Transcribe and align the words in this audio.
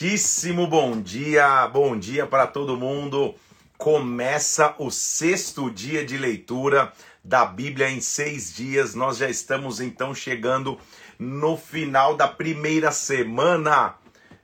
Muitíssimo 0.00 0.68
bom 0.68 1.00
dia, 1.00 1.66
bom 1.66 1.98
dia 1.98 2.24
para 2.24 2.46
todo 2.46 2.76
mundo. 2.76 3.34
Começa 3.76 4.72
o 4.78 4.92
sexto 4.92 5.68
dia 5.68 6.04
de 6.04 6.16
leitura 6.16 6.92
da 7.24 7.44
Bíblia 7.44 7.90
em 7.90 8.00
seis 8.00 8.54
dias. 8.54 8.94
Nós 8.94 9.16
já 9.16 9.28
estamos 9.28 9.80
então 9.80 10.14
chegando 10.14 10.78
no 11.18 11.56
final 11.56 12.16
da 12.16 12.28
primeira 12.28 12.92
semana. 12.92 13.96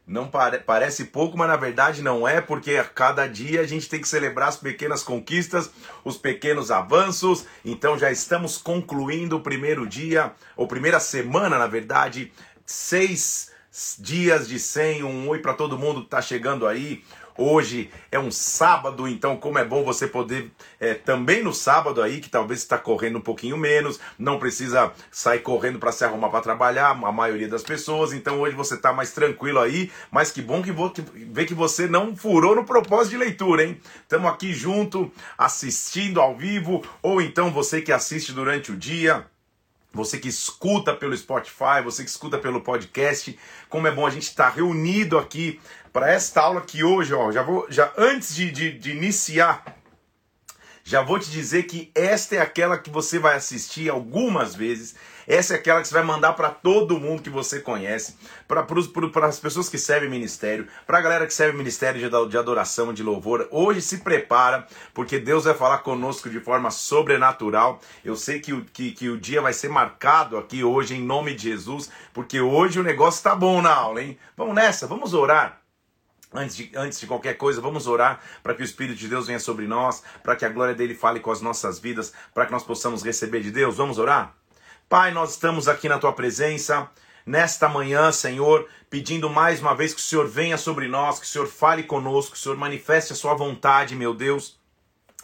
Não 0.04 0.26
pare 0.26 0.58
parece 0.58 1.04
pouco, 1.04 1.38
mas 1.38 1.46
na 1.46 1.56
verdade 1.56 2.02
não 2.02 2.26
é, 2.26 2.40
porque 2.40 2.72
a 2.72 2.84
cada 2.84 3.28
dia 3.28 3.60
a 3.60 3.66
gente 3.66 3.88
tem 3.88 4.00
que 4.00 4.08
celebrar 4.08 4.48
as 4.48 4.56
pequenas 4.56 5.04
conquistas, 5.04 5.70
os 6.04 6.16
pequenos 6.16 6.72
avanços. 6.72 7.46
Então 7.64 7.96
já 7.96 8.10
estamos 8.10 8.58
concluindo 8.58 9.36
o 9.36 9.40
primeiro 9.40 9.86
dia, 9.86 10.32
ou 10.56 10.66
primeira 10.66 10.98
semana, 10.98 11.56
na 11.56 11.68
verdade, 11.68 12.32
seis 12.66 13.53
dias 13.98 14.46
de 14.46 14.58
100, 14.58 15.02
um 15.02 15.28
oi 15.28 15.40
para 15.40 15.52
todo 15.52 15.78
mundo 15.78 16.00
que 16.00 16.06
está 16.06 16.22
chegando 16.22 16.66
aí. 16.66 17.02
Hoje 17.36 17.90
é 18.12 18.18
um 18.18 18.30
sábado, 18.30 19.08
então 19.08 19.36
como 19.36 19.58
é 19.58 19.64
bom 19.64 19.82
você 19.82 20.06
poder 20.06 20.52
é, 20.78 20.94
também 20.94 21.42
no 21.42 21.52
sábado 21.52 22.00
aí, 22.00 22.20
que 22.20 22.30
talvez 22.30 22.60
está 22.60 22.78
correndo 22.78 23.18
um 23.18 23.20
pouquinho 23.20 23.56
menos, 23.56 23.98
não 24.16 24.38
precisa 24.38 24.92
sair 25.10 25.40
correndo 25.40 25.80
para 25.80 25.90
se 25.90 26.04
arrumar 26.04 26.28
para 26.28 26.42
trabalhar, 26.42 26.90
a 26.90 27.10
maioria 27.10 27.48
das 27.48 27.64
pessoas. 27.64 28.12
Então 28.12 28.40
hoje 28.40 28.54
você 28.54 28.74
está 28.74 28.92
mais 28.92 29.10
tranquilo 29.10 29.58
aí, 29.58 29.90
mas 30.12 30.30
que 30.30 30.40
bom 30.40 30.62
que, 30.62 30.70
vou, 30.70 30.90
que 30.90 31.02
ver 31.02 31.44
que 31.44 31.54
você 31.54 31.88
não 31.88 32.14
furou 32.14 32.54
no 32.54 32.64
propósito 32.64 33.10
de 33.10 33.18
leitura, 33.18 33.64
hein? 33.64 33.80
Estamos 34.02 34.30
aqui 34.30 34.52
junto, 34.52 35.10
assistindo 35.36 36.20
ao 36.20 36.36
vivo, 36.36 36.84
ou 37.02 37.20
então 37.20 37.50
você 37.50 37.82
que 37.82 37.90
assiste 37.90 38.32
durante 38.32 38.70
o 38.70 38.76
dia 38.76 39.26
você 39.94 40.18
que 40.18 40.28
escuta 40.28 40.94
pelo 40.94 41.16
Spotify, 41.16 41.82
você 41.82 42.02
que 42.02 42.10
escuta 42.10 42.36
pelo 42.36 42.60
podcast, 42.60 43.38
como 43.68 43.86
é 43.86 43.92
bom 43.92 44.06
a 44.06 44.10
gente 44.10 44.24
estar 44.24 44.50
tá 44.50 44.56
reunido 44.56 45.16
aqui 45.16 45.60
para 45.92 46.10
esta 46.10 46.40
aula 46.40 46.60
que 46.60 46.82
hoje, 46.82 47.14
ó, 47.14 47.30
já 47.30 47.42
vou, 47.42 47.66
já 47.70 47.92
antes 47.96 48.34
de, 48.34 48.50
de, 48.50 48.72
de 48.76 48.90
iniciar, 48.90 49.64
já 50.82 51.00
vou 51.00 51.18
te 51.18 51.30
dizer 51.30 51.62
que 51.62 51.90
esta 51.94 52.34
é 52.36 52.40
aquela 52.40 52.76
que 52.76 52.90
você 52.90 53.18
vai 53.18 53.36
assistir 53.36 53.88
algumas 53.88 54.54
vezes 54.54 54.96
essa 55.26 55.54
é 55.54 55.56
aquela 55.56 55.80
que 55.80 55.88
você 55.88 55.94
vai 55.94 56.02
mandar 56.02 56.34
para 56.34 56.50
todo 56.50 56.98
mundo 57.00 57.22
que 57.22 57.30
você 57.30 57.60
conhece, 57.60 58.16
para 58.46 58.66
as 59.26 59.40
pessoas 59.40 59.68
que 59.68 59.78
servem 59.78 60.10
ministério, 60.10 60.68
para 60.86 60.98
a 60.98 61.00
galera 61.00 61.26
que 61.26 61.34
serve 61.34 61.56
ministério 61.56 62.00
de, 62.00 62.30
de 62.30 62.38
adoração, 62.38 62.92
de 62.92 63.02
louvor. 63.02 63.48
Hoje 63.50 63.80
se 63.80 63.98
prepara, 63.98 64.66
porque 64.92 65.18
Deus 65.18 65.44
vai 65.44 65.54
falar 65.54 65.78
conosco 65.78 66.28
de 66.28 66.40
forma 66.40 66.70
sobrenatural. 66.70 67.80
Eu 68.04 68.16
sei 68.16 68.40
que 68.40 68.52
o, 68.52 68.64
que, 68.64 68.92
que 68.92 69.08
o 69.08 69.18
dia 69.18 69.40
vai 69.40 69.52
ser 69.52 69.68
marcado 69.68 70.36
aqui 70.36 70.62
hoje, 70.62 70.94
em 70.94 71.02
nome 71.02 71.34
de 71.34 71.50
Jesus, 71.50 71.90
porque 72.12 72.40
hoje 72.40 72.78
o 72.78 72.82
negócio 72.82 73.18
está 73.18 73.34
bom 73.34 73.62
na 73.62 73.74
aula, 73.74 74.02
hein? 74.02 74.18
Vamos 74.36 74.54
nessa, 74.54 74.86
vamos 74.86 75.14
orar. 75.14 75.60
Antes 76.32 76.56
de, 76.56 76.72
antes 76.74 76.98
de 76.98 77.06
qualquer 77.06 77.34
coisa, 77.34 77.60
vamos 77.60 77.86
orar 77.86 78.20
para 78.42 78.54
que 78.54 78.62
o 78.62 78.64
Espírito 78.64 78.98
de 78.98 79.06
Deus 79.06 79.28
venha 79.28 79.38
sobre 79.38 79.68
nós, 79.68 80.02
para 80.22 80.34
que 80.34 80.44
a 80.44 80.48
glória 80.48 80.74
dele 80.74 80.94
fale 80.94 81.20
com 81.20 81.30
as 81.30 81.40
nossas 81.40 81.78
vidas, 81.78 82.12
para 82.34 82.44
que 82.44 82.52
nós 82.52 82.64
possamos 82.64 83.04
receber 83.04 83.40
de 83.40 83.52
Deus. 83.52 83.76
Vamos 83.76 83.98
orar? 83.98 84.34
Pai, 84.88 85.10
nós 85.12 85.30
estamos 85.30 85.66
aqui 85.66 85.88
na 85.88 85.98
tua 85.98 86.12
presença 86.12 86.88
nesta 87.24 87.68
manhã, 87.68 88.12
Senhor, 88.12 88.68
pedindo 88.90 89.30
mais 89.30 89.60
uma 89.60 89.74
vez 89.74 89.94
que 89.94 90.00
o 90.00 90.04
Senhor 90.04 90.28
venha 90.28 90.58
sobre 90.58 90.86
nós, 90.88 91.18
que 91.18 91.24
o 91.24 91.28
Senhor 91.28 91.48
fale 91.48 91.82
conosco, 91.82 92.32
que 92.32 92.38
o 92.38 92.40
Senhor 92.40 92.56
manifeste 92.56 93.12
a 93.12 93.16
sua 93.16 93.34
vontade, 93.34 93.96
meu 93.96 94.14
Deus. 94.14 94.58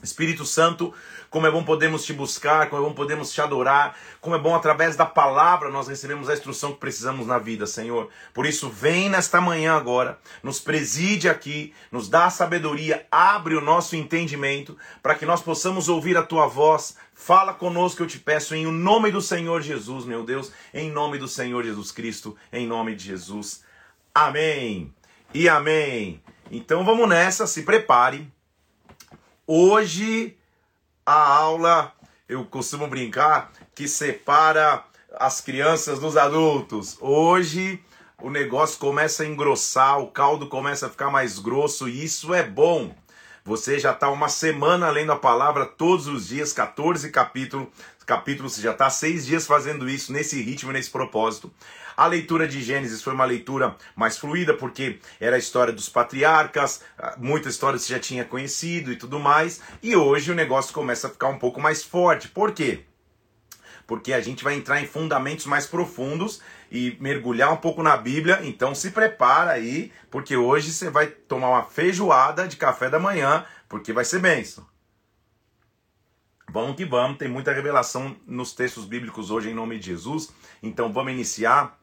Espírito 0.02 0.46
Santo, 0.46 0.94
como 1.30 1.46
é 1.46 1.50
bom 1.50 1.62
podermos 1.62 2.04
te 2.04 2.12
buscar, 2.12 2.68
como 2.68 2.82
é 2.82 2.88
bom 2.88 2.92
podermos 2.92 3.32
te 3.32 3.40
adorar, 3.40 3.96
como 4.20 4.34
é 4.34 4.38
bom 4.38 4.54
através 4.54 4.96
da 4.96 5.06
palavra 5.06 5.70
nós 5.70 5.86
recebemos 5.86 6.28
a 6.28 6.34
instrução 6.34 6.72
que 6.72 6.80
precisamos 6.80 7.26
na 7.26 7.38
vida, 7.38 7.66
Senhor. 7.66 8.08
Por 8.34 8.44
isso, 8.44 8.68
vem 8.68 9.08
nesta 9.08 9.40
manhã 9.40 9.76
agora, 9.76 10.18
nos 10.42 10.58
preside 10.58 11.28
aqui, 11.28 11.72
nos 11.90 12.08
dá 12.08 12.28
sabedoria, 12.28 13.06
abre 13.10 13.54
o 13.54 13.60
nosso 13.60 13.94
entendimento, 13.94 14.76
para 15.02 15.14
que 15.14 15.24
nós 15.24 15.40
possamos 15.40 15.88
ouvir 15.88 16.16
a 16.16 16.22
tua 16.22 16.46
voz. 16.46 16.96
Fala 17.14 17.54
conosco, 17.54 18.02
eu 18.02 18.06
te 18.06 18.18
peço, 18.18 18.54
em 18.54 18.66
nome 18.66 19.10
do 19.10 19.20
Senhor 19.20 19.62
Jesus, 19.62 20.04
meu 20.04 20.24
Deus, 20.24 20.52
em 20.74 20.90
nome 20.90 21.18
do 21.18 21.28
Senhor 21.28 21.62
Jesus 21.64 21.92
Cristo, 21.92 22.36
em 22.52 22.66
nome 22.66 22.94
de 22.94 23.04
Jesus. 23.04 23.62
Amém 24.14 24.92
e 25.32 25.48
amém. 25.48 26.20
Então 26.50 26.84
vamos 26.84 27.08
nessa, 27.08 27.46
se 27.46 27.62
prepare 27.62 28.28
Hoje 29.52 30.36
a 31.10 31.34
aula, 31.34 31.92
eu 32.28 32.44
costumo 32.44 32.86
brincar, 32.86 33.50
que 33.74 33.88
separa 33.88 34.84
as 35.18 35.40
crianças 35.40 35.98
dos 35.98 36.16
adultos. 36.16 36.96
Hoje 37.00 37.82
o 38.22 38.30
negócio 38.30 38.78
começa 38.78 39.24
a 39.24 39.26
engrossar, 39.26 39.98
o 39.98 40.06
caldo 40.06 40.46
começa 40.46 40.86
a 40.86 40.88
ficar 40.88 41.10
mais 41.10 41.40
grosso 41.40 41.88
e 41.88 42.04
isso 42.04 42.32
é 42.32 42.44
bom. 42.44 42.94
Você 43.44 43.78
já 43.80 43.90
está 43.90 44.08
uma 44.08 44.28
semana 44.28 44.88
lendo 44.88 45.10
a 45.10 45.16
palavra 45.16 45.66
todos 45.66 46.06
os 46.06 46.28
dias, 46.28 46.52
14 46.52 47.10
capítulos, 47.10 47.66
capítulos, 48.06 48.52
você 48.52 48.62
já 48.62 48.72
está 48.72 48.88
seis 48.88 49.26
dias 49.26 49.48
fazendo 49.48 49.88
isso, 49.88 50.12
nesse 50.12 50.40
ritmo, 50.40 50.70
nesse 50.70 50.90
propósito. 50.90 51.52
A 52.00 52.06
leitura 52.06 52.48
de 52.48 52.62
Gênesis 52.62 53.02
foi 53.02 53.12
uma 53.12 53.26
leitura 53.26 53.76
mais 53.94 54.16
fluida, 54.16 54.54
porque 54.54 54.98
era 55.20 55.36
a 55.36 55.38
história 55.38 55.70
dos 55.70 55.86
patriarcas, 55.86 56.80
ah, 56.98 57.14
muitas 57.18 57.52
histórias 57.52 57.82
você 57.82 57.92
já 57.92 58.00
tinha 58.00 58.24
conhecido 58.24 58.90
e 58.90 58.96
tudo 58.96 59.20
mais. 59.20 59.60
E 59.82 59.94
hoje 59.94 60.32
o 60.32 60.34
negócio 60.34 60.72
começa 60.72 61.08
a 61.08 61.10
ficar 61.10 61.28
um 61.28 61.38
pouco 61.38 61.60
mais 61.60 61.84
forte. 61.84 62.26
Por 62.26 62.52
quê? 62.52 62.84
Porque 63.86 64.14
a 64.14 64.20
gente 64.22 64.42
vai 64.42 64.54
entrar 64.54 64.80
em 64.80 64.86
fundamentos 64.86 65.44
mais 65.44 65.66
profundos 65.66 66.40
e 66.72 66.96
mergulhar 66.98 67.52
um 67.52 67.58
pouco 67.58 67.82
na 67.82 67.98
Bíblia. 67.98 68.40
Então 68.44 68.74
se 68.74 68.92
prepara 68.92 69.50
aí, 69.50 69.92
porque 70.10 70.34
hoje 70.34 70.72
você 70.72 70.88
vai 70.88 71.06
tomar 71.06 71.50
uma 71.50 71.64
feijoada 71.64 72.48
de 72.48 72.56
café 72.56 72.88
da 72.88 72.98
manhã, 72.98 73.44
porque 73.68 73.92
vai 73.92 74.06
ser 74.06 74.20
benção. 74.20 74.66
Vamos 76.50 76.76
que 76.76 76.86
vamos, 76.86 77.18
tem 77.18 77.28
muita 77.28 77.52
revelação 77.52 78.16
nos 78.26 78.54
textos 78.54 78.86
bíblicos 78.86 79.30
hoje 79.30 79.50
em 79.50 79.54
nome 79.54 79.78
de 79.78 79.88
Jesus. 79.88 80.32
Então 80.62 80.90
vamos 80.90 81.12
iniciar. 81.12 81.78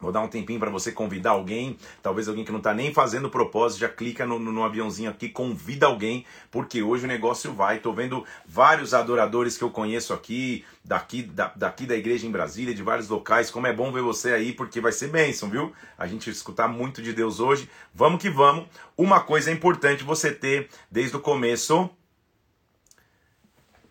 Vou 0.00 0.10
dar 0.10 0.22
um 0.22 0.28
tempinho 0.28 0.58
para 0.58 0.70
você 0.70 0.90
convidar 0.90 1.32
alguém, 1.32 1.76
talvez 2.02 2.26
alguém 2.26 2.42
que 2.42 2.50
não 2.50 2.58
está 2.58 2.72
nem 2.72 2.92
fazendo 2.92 3.28
propósito, 3.28 3.80
já 3.80 3.88
clica 3.88 4.24
no, 4.24 4.38
no, 4.38 4.50
no, 4.50 4.64
aviãozinho 4.64 5.10
aqui, 5.10 5.28
convida 5.28 5.86
alguém, 5.86 6.24
porque 6.50 6.82
hoje 6.82 7.04
o 7.04 7.08
negócio 7.08 7.52
vai. 7.52 7.76
Estou 7.76 7.92
vendo 7.92 8.24
vários 8.46 8.94
adoradores 8.94 9.58
que 9.58 9.64
eu 9.64 9.68
conheço 9.68 10.14
aqui, 10.14 10.64
daqui 10.82 11.22
da, 11.22 11.52
daqui 11.54 11.84
da 11.84 11.94
igreja 11.94 12.26
em 12.26 12.30
Brasília, 12.30 12.74
de 12.74 12.82
vários 12.82 13.10
locais. 13.10 13.50
Como 13.50 13.66
é 13.66 13.74
bom 13.74 13.92
ver 13.92 14.00
você 14.00 14.32
aí, 14.32 14.54
porque 14.54 14.80
vai 14.80 14.92
ser 14.92 15.08
bênção, 15.08 15.50
viu? 15.50 15.70
A 15.98 16.06
gente 16.06 16.30
escutar 16.30 16.66
muito 16.66 17.02
de 17.02 17.12
Deus 17.12 17.38
hoje. 17.38 17.68
Vamos 17.94 18.22
que 18.22 18.30
vamos. 18.30 18.66
Uma 18.96 19.20
coisa 19.20 19.50
é 19.50 19.52
importante 19.52 20.02
você 20.02 20.32
ter 20.32 20.70
desde 20.90 21.14
o 21.14 21.20
começo. 21.20 21.90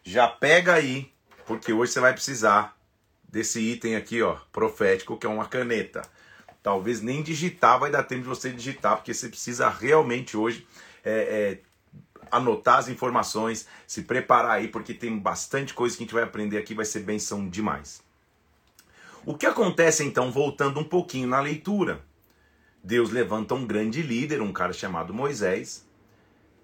Já 0.04 0.28
pega 0.28 0.74
aí, 0.74 1.12
porque 1.46 1.72
hoje 1.72 1.92
você 1.92 2.00
vai 2.00 2.14
precisar 2.14 2.79
desse 3.32 3.60
item 3.60 3.96
aqui, 3.96 4.22
ó, 4.22 4.36
profético, 4.52 5.18
que 5.18 5.26
é 5.26 5.30
uma 5.30 5.46
caneta. 5.46 6.02
Talvez 6.62 7.02
nem 7.02 7.24
digitar 7.24 7.80
vai 7.80 7.90
dar 7.90 8.04
tempo 8.04 8.24
de 8.24 8.28
você 8.28 8.52
digitar, 8.52 8.98
porque 8.98 9.14
você 9.14 9.30
precisa 9.30 9.70
realmente 9.70 10.36
hoje 10.36 10.68
é, 11.04 11.12
é, 11.12 11.60
anotar 12.32 12.80
as 12.80 12.90
informações, 12.90 13.68
se 13.88 14.04
preparar 14.04 14.52
aí, 14.52 14.68
porque 14.68 14.94
tem 14.94 15.18
bastante 15.18 15.74
coisa 15.74 15.96
que 15.96 16.04
a 16.04 16.06
gente 16.06 16.14
vai 16.14 16.24
aprender 16.24 16.58
aqui, 16.58 16.74
vai 16.74 16.86
ser 16.86 17.00
benção 17.00 17.48
demais. 17.48 18.02
O 19.26 19.38
que 19.38 19.46
acontece 19.46 20.04
então, 20.04 20.32
voltando 20.32 20.80
um 20.80 20.84
pouquinho 20.84 21.28
na 21.28 21.40
leitura? 21.40 22.02
Deus 22.84 23.10
levanta 23.12 23.54
um 23.54 23.66
grande 23.66 24.02
líder, 24.02 24.42
um 24.42 24.54
cara 24.54 24.74
chamado 24.74 25.14
Moisés, 25.14 25.86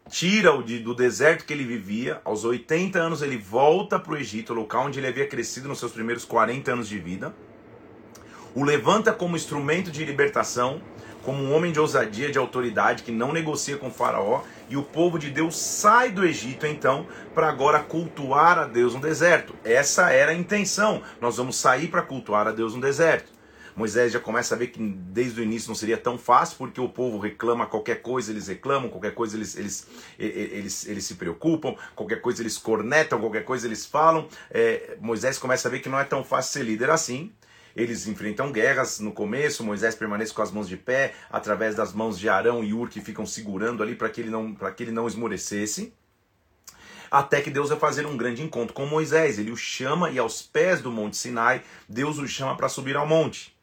tira-o 0.09 0.61
de, 0.61 0.79
do 0.79 0.93
deserto 0.93 1.45
que 1.45 1.53
ele 1.53 1.63
vivia. 1.63 2.21
Aos 2.23 2.45
80 2.45 2.99
anos 2.99 3.21
ele 3.21 3.37
volta 3.37 3.99
para 3.99 4.13
o 4.13 4.17
Egito, 4.17 4.53
local 4.53 4.85
onde 4.85 4.99
ele 4.99 5.07
havia 5.07 5.27
crescido 5.27 5.67
nos 5.67 5.79
seus 5.79 5.91
primeiros 5.91 6.25
40 6.25 6.71
anos 6.71 6.87
de 6.87 6.97
vida. 6.99 7.33
O 8.53 8.63
levanta 8.63 9.11
como 9.11 9.35
instrumento 9.35 9.91
de 9.91 10.05
libertação, 10.05 10.81
como 11.23 11.43
um 11.43 11.53
homem 11.53 11.71
de 11.71 11.79
ousadia, 11.79 12.31
de 12.31 12.37
autoridade, 12.37 13.03
que 13.03 13.11
não 13.11 13.33
negocia 13.33 13.77
com 13.77 13.87
o 13.87 13.91
faraó. 13.91 14.43
E 14.69 14.77
o 14.77 14.83
povo 14.83 15.19
de 15.19 15.29
Deus 15.29 15.57
sai 15.57 16.11
do 16.11 16.23
Egito 16.23 16.65
então 16.65 17.05
para 17.33 17.49
agora 17.49 17.79
cultuar 17.79 18.57
a 18.57 18.65
Deus 18.65 18.93
no 18.93 19.01
deserto. 19.01 19.53
Essa 19.63 20.11
era 20.11 20.31
a 20.31 20.35
intenção. 20.35 21.01
Nós 21.19 21.37
vamos 21.37 21.57
sair 21.57 21.87
para 21.87 22.01
cultuar 22.01 22.47
a 22.47 22.51
Deus 22.51 22.73
no 22.73 22.81
deserto. 22.81 23.34
Moisés 23.75 24.13
já 24.13 24.19
começa 24.19 24.55
a 24.55 24.57
ver 24.57 24.67
que 24.67 24.79
desde 24.79 25.41
o 25.41 25.43
início 25.43 25.67
não 25.67 25.75
seria 25.75 25.97
tão 25.97 26.17
fácil, 26.17 26.57
porque 26.57 26.79
o 26.79 26.87
povo 26.87 27.17
reclama 27.19 27.65
qualquer 27.65 28.01
coisa, 28.01 28.31
eles 28.31 28.47
reclamam, 28.47 28.89
qualquer 28.89 29.13
coisa 29.13 29.35
eles, 29.35 29.57
eles, 29.57 29.87
eles, 30.17 30.51
eles, 30.53 30.87
eles 30.87 31.05
se 31.05 31.15
preocupam, 31.15 31.75
qualquer 31.93 32.21
coisa 32.21 32.41
eles 32.41 32.57
cornetam, 32.57 33.19
qualquer 33.19 33.43
coisa 33.43 33.67
eles 33.67 33.85
falam. 33.85 34.27
É, 34.49 34.95
Moisés 35.01 35.37
começa 35.37 35.67
a 35.67 35.71
ver 35.71 35.81
que 35.81 35.89
não 35.89 35.99
é 35.99 36.05
tão 36.05 36.23
fácil 36.23 36.53
ser 36.53 36.63
líder 36.63 36.89
assim. 36.89 37.33
Eles 37.75 38.07
enfrentam 38.07 38.53
guerras 38.53 39.01
no 39.01 39.11
começo, 39.11 39.61
Moisés 39.61 39.93
permanece 39.93 40.33
com 40.33 40.41
as 40.41 40.49
mãos 40.49 40.69
de 40.69 40.77
pé, 40.77 41.13
através 41.29 41.75
das 41.75 41.91
mãos 41.91 42.17
de 42.17 42.29
Arão 42.29 42.63
e 42.63 42.73
Ur 42.73 42.87
que 42.87 43.01
ficam 43.01 43.25
segurando 43.25 43.83
ali 43.83 43.95
para 43.95 44.09
que 44.09 44.21
ele 44.21 44.29
não 44.29 44.53
para 44.53 44.71
que 44.71 44.83
ele 44.83 44.91
não 44.93 45.05
esmorecesse. 45.05 45.93
Até 47.11 47.41
que 47.41 47.51
Deus 47.51 47.69
vai 47.69 47.77
fazer 47.77 48.05
um 48.05 48.15
grande 48.15 48.41
encontro 48.41 48.73
com 48.73 48.85
Moisés. 48.85 49.37
Ele 49.37 49.51
o 49.51 49.57
chama 49.57 50.09
e 50.09 50.17
aos 50.17 50.41
pés 50.41 50.81
do 50.81 50.91
Monte 50.91 51.17
Sinai, 51.17 51.61
Deus 51.87 52.17
o 52.17 52.27
chama 52.27 52.55
para 52.55 52.69
subir 52.69 52.95
ao 52.95 53.05
monte. 53.05 53.54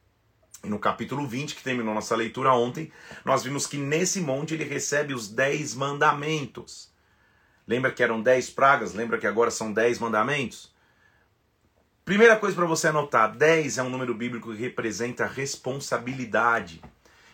E 0.64 0.68
no 0.68 0.78
capítulo 0.78 1.26
20, 1.26 1.56
que 1.56 1.62
terminou 1.62 1.94
nossa 1.94 2.14
leitura 2.14 2.52
ontem, 2.52 2.92
nós 3.24 3.42
vimos 3.42 3.66
que 3.66 3.76
nesse 3.76 4.20
monte 4.20 4.54
ele 4.54 4.64
recebe 4.64 5.12
os 5.12 5.28
dez 5.28 5.74
mandamentos. 5.74 6.90
Lembra 7.66 7.90
que 7.90 8.02
eram 8.02 8.22
dez 8.22 8.50
pragas? 8.50 8.94
Lembra 8.94 9.18
que 9.18 9.26
agora 9.26 9.50
são 9.50 9.72
dez 9.72 9.98
mandamentos? 9.98 10.72
Primeira 12.04 12.36
coisa 12.36 12.56
para 12.56 12.66
você 12.66 12.88
anotar: 12.88 13.36
10 13.36 13.78
é 13.78 13.82
um 13.82 13.88
número 13.88 14.12
bíblico 14.12 14.52
que 14.52 14.60
representa 14.60 15.24
responsabilidade. 15.24 16.82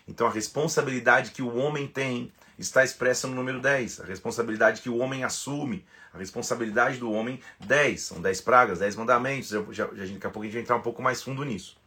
Então 0.07 0.27
a 0.27 0.31
responsabilidade 0.31 1.31
que 1.31 1.41
o 1.41 1.55
homem 1.55 1.87
tem 1.87 2.31
está 2.57 2.83
expressa 2.83 3.27
no 3.27 3.33
número 3.33 3.59
10. 3.59 4.01
A 4.01 4.05
responsabilidade 4.05 4.81
que 4.81 4.89
o 4.89 4.97
homem 4.97 5.23
assume, 5.23 5.85
a 6.13 6.19
responsabilidade 6.19 6.99
do 6.99 7.11
homem, 7.11 7.39
10. 7.59 8.01
São 8.01 8.21
10 8.21 8.41
pragas, 8.41 8.79
10 8.79 8.95
mandamentos. 8.95 9.51
Eu, 9.51 9.73
já, 9.73 9.87
já, 9.93 10.05
daqui 10.05 10.27
a 10.27 10.29
pouco 10.29 10.41
a 10.41 10.45
gente 10.45 10.53
vai 10.53 10.61
entrar 10.61 10.75
um 10.75 10.81
pouco 10.81 11.01
mais 11.01 11.23
fundo 11.23 11.43
nisso. 11.43 11.78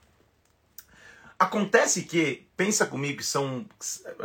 Acontece 1.42 2.02
que, 2.02 2.46
pensa 2.56 2.86
comigo, 2.86 3.18
que 3.18 3.24
são. 3.24 3.66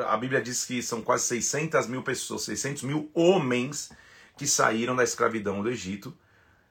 A 0.08 0.16
Bíblia 0.18 0.40
diz 0.40 0.66
que 0.66 0.84
são 0.84 1.02
quase 1.02 1.26
600 1.26 1.88
mil 1.88 2.04
pessoas, 2.04 2.44
600 2.44 2.84
mil 2.84 3.10
homens 3.12 3.90
que 4.38 4.46
saíram 4.46 4.96
da 4.96 5.04
escravidão 5.04 5.64
do 5.64 5.68
Egito, 5.68 6.16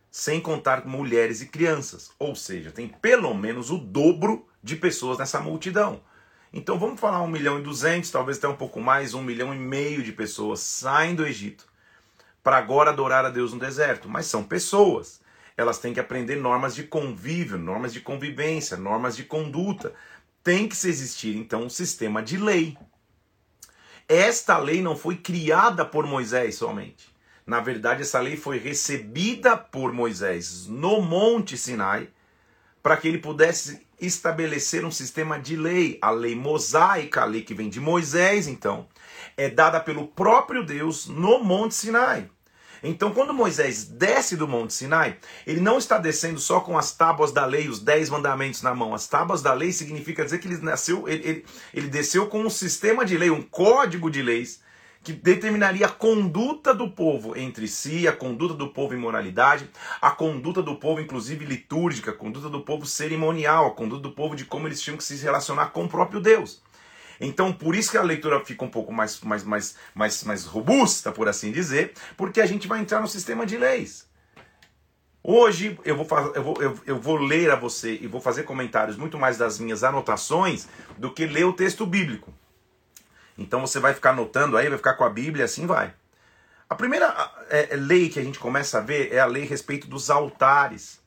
sem 0.09 0.41
contar 0.41 0.87
mulheres 0.87 1.41
e 1.41 1.47
crianças. 1.47 2.13
Ou 2.17 2.37
seja, 2.37 2.71
tem 2.71 2.87
pelo 2.87 3.35
menos 3.35 3.73
o 3.73 3.77
dobro 3.77 4.47
de 4.63 4.77
pessoas 4.77 5.19
nessa 5.19 5.41
multidão. 5.41 6.01
Então 6.53 6.79
vamos 6.79 7.01
falar 7.01 7.23
1 7.23 7.27
milhão 7.27 7.59
e 7.59 7.63
200, 7.63 8.09
talvez 8.09 8.39
até 8.39 8.47
um 8.47 8.55
pouco 8.55 8.81
mais, 8.81 9.15
1 9.15 9.23
milhão 9.25 9.53
e 9.53 9.59
meio 9.59 10.01
de 10.01 10.13
pessoas 10.13 10.61
saem 10.61 11.17
do 11.17 11.27
Egito 11.27 11.67
para 12.45 12.57
agora 12.57 12.91
adorar 12.91 13.25
a 13.25 13.31
Deus 13.31 13.53
no 13.53 13.59
deserto. 13.59 14.09
Mas 14.09 14.27
são 14.27 14.45
pessoas. 14.45 15.21
Elas 15.57 15.79
têm 15.79 15.95
que 15.95 16.01
aprender 16.01 16.37
normas 16.37 16.75
de 16.75 16.85
convívio, 16.85 17.59
normas 17.59 17.93
de 17.93 18.01
convivência, 18.01 18.77
normas 18.77 19.17
de 19.17 19.25
conduta. 19.25 19.95
Tem 20.47 20.69
que 20.69 20.77
se 20.77 20.89
existir 20.89 21.37
então 21.37 21.65
um 21.65 21.69
sistema 21.69 22.23
de 22.23 22.37
lei. 22.37 22.79
Esta 24.09 24.57
lei 24.59 24.81
não 24.81 24.97
foi 24.97 25.17
criada 25.17 25.85
por 25.85 26.07
Moisés 26.07 26.55
somente. 26.55 27.13
Na 27.45 27.59
verdade, 27.59 28.03
essa 28.03 28.21
lei 28.21 28.37
foi 28.37 28.57
recebida 28.57 29.57
por 29.57 29.93
Moisés 29.93 30.69
no 30.69 31.03
Monte 31.03 31.59
Sinai 31.59 32.09
para 32.81 32.97
que 32.97 33.09
ele 33.09 33.19
pudesse 33.19 33.85
estabelecer 34.01 34.85
um 34.85 34.91
sistema 34.93 35.37
de 35.37 35.57
lei, 35.57 35.99
a 36.01 36.13
lei 36.13 36.37
mosaica, 36.37 37.23
a 37.23 37.25
lei 37.25 37.43
que 37.43 37.53
vem 37.53 37.69
de 37.69 37.81
Moisés, 37.81 38.47
então, 38.47 38.87
é 39.37 39.51
dada 39.51 39.81
pelo 39.81 40.07
próprio 40.07 40.65
Deus 40.65 41.09
no 41.09 41.43
Monte 41.43 41.75
Sinai. 41.75 42.31
Então, 42.83 43.13
quando 43.13 43.35
Moisés 43.35 43.85
desce 43.85 44.37
do 44.37 44.47
Monte 44.47 44.75
Sinai, 44.75 45.17
ele 45.47 45.61
não 45.61 45.79
está 45.79 45.99
descendo 45.99 46.39
só 46.39 46.61
com 46.61 46.77
as 46.77 46.93
tábuas 46.93 47.33
da 47.33 47.45
lei, 47.45 47.69
os 47.69 47.81
dez 47.81 48.09
mandamentos 48.09 48.63
na 48.63 48.75
mão. 48.75 48.95
As 48.95 49.07
tábuas 49.07 49.43
da 49.43 49.53
lei 49.53 49.73
significa 49.73 50.25
dizer 50.25 50.39
que 50.39 50.49
ele 50.49 50.59
nasceu, 50.59 51.09
ele, 51.09 51.29
ele, 51.29 51.47
ele 51.75 51.89
desceu 51.89 52.27
com 52.27 52.41
um 52.41 52.51
sistema 52.51 53.05
de 53.05 53.17
lei, 53.17 53.31
um 53.31 53.43
código 53.43 54.11
de 54.11 54.23
leis 54.23 54.65
que 55.07 55.13
determinaria 55.13 55.87
a 55.87 55.89
conduta 55.89 56.75
do 56.75 56.91
povo 56.91 57.39
entre 57.39 57.69
si, 57.69 58.09
a 58.09 58.13
conduta 58.13 58.55
do 58.55 58.71
povo 58.71 58.93
em 58.93 58.99
moralidade, 58.99 59.71
a 60.03 60.11
conduta 60.11 60.61
do 60.61 60.75
povo, 60.75 61.01
inclusive 61.01 61.45
litúrgica, 61.45 62.11
a 62.11 62.15
conduta 62.15 62.49
do 62.49 62.63
povo 62.63 62.85
cerimonial, 62.85 63.69
a 63.69 63.71
conduta 63.71 64.03
do 64.03 64.11
povo 64.11 64.35
de 64.35 64.45
como 64.45 64.67
eles 64.67 64.81
tinham 64.81 64.97
que 64.97 65.05
se 65.05 65.15
relacionar 65.17 65.67
com 65.67 65.85
o 65.85 65.89
próprio 65.89 66.21
Deus. 66.21 66.61
Então, 67.21 67.53
por 67.53 67.75
isso 67.75 67.91
que 67.91 67.97
a 67.97 68.03
leitura 68.03 68.45
fica 68.45 68.65
um 68.65 68.71
pouco 68.71 68.93
mais, 68.93 69.21
mais, 69.21 69.43
mais, 69.45 69.77
mais, 69.95 70.25
mais 70.25 70.45
robusta, 70.45 71.11
por 71.13 71.29
assim 71.29 71.51
dizer, 71.51 71.93
porque 72.17 72.41
a 72.41 72.47
gente 72.47 72.69
vai 72.69 72.81
entrar 72.81 73.01
no 73.01 73.09
sistema 73.09 73.47
de 73.47 73.57
leis. 73.57 74.07
Hoje 75.29 75.77
eu 75.85 75.97
vou, 75.97 76.07
eu, 76.35 76.43
vou, 76.43 76.63
eu, 76.63 76.81
eu 76.87 77.01
vou 77.01 77.17
ler 77.17 77.51
a 77.51 77.57
você 77.57 77.99
e 78.01 78.07
vou 78.07 78.21
fazer 78.21 78.45
comentários 78.45 78.97
muito 78.97 79.19
mais 79.19 79.37
das 79.37 79.59
minhas 79.59 79.83
anotações 79.83 80.69
do 80.97 81.13
que 81.13 81.27
ler 81.27 81.45
o 81.45 81.53
texto 81.53 81.85
bíblico. 81.85 82.33
Então 83.37 83.61
você 83.61 83.81
vai 83.81 83.93
ficar 83.93 84.11
anotando 84.11 84.57
aí, 84.57 84.69
vai 84.69 84.79
ficar 84.79 84.95
com 84.95 85.03
a 85.03 85.11
Bíblia, 85.11 85.45
assim 85.45 85.67
vai. 85.67 85.93
A 86.71 86.75
primeira 86.75 87.33
é, 87.51 87.75
lei 87.75 88.09
que 88.09 88.19
a 88.19 88.23
gente 88.23 88.39
começa 88.39 88.79
a 88.79 88.81
ver 88.81 89.13
é 89.13 89.19
a 89.19 89.27
lei 89.27 89.45
a 89.45 89.47
respeito 89.47 89.89
dos 89.89 90.11
altares, 90.11 91.01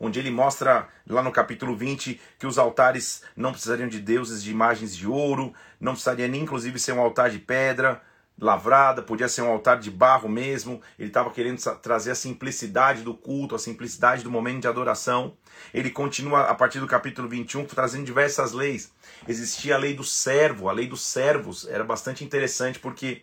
onde 0.00 0.18
ele 0.18 0.30
mostra 0.30 0.88
lá 1.06 1.22
no 1.22 1.32
capítulo 1.32 1.76
20 1.76 2.20
que 2.38 2.46
os 2.46 2.58
altares 2.58 3.22
não 3.36 3.52
precisariam 3.52 3.88
de 3.88 4.00
deuses 4.00 4.42
de 4.42 4.50
imagens 4.50 4.96
de 4.96 5.06
ouro, 5.06 5.52
não 5.80 5.92
precisaria 5.92 6.28
nem 6.28 6.42
inclusive 6.42 6.78
ser 6.78 6.92
um 6.92 7.00
altar 7.00 7.30
de 7.30 7.38
pedra 7.38 8.00
lavrada, 8.40 9.02
podia 9.02 9.28
ser 9.28 9.42
um 9.42 9.50
altar 9.50 9.80
de 9.80 9.90
barro 9.90 10.28
mesmo. 10.28 10.80
Ele 10.96 11.08
estava 11.08 11.28
querendo 11.30 11.60
trazer 11.82 12.12
a 12.12 12.14
simplicidade 12.14 13.02
do 13.02 13.12
culto, 13.12 13.56
a 13.56 13.58
simplicidade 13.58 14.22
do 14.22 14.30
momento 14.30 14.60
de 14.60 14.68
adoração. 14.68 15.36
Ele 15.74 15.90
continua 15.90 16.42
a 16.42 16.54
partir 16.54 16.78
do 16.78 16.86
capítulo 16.86 17.28
21 17.28 17.64
trazendo 17.64 18.04
diversas 18.04 18.52
leis 18.52 18.92
existia 19.26 19.74
a 19.74 19.78
lei 19.78 19.94
do 19.94 20.04
servo, 20.04 20.68
a 20.68 20.72
lei 20.72 20.86
dos 20.86 21.02
servos. 21.02 21.66
Era 21.66 21.82
bastante 21.82 22.24
interessante 22.24 22.78
porque 22.78 23.22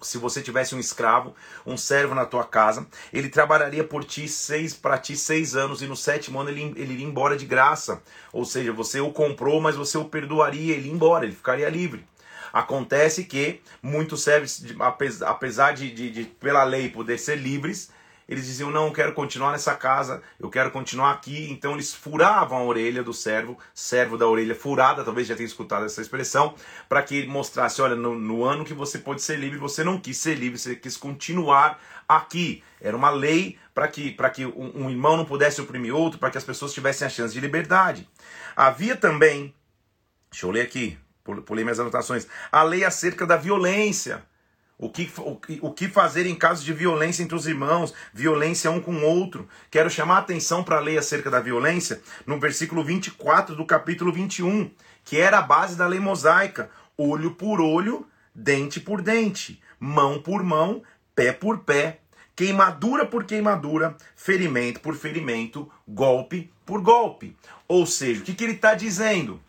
se 0.00 0.18
você 0.18 0.42
tivesse 0.42 0.74
um 0.74 0.80
escravo, 0.80 1.34
um 1.66 1.76
servo 1.76 2.14
na 2.14 2.24
tua 2.24 2.44
casa, 2.44 2.86
ele 3.12 3.28
trabalharia 3.28 3.84
por 3.84 4.04
ti 4.04 4.28
seis 4.28 4.74
para 4.74 4.98
ti 4.98 5.16
seis 5.16 5.54
anos 5.54 5.82
e 5.82 5.86
no 5.86 5.96
sétimo 5.96 6.40
ano 6.40 6.50
ele, 6.50 6.72
ele 6.76 6.94
iria 6.94 7.06
embora 7.06 7.36
de 7.36 7.46
graça. 7.46 8.02
Ou 8.32 8.44
seja, 8.44 8.72
você 8.72 9.00
o 9.00 9.12
comprou, 9.12 9.60
mas 9.60 9.76
você 9.76 9.98
o 9.98 10.04
perdoaria, 10.04 10.74
ele 10.74 10.88
ia 10.88 10.94
embora, 10.94 11.24
ele 11.24 11.34
ficaria 11.34 11.68
livre. 11.68 12.06
Acontece 12.52 13.24
que 13.24 13.60
muitos 13.82 14.22
servos, 14.22 14.62
apesar 15.22 15.72
de, 15.72 15.90
de, 15.90 16.10
de 16.10 16.24
pela 16.24 16.64
lei 16.64 16.90
poder 16.90 17.18
ser 17.18 17.36
livres, 17.36 17.90
eles 18.32 18.46
diziam: 18.46 18.70
Não, 18.70 18.86
eu 18.86 18.92
quero 18.92 19.12
continuar 19.12 19.52
nessa 19.52 19.74
casa, 19.74 20.22
eu 20.40 20.48
quero 20.48 20.70
continuar 20.70 21.12
aqui. 21.12 21.50
Então 21.50 21.74
eles 21.74 21.94
furavam 21.94 22.58
a 22.58 22.64
orelha 22.64 23.02
do 23.02 23.12
servo, 23.12 23.58
servo 23.74 24.16
da 24.16 24.26
orelha 24.26 24.54
furada, 24.54 25.04
talvez 25.04 25.26
já 25.26 25.36
tenha 25.36 25.46
escutado 25.46 25.84
essa 25.84 26.00
expressão, 26.00 26.54
para 26.88 27.02
que 27.02 27.14
ele 27.14 27.26
mostrasse: 27.28 27.82
Olha, 27.82 27.94
no, 27.94 28.18
no, 28.18 28.44
ano 28.44 28.64
que 28.64 28.72
você 28.72 28.98
pode 28.98 29.20
ser 29.20 29.36
livre, 29.38 29.58
você 29.58 29.84
não 29.84 30.00
quis 30.00 30.16
ser 30.16 30.34
livre, 30.34 30.58
você 30.58 30.74
quis 30.74 30.96
continuar 30.96 31.78
aqui. 32.08 32.64
Era 32.80 32.96
uma 32.96 33.10
lei 33.10 33.58
para 33.74 33.86
que, 33.86 34.16
que 34.34 34.46
um, 34.46 34.86
um 34.86 34.90
irmão 34.90 35.16
não 35.16 35.26
pudesse 35.26 35.60
oprimir 35.60 35.94
outro, 35.94 36.18
para 36.18 36.30
que 36.30 36.38
as 36.38 36.44
pessoas 36.44 36.72
tivessem 36.72 37.06
a 37.06 37.10
chance 37.10 37.34
de 37.34 37.40
liberdade. 37.40 38.08
Havia 38.56 38.96
também, 38.96 39.54
deixa 40.30 40.46
eu 40.46 40.50
ler 40.50 40.62
aqui, 40.62 40.98
pulei 41.44 41.64
minhas 41.64 41.78
anotações, 41.78 42.26
a 42.50 42.62
lei 42.62 42.82
acerca 42.82 43.26
da 43.26 43.36
violência. 43.36 44.24
O 44.78 44.88
que, 44.88 45.10
o, 45.18 45.38
o 45.60 45.72
que 45.72 45.86
fazer 45.86 46.26
em 46.26 46.34
caso 46.34 46.64
de 46.64 46.72
violência 46.72 47.22
entre 47.22 47.36
os 47.36 47.46
irmãos, 47.46 47.94
violência 48.12 48.70
um 48.70 48.80
com 48.80 48.94
o 48.94 49.04
outro. 49.04 49.48
Quero 49.70 49.88
chamar 49.88 50.16
a 50.16 50.18
atenção 50.18 50.64
para 50.64 50.76
a 50.76 50.80
lei 50.80 50.98
acerca 50.98 51.30
da 51.30 51.40
violência 51.40 52.00
no 52.26 52.40
versículo 52.40 52.82
24 52.82 53.54
do 53.54 53.64
capítulo 53.64 54.12
21, 54.12 54.70
que 55.04 55.18
era 55.18 55.38
a 55.38 55.42
base 55.42 55.76
da 55.76 55.86
lei 55.86 56.00
mosaica: 56.00 56.68
olho 56.98 57.32
por 57.32 57.60
olho, 57.60 58.06
dente 58.34 58.80
por 58.80 59.02
dente, 59.02 59.62
mão 59.78 60.20
por 60.20 60.42
mão, 60.42 60.82
pé 61.14 61.32
por 61.32 61.60
pé, 61.60 62.00
queimadura 62.34 63.06
por 63.06 63.24
queimadura, 63.24 63.96
ferimento 64.16 64.80
por 64.80 64.96
ferimento, 64.96 65.70
golpe 65.86 66.52
por 66.66 66.80
golpe. 66.80 67.36
Ou 67.68 67.86
seja, 67.86 68.20
o 68.20 68.24
que, 68.24 68.34
que 68.34 68.44
ele 68.44 68.54
está 68.54 68.74
dizendo? 68.74 69.40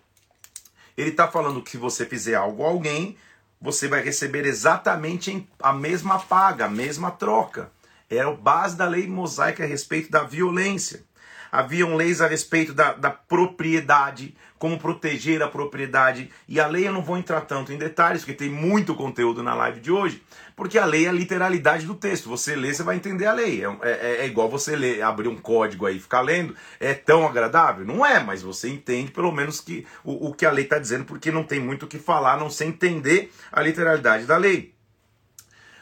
Ele 0.96 1.10
está 1.10 1.28
falando 1.28 1.62
que 1.62 1.72
se 1.72 1.78
você 1.78 2.06
fizer 2.06 2.36
algo 2.36 2.64
a 2.64 2.68
alguém, 2.68 3.18
você 3.64 3.88
vai 3.88 4.04
receber 4.04 4.46
exatamente 4.46 5.48
a 5.62 5.72
mesma 5.72 6.20
paga, 6.20 6.66
a 6.66 6.70
mesma 6.70 7.10
troca. 7.10 7.72
Era 8.10 8.28
a 8.28 8.36
base 8.36 8.76
da 8.76 8.86
lei 8.86 9.08
mosaica 9.08 9.64
a 9.64 9.66
respeito 9.66 10.12
da 10.12 10.22
violência. 10.22 11.06
Haviam 11.54 11.96
leis 11.96 12.20
a 12.20 12.26
respeito 12.26 12.74
da, 12.74 12.94
da 12.94 13.12
propriedade, 13.12 14.36
como 14.58 14.80
proteger 14.80 15.40
a 15.44 15.48
propriedade. 15.48 16.32
E 16.50 16.60
a 16.60 16.66
lei 16.66 16.88
eu 16.88 16.92
não 16.92 17.04
vou 17.04 17.16
entrar 17.16 17.42
tanto 17.42 17.72
em 17.72 17.78
detalhes, 17.78 18.24
porque 18.24 18.34
tem 18.34 18.50
muito 18.50 18.96
conteúdo 18.96 19.44
na 19.44 19.54
live 19.54 19.80
de 19.80 19.92
hoje. 19.92 20.24
Porque 20.56 20.80
a 20.80 20.86
lei 20.86 21.06
é 21.06 21.10
a 21.10 21.12
literalidade 21.12 21.86
do 21.86 21.94
texto. 21.94 22.28
Você 22.28 22.56
lê, 22.56 22.74
você 22.74 22.82
vai 22.82 22.96
entender 22.96 23.28
a 23.28 23.34
lei. 23.34 23.64
É, 23.64 23.78
é, 23.84 24.16
é 24.22 24.26
igual 24.26 24.50
você 24.50 24.76
ler, 24.76 25.04
abrir 25.04 25.28
um 25.28 25.38
código 25.38 25.86
aí 25.86 25.98
e 25.98 26.00
ficar 26.00 26.22
lendo. 26.22 26.56
É 26.80 26.96
tão 26.96 27.24
agradável? 27.24 27.86
Não 27.86 28.04
é, 28.04 28.20
mas 28.20 28.42
você 28.42 28.68
entende 28.68 29.12
pelo 29.12 29.32
menos 29.32 29.62
que 29.62 29.86
o, 30.04 30.30
o 30.30 30.34
que 30.34 30.48
a 30.48 30.52
lei 30.52 30.64
está 30.64 30.80
dizendo, 30.80 31.06
porque 31.06 31.30
não 31.30 31.44
tem 31.44 31.60
muito 31.60 31.84
o 31.84 31.88
que 31.88 32.00
falar, 32.00 32.36
não 32.36 32.50
sem 32.50 32.70
entender 32.70 33.32
a 33.52 33.62
literalidade 33.62 34.26
da 34.26 34.38
lei. 34.38 34.74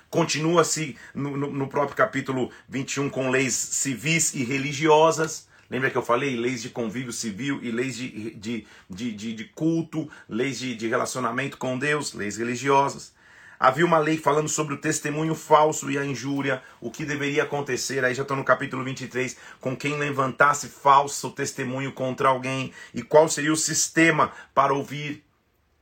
Continua-se 0.10 0.98
no, 1.16 1.38
no, 1.38 1.50
no 1.50 1.68
próprio 1.70 1.96
capítulo 1.96 2.52
21 2.68 3.10
com 3.10 3.30
leis 3.30 3.54
civis 3.54 4.34
e 4.34 4.44
religiosas. 4.44 5.50
Lembra 5.72 5.90
que 5.90 5.98
eu 5.98 6.02
falei 6.02 6.36
leis 6.36 6.62
de 6.62 6.70
convívio 6.70 7.14
civil 7.14 7.60
e 7.64 7.72
leis 7.72 7.96
de, 7.96 8.32
de, 8.32 8.68
de, 8.90 9.12
de, 9.14 9.34
de 9.34 9.46
culto, 9.46 10.10
leis 10.28 10.60
de, 10.60 10.76
de 10.76 10.86
relacionamento 10.86 11.58
com 11.58 11.80
Deus, 11.80 12.12
leis 12.12 12.36
religiosas. 12.36 13.14
Havia 13.58 13.86
uma 13.86 13.98
lei 13.98 14.18
falando 14.18 14.50
sobre 14.50 14.74
o 14.74 14.78
testemunho 14.78 15.34
falso 15.34 15.90
e 15.90 15.98
a 15.98 16.04
injúria, 16.04 16.62
o 16.82 16.92
que 16.92 17.06
deveria 17.06 17.44
acontecer, 17.44 18.04
aí 18.04 18.14
já 18.14 18.24
estou 18.24 18.36
no 18.36 18.44
capítulo 18.44 18.84
23, 18.84 19.38
com 19.62 19.74
quem 19.74 19.98
levantasse 19.98 20.68
falso 20.68 21.32
testemunho 21.32 21.94
contra 21.94 22.28
alguém 22.28 22.74
e 22.94 23.02
qual 23.02 23.30
seria 23.30 23.54
o 23.54 23.56
sistema 23.56 24.34
para 24.54 24.74
ouvir 24.74 25.24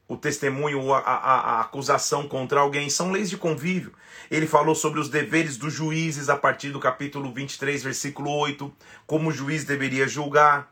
o 0.07 0.15
testemunho, 0.15 0.93
a, 0.93 0.99
a, 0.99 1.35
a, 1.35 1.61
acusação 1.61 2.27
contra 2.27 2.59
alguém, 2.59 2.91
são 2.91 3.11
leis 3.11 3.29
de 3.29 3.37
convívio. 3.37 3.93
Ele 4.29 4.45
falou 4.45 4.75
sobre 4.75 4.99
os 4.99 5.09
deveres 5.09 5.57
dos 5.57 5.73
juízes 5.73 6.29
a 6.29 6.37
partir 6.37 6.69
do 6.69 6.79
capítulo 6.79 7.33
23, 7.33 7.83
versículo 7.83 8.31
8, 8.31 8.71
como 9.07 9.29
o 9.29 9.33
juiz 9.33 9.63
deveria 9.63 10.07
julgar. 10.07 10.71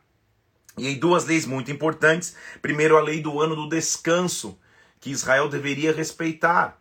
E 0.78 0.88
aí 0.88 0.96
duas 0.96 1.26
leis 1.26 1.46
muito 1.46 1.72
importantes. 1.72 2.36
Primeiro 2.62 2.98
a 2.98 3.02
lei 3.02 3.20
do 3.20 3.42
ano 3.42 3.56
do 3.56 3.68
descanso, 3.68 4.58
que 5.00 5.10
Israel 5.10 5.50
deveria 5.50 5.92
respeitar. 5.92 6.80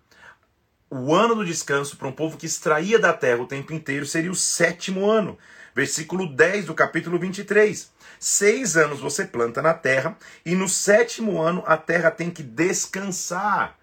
O 0.91 1.15
ano 1.15 1.35
do 1.35 1.45
descanso 1.45 1.97
para 1.97 2.09
um 2.09 2.13
povo 2.13 2.37
que 2.37 2.47
extraía 2.47 2.99
da 2.99 3.13
terra 3.13 3.43
o 3.43 3.47
tempo 3.47 3.73
inteiro 3.73 4.05
seria 4.05 4.31
o 4.31 4.37
sétimo 4.37 5.11
ano. 5.11 5.39
Versículo 5.75 6.33
10 6.33 6.67
do 6.67 6.75
capítulo 6.75 7.19
23. 7.19 7.91
Seis 8.21 8.77
anos 8.77 9.01
você 9.01 9.27
planta 9.27 9.61
na 9.61 9.75
terra, 9.75 10.17
e 10.45 10.55
no 10.55 10.69
sétimo 10.69 11.41
ano 11.41 11.63
a 11.67 11.77
terra 11.77 12.11
tem 12.11 12.31
que 12.31 12.43
descansar. 12.43 13.77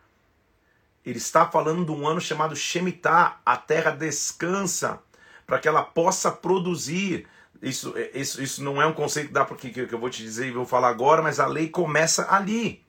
Ele 1.05 1.17
está 1.17 1.45
falando 1.45 1.85
de 1.85 1.91
um 1.91 2.07
ano 2.07 2.21
chamado 2.21 2.55
Shemitah, 2.55 3.39
a 3.45 3.57
terra 3.57 3.91
descansa, 3.91 4.99
para 5.45 5.59
que 5.59 5.67
ela 5.67 5.83
possa 5.83 6.31
produzir. 6.31 7.27
Isso, 7.61 7.93
isso, 8.13 8.41
isso 8.41 8.63
não 8.63 8.81
é 8.81 8.85
um 8.85 8.93
conceito 8.93 9.31
da 9.31 9.43
porque 9.43 9.69
que 9.69 9.93
eu 9.93 9.99
vou 9.99 10.09
te 10.09 10.21
dizer 10.21 10.47
e 10.47 10.51
vou 10.51 10.65
falar 10.65 10.89
agora, 10.89 11.21
mas 11.21 11.39
a 11.39 11.47
lei 11.47 11.69
começa 11.69 12.27
ali. 12.33 12.83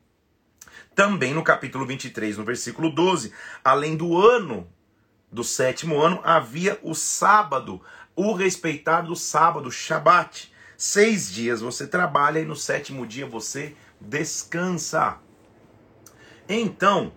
Também 0.94 1.34
no 1.34 1.42
capítulo 1.42 1.84
23, 1.84 2.38
no 2.38 2.44
versículo 2.44 2.88
12, 2.88 3.32
além 3.64 3.96
do 3.96 4.16
ano 4.16 4.68
do 5.30 5.42
sétimo 5.42 6.00
ano, 6.00 6.20
havia 6.22 6.78
o 6.80 6.94
sábado, 6.94 7.82
o 8.14 8.32
respeitar 8.32 9.00
do 9.00 9.16
sábado, 9.16 9.70
Shabat. 9.72 10.52
Seis 10.76 11.32
dias 11.32 11.60
você 11.60 11.88
trabalha 11.88 12.38
e 12.38 12.44
no 12.44 12.54
sétimo 12.54 13.04
dia 13.04 13.26
você 13.26 13.74
descansa. 14.00 15.18
Então, 16.48 17.12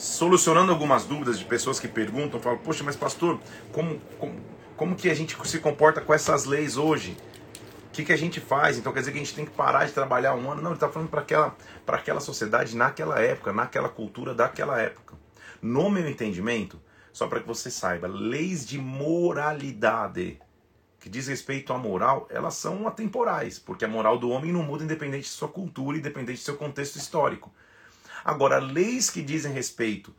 solucionando 0.00 0.72
algumas 0.72 1.04
dúvidas 1.04 1.38
de 1.38 1.44
pessoas 1.44 1.78
que 1.78 1.86
perguntam, 1.86 2.40
falam, 2.40 2.58
poxa, 2.58 2.82
mas 2.82 2.96
pastor, 2.96 3.38
como, 3.70 4.00
como, 4.18 4.40
como 4.74 4.96
que 4.96 5.10
a 5.10 5.14
gente 5.14 5.36
se 5.46 5.58
comporta 5.58 6.00
com 6.00 6.14
essas 6.14 6.46
leis 6.46 6.78
hoje? 6.78 7.14
O 7.88 7.90
que, 7.92 8.06
que 8.06 8.12
a 8.12 8.16
gente 8.16 8.40
faz? 8.40 8.78
Então 8.78 8.94
quer 8.94 9.00
dizer 9.00 9.12
que 9.12 9.18
a 9.18 9.20
gente 9.20 9.34
tem 9.34 9.44
que 9.44 9.50
parar 9.50 9.84
de 9.84 9.92
trabalhar 9.92 10.34
um 10.34 10.50
ano? 10.50 10.62
Não, 10.62 10.70
ele 10.70 10.76
está 10.76 10.88
falando 10.88 11.10
para 11.10 11.20
aquela, 11.20 11.54
aquela 11.86 12.20
sociedade 12.20 12.74
naquela 12.74 13.20
época, 13.20 13.52
naquela 13.52 13.90
cultura 13.90 14.32
daquela 14.32 14.80
época. 14.80 15.16
No 15.60 15.90
meu 15.90 16.08
entendimento, 16.08 16.80
só 17.12 17.26
para 17.26 17.40
que 17.40 17.46
você 17.46 17.70
saiba, 17.70 18.08
leis 18.08 18.66
de 18.66 18.78
moralidade 18.78 20.40
que 20.98 21.10
diz 21.10 21.28
respeito 21.28 21.74
à 21.74 21.78
moral, 21.78 22.26
elas 22.30 22.54
são 22.54 22.86
atemporais, 22.88 23.58
porque 23.58 23.84
a 23.84 23.88
moral 23.88 24.18
do 24.18 24.30
homem 24.30 24.52
não 24.52 24.62
muda 24.62 24.84
independente 24.84 25.24
de 25.24 25.30
sua 25.30 25.48
cultura, 25.48 25.98
independente 25.98 26.38
de 26.38 26.44
seu 26.44 26.56
contexto 26.56 26.96
histórico. 26.96 27.52
Agora, 28.24 28.58
leis 28.58 29.10
que 29.10 29.22
dizem 29.22 29.52
respeito 29.52 30.14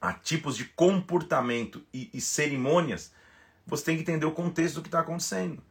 a 0.00 0.12
tipos 0.12 0.56
de 0.56 0.64
comportamento 0.64 1.82
e, 1.92 2.10
e 2.12 2.20
cerimônias, 2.20 3.12
você 3.66 3.84
tem 3.86 3.96
que 3.96 4.02
entender 4.02 4.26
o 4.26 4.32
contexto 4.32 4.76
do 4.76 4.82
que 4.82 4.88
está 4.88 5.00
acontecendo. 5.00 5.62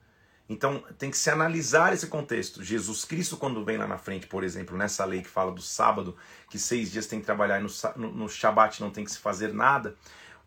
Então, 0.47 0.83
tem 0.97 1.09
que 1.09 1.17
se 1.17 1.29
analisar 1.29 1.93
esse 1.93 2.07
contexto. 2.07 2.63
Jesus 2.63 3.03
Cristo, 3.03 3.35
quando 3.35 3.65
vem 3.65 3.77
lá 3.77 3.87
na 3.87 3.97
frente, 3.97 4.27
por 4.27 4.43
exemplo, 4.43 4.77
nessa 4.77 5.03
lei 5.03 5.21
que 5.21 5.27
fala 5.27 5.51
do 5.51 5.61
sábado, 5.61 6.15
que 6.49 6.59
seis 6.59 6.91
dias 6.91 7.07
tem 7.07 7.19
que 7.19 7.25
trabalhar 7.25 7.59
e 7.59 7.63
no, 7.63 7.69
no, 7.95 8.11
no 8.11 8.29
Shabat 8.29 8.79
não 8.81 8.91
tem 8.91 9.03
que 9.03 9.11
se 9.11 9.17
fazer 9.17 9.53
nada, 9.53 9.95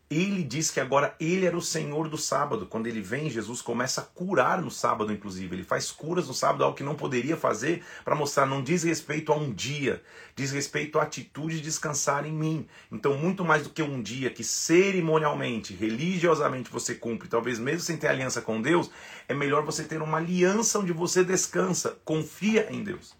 ele 0.09 0.43
diz 0.43 0.71
que 0.71 0.79
agora 0.79 1.15
ele 1.19 1.45
era 1.45 1.55
o 1.55 1.61
Senhor 1.61 2.09
do 2.09 2.17
sábado. 2.17 2.65
Quando 2.65 2.87
ele 2.87 2.99
vem, 2.99 3.29
Jesus 3.29 3.61
começa 3.61 4.01
a 4.01 4.03
curar 4.03 4.59
no 4.59 4.71
sábado, 4.71 5.13
inclusive. 5.13 5.55
Ele 5.55 5.63
faz 5.63 5.91
curas 5.91 6.27
no 6.27 6.33
sábado, 6.33 6.63
algo 6.63 6.75
que 6.75 6.83
não 6.83 6.95
poderia 6.95 7.37
fazer, 7.37 7.83
para 8.03 8.15
mostrar, 8.15 8.47
não 8.47 8.63
diz 8.63 8.81
respeito 8.81 9.31
a 9.31 9.35
um 9.35 9.53
dia, 9.53 10.01
diz 10.35 10.51
respeito 10.51 10.97
à 10.97 11.03
atitude 11.03 11.57
de 11.57 11.61
descansar 11.61 12.25
em 12.25 12.33
mim. 12.33 12.67
Então, 12.91 13.15
muito 13.15 13.45
mais 13.45 13.63
do 13.63 13.69
que 13.69 13.83
um 13.83 14.01
dia 14.01 14.31
que 14.31 14.43
cerimonialmente, 14.43 15.75
religiosamente 15.75 16.71
você 16.71 16.95
cumpre, 16.95 17.27
talvez 17.27 17.59
mesmo 17.59 17.81
sem 17.81 17.95
ter 17.95 18.07
aliança 18.07 18.41
com 18.41 18.59
Deus, 18.59 18.89
é 19.27 19.35
melhor 19.35 19.63
você 19.63 19.83
ter 19.83 20.01
uma 20.01 20.17
aliança 20.17 20.79
onde 20.79 20.91
você 20.91 21.23
descansa, 21.23 21.99
confia 22.03 22.67
em 22.71 22.83
Deus. 22.83 23.15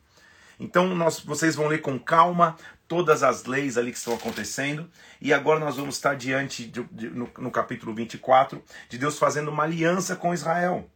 Então, 0.60 0.94
nós, 0.96 1.22
vocês 1.22 1.56
vão 1.56 1.68
ler 1.68 1.82
com 1.82 1.98
calma, 1.98 2.58
todas 2.90 3.22
as 3.22 3.46
leis 3.46 3.78
ali 3.78 3.92
que 3.92 3.98
estão 3.98 4.16
acontecendo. 4.16 4.90
E 5.22 5.32
agora 5.32 5.60
nós 5.60 5.78
vamos 5.78 5.96
estar 5.96 6.16
diante, 6.16 6.66
de, 6.66 6.84
de, 6.92 7.10
no, 7.12 7.30
no 7.38 7.52
capítulo 7.52 7.94
24, 7.94 8.62
de 8.90 8.98
Deus 8.98 9.18
fazendo 9.18 9.50
uma 9.50 9.64
aliança 9.64 10.16
com 10.16 10.34
Israel. 10.34 10.90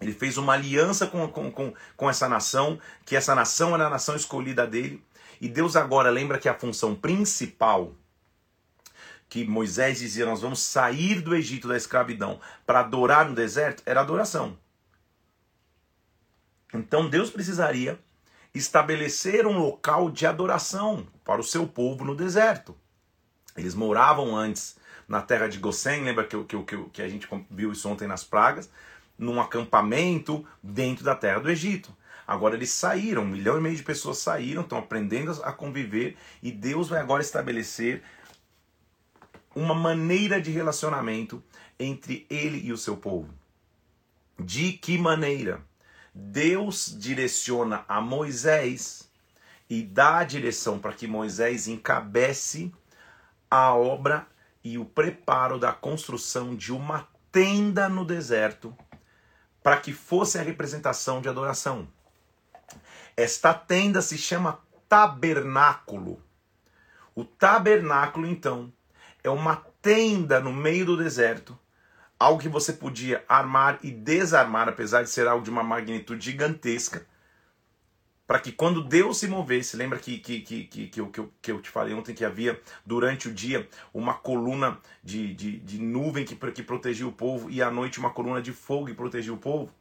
Ele 0.00 0.12
fez 0.12 0.38
uma 0.38 0.54
aliança 0.54 1.06
com, 1.06 1.28
com, 1.28 1.52
com, 1.52 1.74
com 1.96 2.10
essa 2.10 2.28
nação, 2.28 2.80
que 3.04 3.14
essa 3.14 3.34
nação 3.34 3.74
era 3.74 3.86
a 3.86 3.90
nação 3.90 4.16
escolhida 4.16 4.66
dele. 4.66 5.04
E 5.40 5.48
Deus 5.48 5.76
agora 5.76 6.10
lembra 6.10 6.38
que 6.38 6.48
a 6.48 6.58
função 6.58 6.94
principal 6.94 7.94
que 9.28 9.44
Moisés 9.44 9.98
dizia: 9.98 10.24
Nós 10.24 10.40
vamos 10.40 10.60
sair 10.60 11.20
do 11.20 11.36
Egito 11.36 11.68
da 11.68 11.76
escravidão 11.76 12.40
para 12.66 12.80
adorar 12.80 13.28
no 13.28 13.34
deserto, 13.34 13.82
era 13.84 14.00
adoração. 14.00 14.58
Então 16.72 17.08
Deus 17.08 17.30
precisaria 17.30 17.98
estabelecer 18.54 19.46
um 19.46 19.58
local 19.58 20.10
de 20.10 20.26
adoração 20.26 21.06
para 21.24 21.40
o 21.40 21.44
seu 21.44 21.66
povo 21.66 22.04
no 22.04 22.14
deserto. 22.14 22.76
Eles 23.56 23.74
moravam 23.74 24.36
antes 24.36 24.76
na 25.06 25.22
terra 25.22 25.48
de 25.48 25.58
Gossém, 25.58 26.04
lembra 26.04 26.24
que, 26.24 26.42
que, 26.44 26.62
que, 26.62 26.84
que 26.90 27.02
a 27.02 27.08
gente 27.08 27.28
viu 27.50 27.72
isso 27.72 27.88
ontem 27.88 28.06
nas 28.06 28.24
pragas? 28.24 28.70
Num 29.18 29.40
acampamento 29.40 30.46
dentro 30.62 31.04
da 31.04 31.14
terra 31.14 31.40
do 31.40 31.50
Egito. 31.50 31.96
Agora 32.26 32.54
eles 32.54 32.70
saíram, 32.70 33.22
um 33.22 33.28
milhão 33.28 33.58
e 33.58 33.60
meio 33.60 33.74
de 33.74 33.82
pessoas 33.82 34.18
saíram, 34.18 34.62
estão 34.62 34.78
aprendendo 34.78 35.32
a 35.42 35.50
conviver 35.50 36.16
e 36.42 36.52
Deus 36.52 36.88
vai 36.88 37.00
agora 37.00 37.22
estabelecer 37.22 38.02
uma 39.54 39.74
maneira 39.74 40.40
de 40.40 40.50
relacionamento 40.50 41.42
entre 41.78 42.26
ele 42.28 42.60
e 42.64 42.72
o 42.72 42.76
seu 42.76 42.96
povo. 42.96 43.32
De 44.38 44.72
que 44.74 44.98
maneira? 44.98 45.66
Deus 46.20 46.92
direciona 46.98 47.84
a 47.86 48.00
Moisés 48.00 49.08
e 49.70 49.84
dá 49.84 50.18
a 50.18 50.24
direção 50.24 50.76
para 50.76 50.92
que 50.92 51.06
Moisés 51.06 51.68
encabece 51.68 52.74
a 53.48 53.72
obra 53.72 54.26
e 54.64 54.78
o 54.78 54.84
preparo 54.84 55.60
da 55.60 55.72
construção 55.72 56.56
de 56.56 56.72
uma 56.72 57.06
tenda 57.30 57.88
no 57.88 58.04
deserto 58.04 58.76
para 59.62 59.76
que 59.76 59.92
fosse 59.92 60.36
a 60.36 60.42
representação 60.42 61.22
de 61.22 61.28
adoração. 61.28 61.86
Esta 63.16 63.54
tenda 63.54 64.02
se 64.02 64.18
chama 64.18 64.58
tabernáculo. 64.88 66.20
O 67.14 67.24
tabernáculo, 67.24 68.26
então, 68.26 68.72
é 69.22 69.30
uma 69.30 69.54
tenda 69.80 70.40
no 70.40 70.52
meio 70.52 70.84
do 70.84 70.96
deserto 70.96 71.56
algo 72.18 72.40
que 72.40 72.48
você 72.48 72.72
podia 72.72 73.24
armar 73.28 73.78
e 73.82 73.90
desarmar, 73.90 74.68
apesar 74.68 75.02
de 75.02 75.10
ser 75.10 75.26
algo 75.26 75.44
de 75.44 75.50
uma 75.50 75.62
magnitude 75.62 76.24
gigantesca, 76.24 77.06
para 78.26 78.40
que 78.40 78.52
quando 78.52 78.84
Deus 78.84 79.18
se 79.18 79.26
movesse, 79.26 79.76
lembra 79.76 79.98
que, 79.98 80.18
que, 80.18 80.40
que, 80.40 80.64
que, 80.64 80.86
que, 80.88 81.00
eu, 81.00 81.06
que, 81.08 81.20
eu, 81.20 81.32
que 81.40 81.52
eu 81.52 81.62
te 81.62 81.70
falei 81.70 81.94
ontem 81.94 82.14
que 82.14 82.24
havia 82.24 82.60
durante 82.84 83.28
o 83.28 83.32
dia 83.32 83.66
uma 83.94 84.12
coluna 84.12 84.78
de, 85.02 85.32
de, 85.32 85.58
de 85.58 85.80
nuvem 85.80 86.26
que, 86.26 86.36
que 86.36 86.62
protegia 86.62 87.06
o 87.06 87.12
povo 87.12 87.50
e 87.50 87.62
à 87.62 87.70
noite 87.70 87.98
uma 87.98 88.10
coluna 88.10 88.42
de 88.42 88.52
fogo 88.52 88.86
que 88.86 88.94
protegia 88.94 89.32
o 89.32 89.38
povo? 89.38 89.72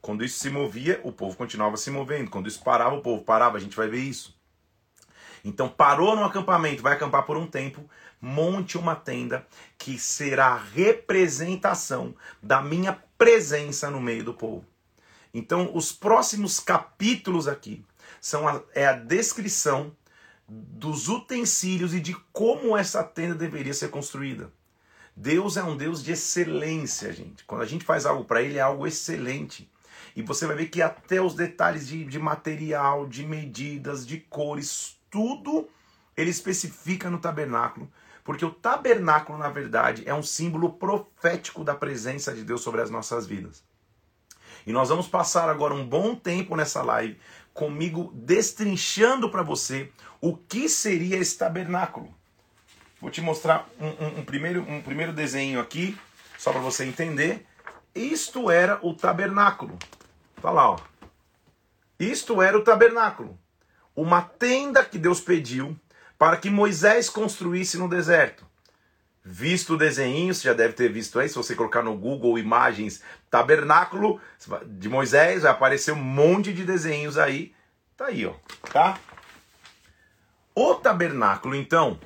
Quando 0.00 0.24
isso 0.24 0.38
se 0.38 0.50
movia, 0.50 1.00
o 1.04 1.12
povo 1.12 1.36
continuava 1.36 1.76
se 1.76 1.88
movendo. 1.88 2.28
Quando 2.28 2.48
isso 2.48 2.62
parava, 2.64 2.96
o 2.96 3.02
povo 3.02 3.22
parava. 3.22 3.56
A 3.56 3.60
gente 3.60 3.76
vai 3.76 3.86
ver 3.86 4.00
isso. 4.00 4.36
Então 5.44 5.68
parou 5.68 6.14
no 6.14 6.24
acampamento, 6.24 6.82
vai 6.82 6.92
acampar 6.94 7.24
por 7.24 7.36
um 7.36 7.46
tempo, 7.46 7.88
monte 8.20 8.78
uma 8.78 8.94
tenda 8.94 9.46
que 9.76 9.98
será 9.98 10.48
a 10.48 10.62
representação 10.62 12.14
da 12.42 12.62
minha 12.62 12.92
presença 13.18 13.90
no 13.90 14.00
meio 14.00 14.24
do 14.24 14.34
povo. 14.34 14.64
Então, 15.34 15.70
os 15.74 15.90
próximos 15.90 16.60
capítulos 16.60 17.48
aqui 17.48 17.84
são 18.20 18.46
a, 18.46 18.62
é 18.74 18.86
a 18.86 18.92
descrição 18.92 19.96
dos 20.46 21.08
utensílios 21.08 21.94
e 21.94 22.00
de 22.00 22.14
como 22.32 22.76
essa 22.76 23.02
tenda 23.02 23.34
deveria 23.34 23.72
ser 23.72 23.88
construída. 23.88 24.52
Deus 25.16 25.56
é 25.56 25.64
um 25.64 25.76
Deus 25.76 26.02
de 26.02 26.12
excelência, 26.12 27.12
gente. 27.12 27.44
Quando 27.44 27.62
a 27.62 27.66
gente 27.66 27.84
faz 27.84 28.06
algo 28.06 28.24
para 28.24 28.42
Ele, 28.42 28.58
é 28.58 28.60
algo 28.60 28.86
excelente. 28.86 29.70
E 30.14 30.22
você 30.22 30.46
vai 30.46 30.56
ver 30.56 30.66
que 30.66 30.82
até 30.82 31.20
os 31.20 31.34
detalhes 31.34 31.86
de, 31.86 32.04
de 32.04 32.18
material, 32.18 33.06
de 33.06 33.24
medidas, 33.24 34.06
de 34.06 34.18
cores, 34.18 34.98
tudo 35.12 35.68
ele 36.16 36.30
especifica 36.30 37.08
no 37.08 37.18
tabernáculo 37.18 37.88
porque 38.24 38.44
o 38.44 38.50
tabernáculo, 38.50 39.36
na 39.36 39.48
verdade, 39.48 40.04
é 40.06 40.14
um 40.14 40.22
símbolo 40.22 40.72
profético 40.72 41.64
da 41.64 41.74
presença 41.74 42.32
de 42.32 42.44
Deus 42.44 42.60
sobre 42.62 42.80
as 42.80 42.90
nossas 42.90 43.26
vidas. 43.26 43.64
E 44.64 44.72
nós 44.72 44.90
vamos 44.90 45.08
passar 45.08 45.48
agora 45.48 45.74
um 45.74 45.84
bom 45.84 46.14
tempo 46.14 46.54
nessa 46.54 46.82
live 46.82 47.18
comigo 47.52 48.12
destrinchando 48.14 49.28
para 49.28 49.42
você 49.42 49.90
o 50.20 50.36
que 50.36 50.68
seria 50.68 51.18
esse 51.18 51.36
tabernáculo. 51.36 52.14
Vou 53.00 53.10
te 53.10 53.20
mostrar 53.20 53.68
um, 53.80 53.88
um, 53.88 54.20
um 54.20 54.24
primeiro, 54.24 54.62
um 54.62 54.80
primeiro 54.80 55.12
desenho 55.12 55.58
aqui, 55.58 55.98
só 56.38 56.52
para 56.52 56.60
você 56.60 56.84
entender. 56.84 57.44
Isto 57.92 58.50
era 58.50 58.78
o 58.86 58.94
tabernáculo. 58.94 59.76
Tá 60.40 60.50
lá, 60.50 60.70
ó. 60.70 60.78
Isto 61.98 62.40
era 62.40 62.56
o 62.56 62.62
tabernáculo. 62.62 63.36
Uma 63.94 64.22
tenda 64.22 64.84
que 64.84 64.98
Deus 64.98 65.20
pediu 65.20 65.78
para 66.18 66.36
que 66.36 66.50
Moisés 66.50 67.10
construísse 67.10 67.76
no 67.76 67.88
deserto. 67.88 68.46
visto 69.24 69.74
o 69.74 69.78
desenho, 69.78 70.34
você 70.34 70.48
já 70.48 70.54
deve 70.54 70.74
ter 70.74 70.90
visto 70.90 71.18
aí, 71.18 71.28
se 71.28 71.36
você 71.36 71.54
colocar 71.54 71.82
no 71.82 71.96
Google 71.96 72.38
imagens 72.38 73.02
tabernáculo 73.30 74.20
de 74.66 74.88
Moisés, 74.88 75.42
vai 75.42 75.52
aparecer 75.52 75.92
um 75.92 76.02
monte 76.02 76.52
de 76.52 76.64
desenhos 76.64 77.16
aí. 77.16 77.54
Tá 77.96 78.06
aí, 78.06 78.26
ó, 78.26 78.34
tá? 78.72 78.98
O 80.54 80.74
tabernáculo, 80.74 81.54
então, 81.54 81.98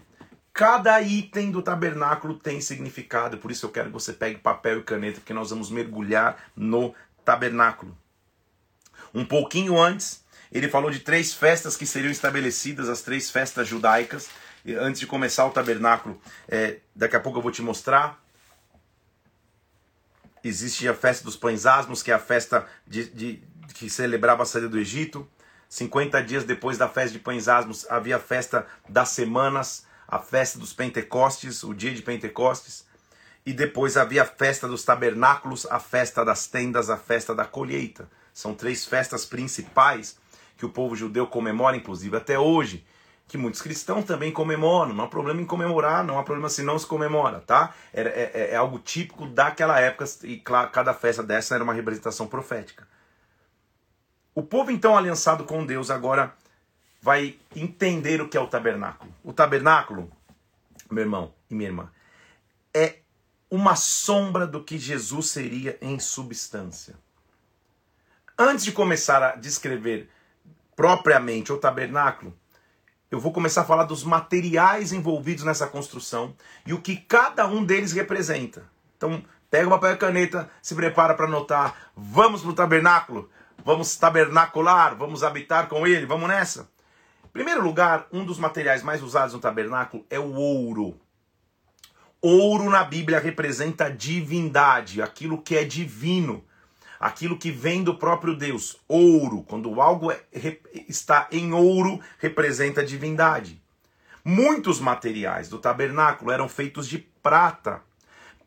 cada 0.53 1.01
item 1.01 1.51
do 1.51 1.63
tabernáculo 1.63 2.35
tem 2.35 2.61
significado, 2.61 3.39
por 3.39 3.51
isso 3.51 3.67
eu 3.67 3.71
quero 3.71 3.87
que 3.87 3.95
você 3.95 4.13
pegue 4.13 4.39
papel 4.39 4.81
e 4.81 4.85
caneta, 4.85 5.21
porque 5.21 5.35
nós 5.35 5.51
vamos 5.51 5.71
mergulhar 5.71 6.37
no 6.55 6.95
tabernáculo. 7.25 7.97
Um 9.15 9.25
pouquinho 9.25 9.81
antes, 9.81 10.23
ele 10.57 10.69
falou 10.69 10.91
de 10.91 11.01
três 11.01 11.33
festas 11.33 11.77
que 11.77 11.87
seriam 11.87 12.11
estabelecidas, 12.11 12.89
as 12.89 13.03
três 13.03 13.31
festas 13.31 13.69
judaicas 13.69 14.29
antes 14.75 15.01
de 15.01 15.07
começar 15.07 15.47
o 15.47 15.51
tabernáculo, 15.51 16.21
é, 16.49 16.79
daqui 16.95 17.15
a 17.15 17.21
pouco 17.21 17.39
eu 17.39 17.43
vou 17.43 17.53
te 17.53 17.63
mostrar. 17.63 18.21
Existe 20.43 20.89
a 20.89 20.95
festa 20.95 21.25
dos 21.25 21.37
pães 21.37 21.67
asmos, 21.67 22.03
que 22.03 22.11
é 22.11 22.15
a 22.15 22.19
festa 22.19 22.67
de, 22.87 23.05
de, 23.11 23.43
que 23.75 23.89
celebrava 23.89 24.43
a 24.43 24.47
saída 24.47 24.69
do 24.69 24.79
Egito. 24.79 25.29
50 25.69 26.23
dias 26.23 26.45
depois 26.45 26.79
da 26.79 26.89
festa 26.89 27.13
de 27.13 27.19
pães 27.19 27.49
asmos, 27.49 27.87
havia 27.91 28.17
a 28.17 28.21
festa 28.21 28.67
das 28.89 29.11
semanas, 29.11 29.85
a 30.07 30.19
festa 30.19 30.59
dos 30.59 30.73
Pentecostes, 30.73 31.63
o 31.63 31.75
dia 31.75 31.93
de 31.93 32.03
Pentecostes. 32.03 32.85
E 33.45 33.53
depois 33.53 33.97
havia 33.97 34.23
a 34.23 34.27
festa 34.27 34.67
dos 34.67 34.85
tabernáculos, 34.85 35.67
a 35.67 35.79
festa 35.79 36.25
das 36.25 36.47
tendas, 36.47 36.91
a 36.91 36.97
festa 36.97 37.35
da 37.35 37.45
colheita. 37.45 38.09
São 38.33 38.55
três 38.55 38.85
festas 38.85 39.25
principais 39.25 40.17
que 40.57 40.65
o 40.65 40.71
povo 40.71 40.97
judeu 40.97 41.27
comemora, 41.27 41.77
inclusive 41.77 42.17
até 42.17 42.39
hoje 42.39 42.85
que 43.29 43.37
muitos 43.37 43.61
cristãos 43.61 44.05
também 44.05 44.31
comemoram. 44.31 44.93
Não 44.93 45.05
há 45.05 45.09
problema 45.09 45.41
em 45.41 45.45
comemorar, 45.45 46.05
não 46.05 46.19
há 46.19 46.23
problema 46.23 46.49
se 46.49 46.63
não 46.63 46.79
se 46.79 46.87
comemora, 46.87 47.41
tá? 47.41 47.75
É, 47.93 48.03
é, 48.03 48.51
é 48.53 48.57
algo 48.57 48.79
típico 48.79 49.27
daquela 49.27 49.79
época 49.81 50.05
e 50.23 50.39
claro, 50.39 50.71
cada 50.71 50.95
festa 50.95 51.23
dessa 51.23 51.55
era 51.55 51.65
uma 51.65 51.75
representação 51.75 52.27
profética. 52.27 52.87
O 54.35 54.43
povo 54.43 54.71
então 54.71 54.97
aliançado 54.97 55.45
com 55.45 55.65
Deus 55.65 55.91
agora 55.91 56.35
vai 57.01 57.37
entender 57.55 58.21
o 58.21 58.29
que 58.29 58.37
é 58.37 58.41
o 58.41 58.47
tabernáculo. 58.47 59.13
O 59.25 59.33
tabernáculo, 59.33 60.11
meu 60.91 61.05
irmão 61.05 61.33
e 61.51 61.55
minha 61.55 61.69
irmã, 61.69 61.91
é 62.75 62.97
uma 63.51 63.75
sombra 63.75 64.47
do 64.47 64.63
que 64.63 64.79
Jesus 64.79 65.31
seria 65.31 65.79
em 65.81 65.99
substância. 65.99 66.95
Antes 68.39 68.65
de 68.65 68.73
começar 68.73 69.23
a 69.23 69.37
descrever 69.37 70.11
propriamente 70.77 71.51
o 71.53 71.57
tabernáculo, 71.57 72.37
eu 73.11 73.19
vou 73.19 73.33
começar 73.33 73.63
a 73.63 73.65
falar 73.65 73.85
dos 73.85 74.05
materiais 74.05 74.93
envolvidos 74.93 75.43
nessa 75.43 75.67
construção 75.67 76.35
e 76.67 76.75
o 76.75 76.81
que 76.81 76.97
cada 76.97 77.47
um 77.47 77.65
deles 77.65 77.93
representa. 77.93 78.65
Então, 78.97 79.25
pega 79.51 79.67
o 79.67 79.71
papel 79.71 79.93
e 79.93 79.97
caneta, 79.97 80.51
se 80.61 80.75
prepara 80.75 81.15
para 81.15 81.27
anotar. 81.27 81.91
Vamos 81.97 82.43
para 82.43 82.51
o 82.51 82.55
tabernáculo, 82.55 83.31
vamos 83.65 83.97
tabernacular, 83.97 84.95
vamos 84.97 85.23
habitar 85.25 85.69
com 85.69 85.87
ele, 85.87 86.05
vamos 86.05 86.29
nessa. 86.29 86.69
Em 87.25 87.29
primeiro 87.29 87.63
lugar, 87.63 88.07
um 88.13 88.25
dos 88.25 88.39
materiais 88.39 88.83
mais 88.83 89.03
usados 89.03 89.35
no 89.35 89.41
tabernáculo 89.41 90.05
é 90.11 90.19
o 90.19 90.35
ouro. 90.35 91.01
Ouro 92.21 92.69
na 92.69 92.83
Bíblia 92.83 93.21
representa 93.21 93.91
divindade, 93.91 95.01
aquilo 95.01 95.41
que 95.41 95.57
é 95.57 95.65
divino 95.65 96.45
aquilo 97.01 97.39
que 97.39 97.51
vem 97.51 97.83
do 97.83 97.95
próprio 97.95 98.35
Deus. 98.35 98.79
Ouro, 98.89 99.43
quando 99.43 99.81
algo 99.81 100.11
é, 100.11 100.21
está 100.89 101.29
em 101.31 101.53
ouro, 101.53 102.01
representa 102.19 102.81
a 102.81 102.85
divindade. 102.85 103.63
Muitos 104.25 104.81
materiais 104.81 105.49
do 105.49 105.59
tabernáculo 105.59 106.33
eram 106.33 106.49
feitos 106.49 106.89
de 106.89 106.99
prata. 106.99 107.81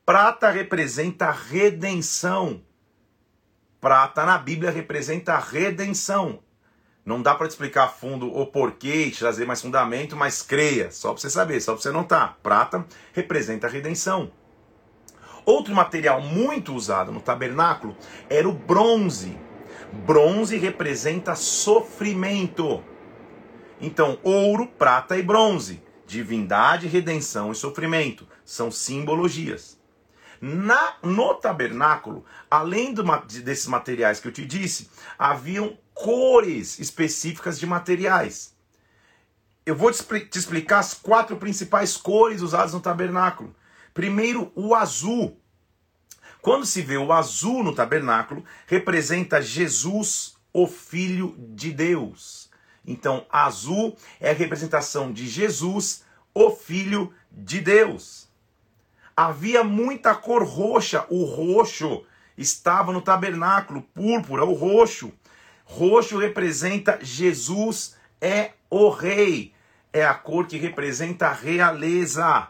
Prata 0.06 0.50
representa 0.50 1.27
a 1.27 1.32
redenção. 1.32 2.62
Prata 3.79 4.25
na 4.25 4.38
Bíblia 4.38 4.72
representa 4.72 5.36
a 5.36 5.39
redenção. 5.39 6.44
Não 7.06 7.22
dá 7.22 7.34
para 7.34 7.48
te 7.48 7.51
explicar 7.51 7.86
a 7.86 7.88
fundo 7.88 8.27
o 8.27 8.46
porquê 8.46 9.06
e 9.06 9.12
trazer 9.12 9.46
mais 9.46 9.62
fundamento, 9.62 10.15
mas 10.15 10.41
creia, 10.41 10.91
só 10.91 11.13
para 11.13 11.22
você 11.22 11.29
saber, 11.29 11.62
só 11.62 11.74
para 11.74 11.82
você 11.82 11.91
notar. 11.91 12.38
Prata 12.44 12.86
representa 13.13 13.68
a 13.68 13.70
redenção. 13.70 14.32
Outro 15.50 15.74
material 15.74 16.22
muito 16.22 16.75
usado 16.75 17.12
no 17.12 17.20
tabernáculo 17.20 17.98
era 18.29 18.48
o 18.48 18.53
bronze. 18.53 19.35
Bronze 20.05 20.55
representa 20.59 21.33
sofrimento. 21.33 22.83
Então, 23.81 24.20
ouro, 24.22 24.68
prata 24.68 25.18
e 25.18 25.24
bronze, 25.24 25.81
divindade, 26.05 26.85
redenção 26.85 27.51
e 27.51 27.55
sofrimento, 27.55 28.27
são 28.46 28.70
simbologias. 28.70 29.79
Na, 30.40 30.98
no 31.01 31.33
tabernáculo, 31.33 32.24
além 32.51 32.94
do, 32.94 33.01
desses 33.44 33.66
materiais 33.66 34.20
que 34.20 34.27
eu 34.27 34.31
te 34.31 34.46
disse, 34.46 34.92
haviam 35.18 35.75
cores 35.96 36.77
específicas 36.77 37.59
de 37.59 37.66
materiais. 37.66 38.55
Eu 39.66 39.75
vou 39.75 39.92
te, 39.92 40.03
te 40.27 40.38
explicar 40.38 40.77
as 40.77 40.94
quatro 40.94 41.38
principais 41.38 41.98
cores 41.98 42.44
usadas 42.44 42.72
no 42.72 42.79
tabernáculo. 42.79 43.55
Primeiro, 43.96 44.51
o 44.55 44.75
azul. 44.75 45.39
Quando 46.42 46.66
se 46.66 46.82
vê 46.82 46.98
o 46.98 47.12
azul 47.12 47.64
no 47.64 47.75
tabernáculo, 47.75 48.44
representa 48.66 49.42
Jesus, 49.42 50.38
o 50.54 50.68
Filho 50.68 51.36
de 51.38 51.72
Deus. 51.72 52.50
Então, 52.86 53.25
azul 53.30 53.96
é 54.20 54.32
a 54.32 54.34
representação 54.34 55.12
de 55.12 55.28
Jesus, 55.28 56.04
o 56.34 56.50
Filho 56.50 57.14
de 57.32 57.60
Deus. 57.60 58.30
Havia 59.16 59.64
muita 59.64 60.16
cor 60.16 60.44
roxa, 60.44 61.06
o 61.10 61.25
roxo 61.25 62.04
estava 62.38 62.94
no 62.94 63.02
tabernáculo, 63.02 63.82
púrpura, 63.82 64.46
o 64.46 64.54
roxo. 64.54 65.12
Roxo 65.66 66.18
representa 66.18 66.98
Jesus 67.02 67.98
é 68.22 68.52
o 68.70 68.90
rei. 68.90 69.54
É 69.92 70.06
a 70.06 70.14
cor 70.14 70.48
que 70.48 70.58
representa 70.58 71.28
a 71.28 71.34
realeza. 71.34 72.48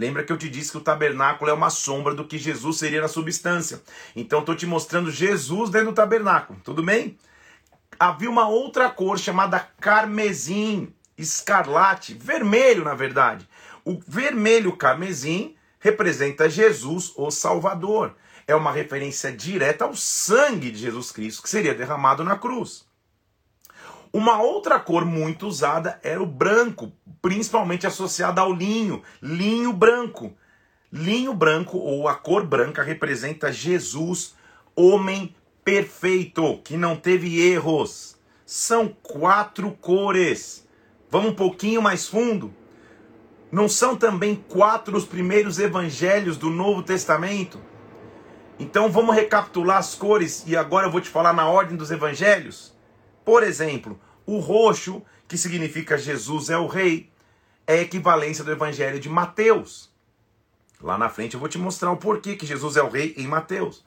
Lembra 0.00 0.24
que 0.24 0.32
eu 0.32 0.38
te 0.38 0.48
disse 0.48 0.70
que 0.70 0.78
o 0.78 0.80
tabernáculo 0.80 1.50
é 1.50 1.52
uma 1.52 1.68
sombra 1.68 2.14
do 2.14 2.24
que 2.24 2.38
Jesus 2.38 2.78
seria 2.78 3.02
na 3.02 3.06
substância. 3.06 3.82
Então 4.16 4.40
estou 4.40 4.56
te 4.56 4.64
mostrando 4.64 5.10
Jesus 5.10 5.68
dentro 5.68 5.88
do 5.88 5.94
tabernáculo, 5.94 6.58
tudo 6.64 6.82
bem? 6.82 7.18
Havia 7.98 8.30
uma 8.30 8.48
outra 8.48 8.88
cor 8.88 9.18
chamada 9.18 9.60
carmesim, 9.78 10.90
escarlate, 11.18 12.14
vermelho 12.14 12.82
na 12.82 12.94
verdade. 12.94 13.46
O 13.84 14.00
vermelho 14.08 14.74
carmesim 14.74 15.54
representa 15.78 16.48
Jesus, 16.48 17.12
o 17.14 17.30
Salvador. 17.30 18.16
É 18.46 18.54
uma 18.54 18.72
referência 18.72 19.30
direta 19.30 19.84
ao 19.84 19.94
sangue 19.94 20.70
de 20.70 20.78
Jesus 20.78 21.12
Cristo 21.12 21.42
que 21.42 21.50
seria 21.50 21.74
derramado 21.74 22.24
na 22.24 22.38
cruz. 22.38 22.86
Uma 24.12 24.42
outra 24.42 24.80
cor 24.80 25.04
muito 25.04 25.46
usada 25.46 26.00
era 26.02 26.20
o 26.20 26.26
branco, 26.26 26.92
principalmente 27.22 27.86
associada 27.86 28.40
ao 28.40 28.52
linho, 28.52 29.02
linho 29.22 29.72
branco. 29.72 30.32
Linho 30.92 31.32
branco 31.32 31.78
ou 31.78 32.08
a 32.08 32.16
cor 32.16 32.44
branca 32.44 32.82
representa 32.82 33.52
Jesus, 33.52 34.34
homem 34.74 35.32
perfeito, 35.64 36.58
que 36.64 36.76
não 36.76 36.96
teve 36.96 37.40
erros. 37.40 38.18
São 38.44 38.88
quatro 38.88 39.70
cores. 39.80 40.66
Vamos 41.08 41.30
um 41.30 41.34
pouquinho 41.34 41.80
mais 41.80 42.08
fundo. 42.08 42.52
Não 43.52 43.68
são 43.68 43.94
também 43.94 44.34
quatro 44.48 44.96
os 44.96 45.04
primeiros 45.04 45.60
evangelhos 45.60 46.36
do 46.36 46.50
Novo 46.50 46.82
Testamento? 46.82 47.60
Então 48.58 48.90
vamos 48.90 49.14
recapitular 49.14 49.78
as 49.78 49.94
cores 49.94 50.44
e 50.48 50.56
agora 50.56 50.88
eu 50.88 50.90
vou 50.90 51.00
te 51.00 51.08
falar 51.08 51.32
na 51.32 51.48
ordem 51.48 51.76
dos 51.76 51.92
evangelhos. 51.92 52.79
Por 53.24 53.42
exemplo, 53.42 54.00
o 54.26 54.38
roxo, 54.38 55.02
que 55.28 55.36
significa 55.36 55.98
Jesus 55.98 56.50
é 56.50 56.58
o 56.58 56.66
rei, 56.66 57.10
é 57.66 57.74
a 57.74 57.82
equivalência 57.82 58.42
do 58.42 58.52
evangelho 58.52 58.98
de 58.98 59.08
Mateus. 59.08 59.90
Lá 60.80 60.96
na 60.96 61.08
frente 61.08 61.34
eu 61.34 61.40
vou 61.40 61.48
te 61.48 61.58
mostrar 61.58 61.90
o 61.90 61.96
porquê 61.96 62.36
que 62.36 62.46
Jesus 62.46 62.76
é 62.76 62.82
o 62.82 62.88
rei 62.88 63.14
em 63.16 63.26
Mateus. 63.26 63.84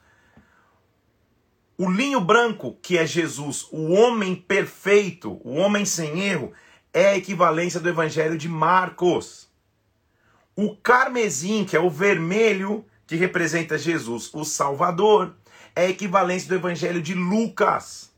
O 1.76 1.90
linho 1.90 2.20
branco, 2.20 2.78
que 2.80 2.96
é 2.96 3.04
Jesus, 3.04 3.66
o 3.72 3.90
homem 3.90 4.36
perfeito, 4.36 5.40
o 5.42 5.56
homem 5.56 5.84
sem 5.84 6.20
erro, 6.20 6.52
é 6.92 7.08
a 7.08 7.16
equivalência 7.16 7.80
do 7.80 7.88
evangelho 7.88 8.38
de 8.38 8.48
Marcos. 8.48 9.50
O 10.54 10.76
carmesim, 10.76 11.64
que 11.64 11.76
é 11.76 11.80
o 11.80 11.90
vermelho, 11.90 12.84
que 13.08 13.16
representa 13.16 13.76
Jesus, 13.76 14.30
o 14.32 14.44
Salvador, 14.44 15.34
é 15.74 15.86
a 15.86 15.90
equivalência 15.90 16.48
do 16.48 16.54
evangelho 16.54 17.02
de 17.02 17.12
Lucas. 17.12 18.13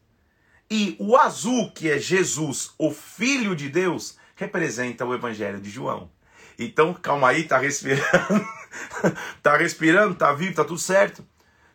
E 0.71 0.97
o 0.99 1.17
azul, 1.17 1.71
que 1.71 1.91
é 1.91 1.99
Jesus, 1.99 2.73
o 2.77 2.91
Filho 2.91 3.55
de 3.55 3.69
Deus, 3.69 4.17
representa 4.35 5.05
o 5.05 5.15
Evangelho 5.15 5.61
de 5.61 5.71
João. 5.71 6.11
Então, 6.59 6.93
calma 6.95 7.29
aí, 7.29 7.45
tá 7.45 7.59
respirando. 7.59 8.03
tá 9.43 9.57
respirando, 9.57 10.15
tá 10.15 10.33
vivo, 10.33 10.55
tá 10.55 10.65
tudo 10.65 10.79
certo. 10.79 11.25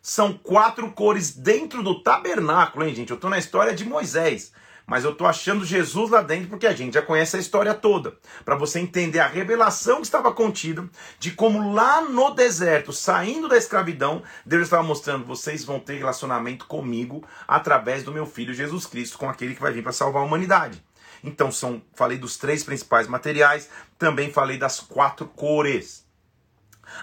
São 0.00 0.32
quatro 0.32 0.90
cores 0.92 1.34
dentro 1.34 1.82
do 1.82 2.02
tabernáculo, 2.02 2.84
hein, 2.84 2.94
gente? 2.94 3.10
Eu 3.10 3.16
tô 3.16 3.28
na 3.28 3.38
história 3.38 3.74
de 3.74 3.84
Moisés. 3.84 4.52
Mas 4.86 5.04
eu 5.04 5.14
tô 5.14 5.26
achando 5.26 5.64
Jesus 5.64 6.10
lá 6.10 6.22
dentro 6.22 6.48
porque 6.48 6.66
a 6.66 6.72
gente 6.72 6.94
já 6.94 7.02
conhece 7.02 7.36
a 7.36 7.40
história 7.40 7.74
toda. 7.74 8.16
Para 8.44 8.56
você 8.56 8.78
entender 8.80 9.20
a 9.20 9.26
revelação 9.26 9.96
que 9.96 10.06
estava 10.06 10.32
contida 10.32 10.88
de 11.18 11.30
como 11.32 11.72
lá 11.72 12.02
no 12.02 12.34
deserto, 12.34 12.92
saindo 12.92 13.48
da 13.48 13.56
escravidão, 13.56 14.22
Deus 14.44 14.64
estava 14.64 14.82
mostrando: 14.82 15.24
vocês 15.24 15.64
vão 15.64 15.78
ter 15.78 15.98
relacionamento 15.98 16.66
comigo 16.66 17.24
através 17.46 18.02
do 18.02 18.12
meu 18.12 18.26
filho 18.26 18.54
Jesus 18.54 18.86
Cristo, 18.86 19.18
com 19.18 19.28
aquele 19.28 19.54
que 19.54 19.60
vai 19.60 19.72
vir 19.72 19.82
para 19.82 19.92
salvar 19.92 20.22
a 20.22 20.26
humanidade. 20.26 20.82
Então, 21.24 21.52
são, 21.52 21.80
falei 21.94 22.18
dos 22.18 22.36
três 22.36 22.64
principais 22.64 23.06
materiais, 23.06 23.68
também 23.96 24.32
falei 24.32 24.58
das 24.58 24.80
quatro 24.80 25.26
cores. 25.26 26.04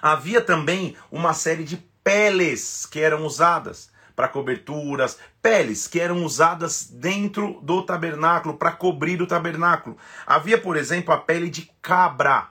Havia 0.02 0.42
também 0.42 0.96
uma 1.10 1.34
série 1.34 1.64
de 1.64 1.78
peles 2.04 2.86
que 2.86 3.00
eram 3.00 3.26
usadas 3.26 3.90
para 4.20 4.28
coberturas, 4.28 5.18
peles 5.42 5.88
que 5.88 5.98
eram 5.98 6.26
usadas 6.26 6.90
dentro 6.92 7.58
do 7.62 7.82
tabernáculo 7.84 8.58
para 8.58 8.74
cobrir 8.74 9.22
o 9.22 9.26
tabernáculo. 9.26 9.96
Havia, 10.28 10.58
por 10.58 10.76
exemplo, 10.76 11.14
a 11.14 11.18
pele 11.18 11.50
de 11.50 11.72
cabra. 11.82 12.50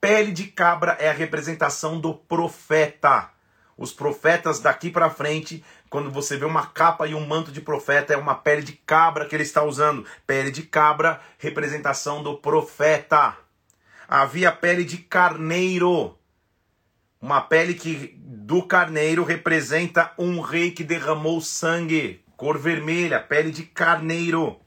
Pele 0.00 0.32
de 0.32 0.44
cabra 0.44 0.96
é 0.98 1.10
a 1.10 1.12
representação 1.12 2.00
do 2.00 2.14
profeta. 2.14 3.28
Os 3.76 3.92
profetas 3.92 4.58
daqui 4.58 4.88
para 4.88 5.10
frente, 5.10 5.62
quando 5.90 6.10
você 6.10 6.38
vê 6.38 6.46
uma 6.46 6.64
capa 6.64 7.06
e 7.06 7.14
um 7.14 7.26
manto 7.26 7.52
de 7.52 7.60
profeta, 7.60 8.14
é 8.14 8.16
uma 8.16 8.34
pele 8.34 8.62
de 8.62 8.72
cabra 8.72 9.26
que 9.26 9.36
ele 9.36 9.42
está 9.42 9.62
usando. 9.62 10.06
Pele 10.26 10.50
de 10.50 10.62
cabra, 10.62 11.20
representação 11.36 12.22
do 12.22 12.38
profeta. 12.38 13.36
Havia 14.08 14.50
pele 14.50 14.84
de 14.84 14.96
carneiro. 14.96 16.18
Uma 17.20 17.42
pele 17.42 17.74
que 17.74 18.14
do 18.16 18.62
carneiro 18.62 19.22
representa 19.24 20.10
um 20.16 20.40
rei 20.40 20.70
que 20.70 20.82
derramou 20.82 21.38
sangue, 21.38 22.24
cor 22.34 22.58
vermelha, 22.58 23.20
pele 23.20 23.50
de 23.50 23.62
carneiro. 23.64 24.58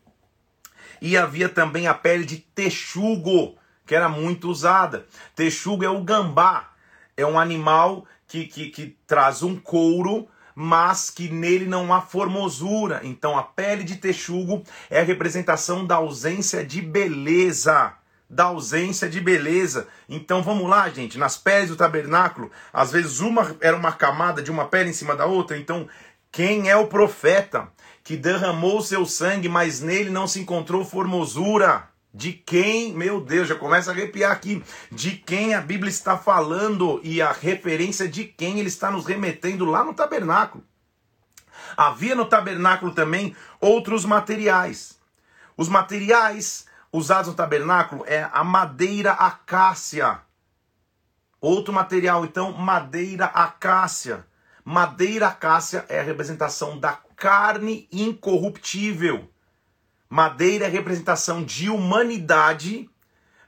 E 1.01 1.17
havia 1.17 1.49
também 1.49 1.87
a 1.87 1.95
pele 1.95 2.23
de 2.23 2.37
texugo, 2.37 3.57
que 3.87 3.95
era 3.95 4.07
muito 4.07 4.49
usada. 4.49 5.07
Texugo 5.35 5.83
é 5.83 5.89
o 5.89 6.03
gambá, 6.03 6.73
é 7.17 7.25
um 7.25 7.39
animal 7.39 8.05
que, 8.27 8.45
que, 8.45 8.69
que 8.69 8.97
traz 9.07 9.41
um 9.41 9.55
couro, 9.55 10.27
mas 10.53 11.09
que 11.09 11.29
nele 11.29 11.65
não 11.65 11.91
há 11.91 12.01
formosura. 12.01 13.01
Então 13.03 13.35
a 13.35 13.41
pele 13.41 13.83
de 13.83 13.95
texugo 13.95 14.61
é 14.91 14.99
a 14.99 15.03
representação 15.03 15.87
da 15.87 15.95
ausência 15.95 16.63
de 16.63 16.83
beleza 16.83 17.95
da 18.33 18.45
ausência 18.45 19.07
de 19.07 19.21
beleza. 19.21 19.87
Então 20.09 20.41
vamos 20.41 20.69
lá, 20.69 20.89
gente, 20.89 21.17
nas 21.17 21.37
peles 21.37 21.69
do 21.69 21.75
tabernáculo, 21.75 22.51
às 22.71 22.91
vezes 22.91 23.19
uma 23.19 23.55
era 23.61 23.77
uma 23.77 23.91
camada 23.91 24.41
de 24.41 24.51
uma 24.51 24.65
pele 24.65 24.89
em 24.89 24.93
cima 24.93 25.15
da 25.15 25.25
outra. 25.25 25.57
Então, 25.57 25.87
quem 26.31 26.69
é 26.69 26.75
o 26.75 26.87
profeta 26.87 27.71
que 28.03 28.17
derramou 28.17 28.81
seu 28.81 29.05
sangue, 29.05 29.47
mas 29.47 29.79
nele 29.79 30.09
não 30.09 30.27
se 30.27 30.39
encontrou 30.39 30.83
formosura? 30.83 31.87
De 32.15 32.31
quem, 32.31 32.93
meu 32.93 33.19
Deus, 33.19 33.47
já 33.47 33.55
começa 33.55 33.89
a 33.89 33.93
arrepiar 33.93 34.31
aqui, 34.31 34.63
de 34.91 35.11
quem 35.11 35.55
a 35.55 35.61
Bíblia 35.61 35.89
está 35.89 36.15
falando 36.15 37.01
e 37.03 37.19
a 37.19 37.31
referência 37.31 38.07
de 38.07 38.25
quem 38.25 38.59
ele 38.59 38.67
está 38.67 38.91
nos 38.91 39.07
remetendo 39.07 39.65
lá 39.65 39.83
no 39.83 39.95
tabernáculo. 39.95 40.63
Havia 41.75 42.13
no 42.13 42.25
tabernáculo 42.25 42.93
também 42.93 43.35
outros 43.59 44.05
materiais. 44.05 44.99
Os 45.57 45.67
materiais 45.67 46.67
usados 46.93 47.29
no 47.29 47.33
tabernáculo 47.33 48.05
é 48.07 48.29
a 48.31 48.43
madeira 48.43 49.13
acácia. 49.13 50.21
Outro 51.41 51.73
material, 51.73 52.23
então, 52.23 52.53
madeira 52.53 53.25
acácia. 53.25 54.25
Madeira 54.63 55.27
acácia 55.27 55.85
é 55.89 55.99
a 55.99 56.03
representação 56.03 56.79
da 56.79 56.99
carne 57.17 57.87
incorruptível. 57.91 59.27
Madeira 60.07 60.65
é 60.65 60.69
representação 60.69 61.43
de 61.43 61.69
humanidade, 61.69 62.87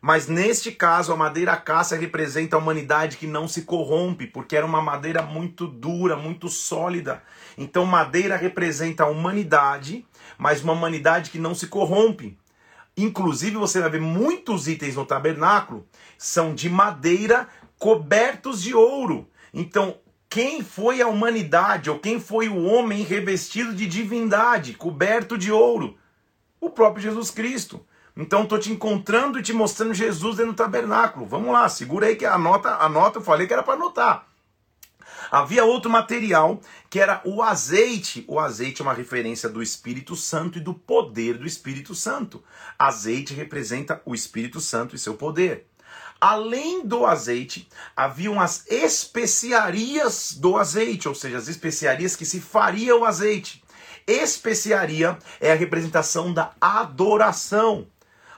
mas 0.02 0.28
neste 0.28 0.72
caso 0.72 1.14
a 1.14 1.16
madeira 1.16 1.54
acácia 1.54 1.98
representa 1.98 2.56
a 2.56 2.60
humanidade 2.60 3.18
que 3.18 3.28
não 3.28 3.48
se 3.48 3.62
corrompe, 3.62 4.28
porque 4.28 4.58
era 4.58 4.66
uma 4.66 4.82
madeira 4.82 5.22
muito 5.22 5.68
dura, 5.68 6.18
muito 6.18 6.50
sólida. 6.50 7.22
Então 7.58 7.86
madeira 7.86 8.36
representa 8.36 9.04
a 9.04 9.08
humanidade, 9.08 10.06
mas 10.38 10.64
uma 10.64 10.74
humanidade 10.74 11.30
que 11.30 11.40
não 11.40 11.54
se 11.54 11.68
corrompe. 11.68 12.38
Inclusive, 12.98 13.58
você 13.58 13.82
vai 13.82 13.90
ver 13.90 14.02
muitos 14.02 14.68
itens 14.68 14.96
no 14.96 15.06
tabernáculo 15.06 15.86
são 16.18 16.56
de 16.56 16.70
madeira 16.70 17.48
cobertos 17.78 18.62
de 18.62 18.74
ouro. 18.74 19.28
Então, 19.54 19.98
quem 20.30 20.62
foi 20.62 21.02
a 21.02 21.08
humanidade 21.08 21.90
ou 21.90 22.00
quem 22.00 22.20
foi 22.20 22.48
o 22.48 22.64
homem 22.64 23.04
revestido 23.04 23.74
de 23.74 23.86
divindade, 23.86 24.74
coberto 24.74 25.38
de 25.38 25.52
ouro? 25.52 25.98
O 26.60 26.70
próprio 26.70 27.04
Jesus 27.04 27.30
Cristo. 27.32 27.86
Então 28.18 28.44
estou 28.44 28.58
te 28.58 28.72
encontrando 28.72 29.38
e 29.38 29.44
te 29.44 29.52
mostrando 29.52 29.94
Jesus 29.94 30.38
dentro 30.38 30.54
do 30.54 30.58
tabernáculo. 30.58 31.26
Vamos 31.26 31.52
lá, 31.52 31.68
segura 31.68 32.08
aí 32.08 32.16
que 32.16 32.26
a 32.26 32.38
nota, 32.38 32.76
a 32.76 32.88
nota 32.88 33.20
eu 33.20 33.24
falei 33.24 33.46
que 33.46 33.54
era 33.54 33.64
para 33.64 33.74
anotar. 33.74 34.26
Havia 35.36 35.66
outro 35.66 35.92
material 35.92 36.62
que 36.90 36.98
era 36.98 37.22
o 37.26 37.44
azeite. 37.44 38.24
O 38.26 38.40
azeite 38.40 38.82
é 38.82 38.86
uma 38.86 38.94
referência 38.94 39.50
do 39.50 39.62
Espírito 39.62 40.16
Santo 40.16 40.58
e 40.58 40.62
do 40.62 40.74
poder 40.74 41.38
do 41.38 41.46
Espírito 41.46 41.94
Santo. 41.94 42.42
Azeite 42.80 43.34
representa 43.34 44.02
o 44.06 44.16
Espírito 44.16 44.62
Santo 44.62 44.96
e 44.96 44.98
seu 44.98 45.16
poder. 45.16 45.68
Além 46.22 46.88
do 46.88 47.06
azeite, 47.06 47.68
haviam 47.94 48.40
as 48.40 48.66
especiarias 48.68 50.38
do 50.40 50.56
azeite, 50.56 51.10
ou 51.10 51.14
seja, 51.14 51.38
as 51.38 51.50
especiarias 51.50 52.16
que 52.16 52.26
se 52.26 52.40
faria 52.40 52.96
o 52.96 53.04
azeite. 53.04 53.62
Especiaria 54.08 55.20
é 55.42 55.52
a 55.52 55.56
representação 55.56 56.34
da 56.34 56.54
adoração. 56.62 57.88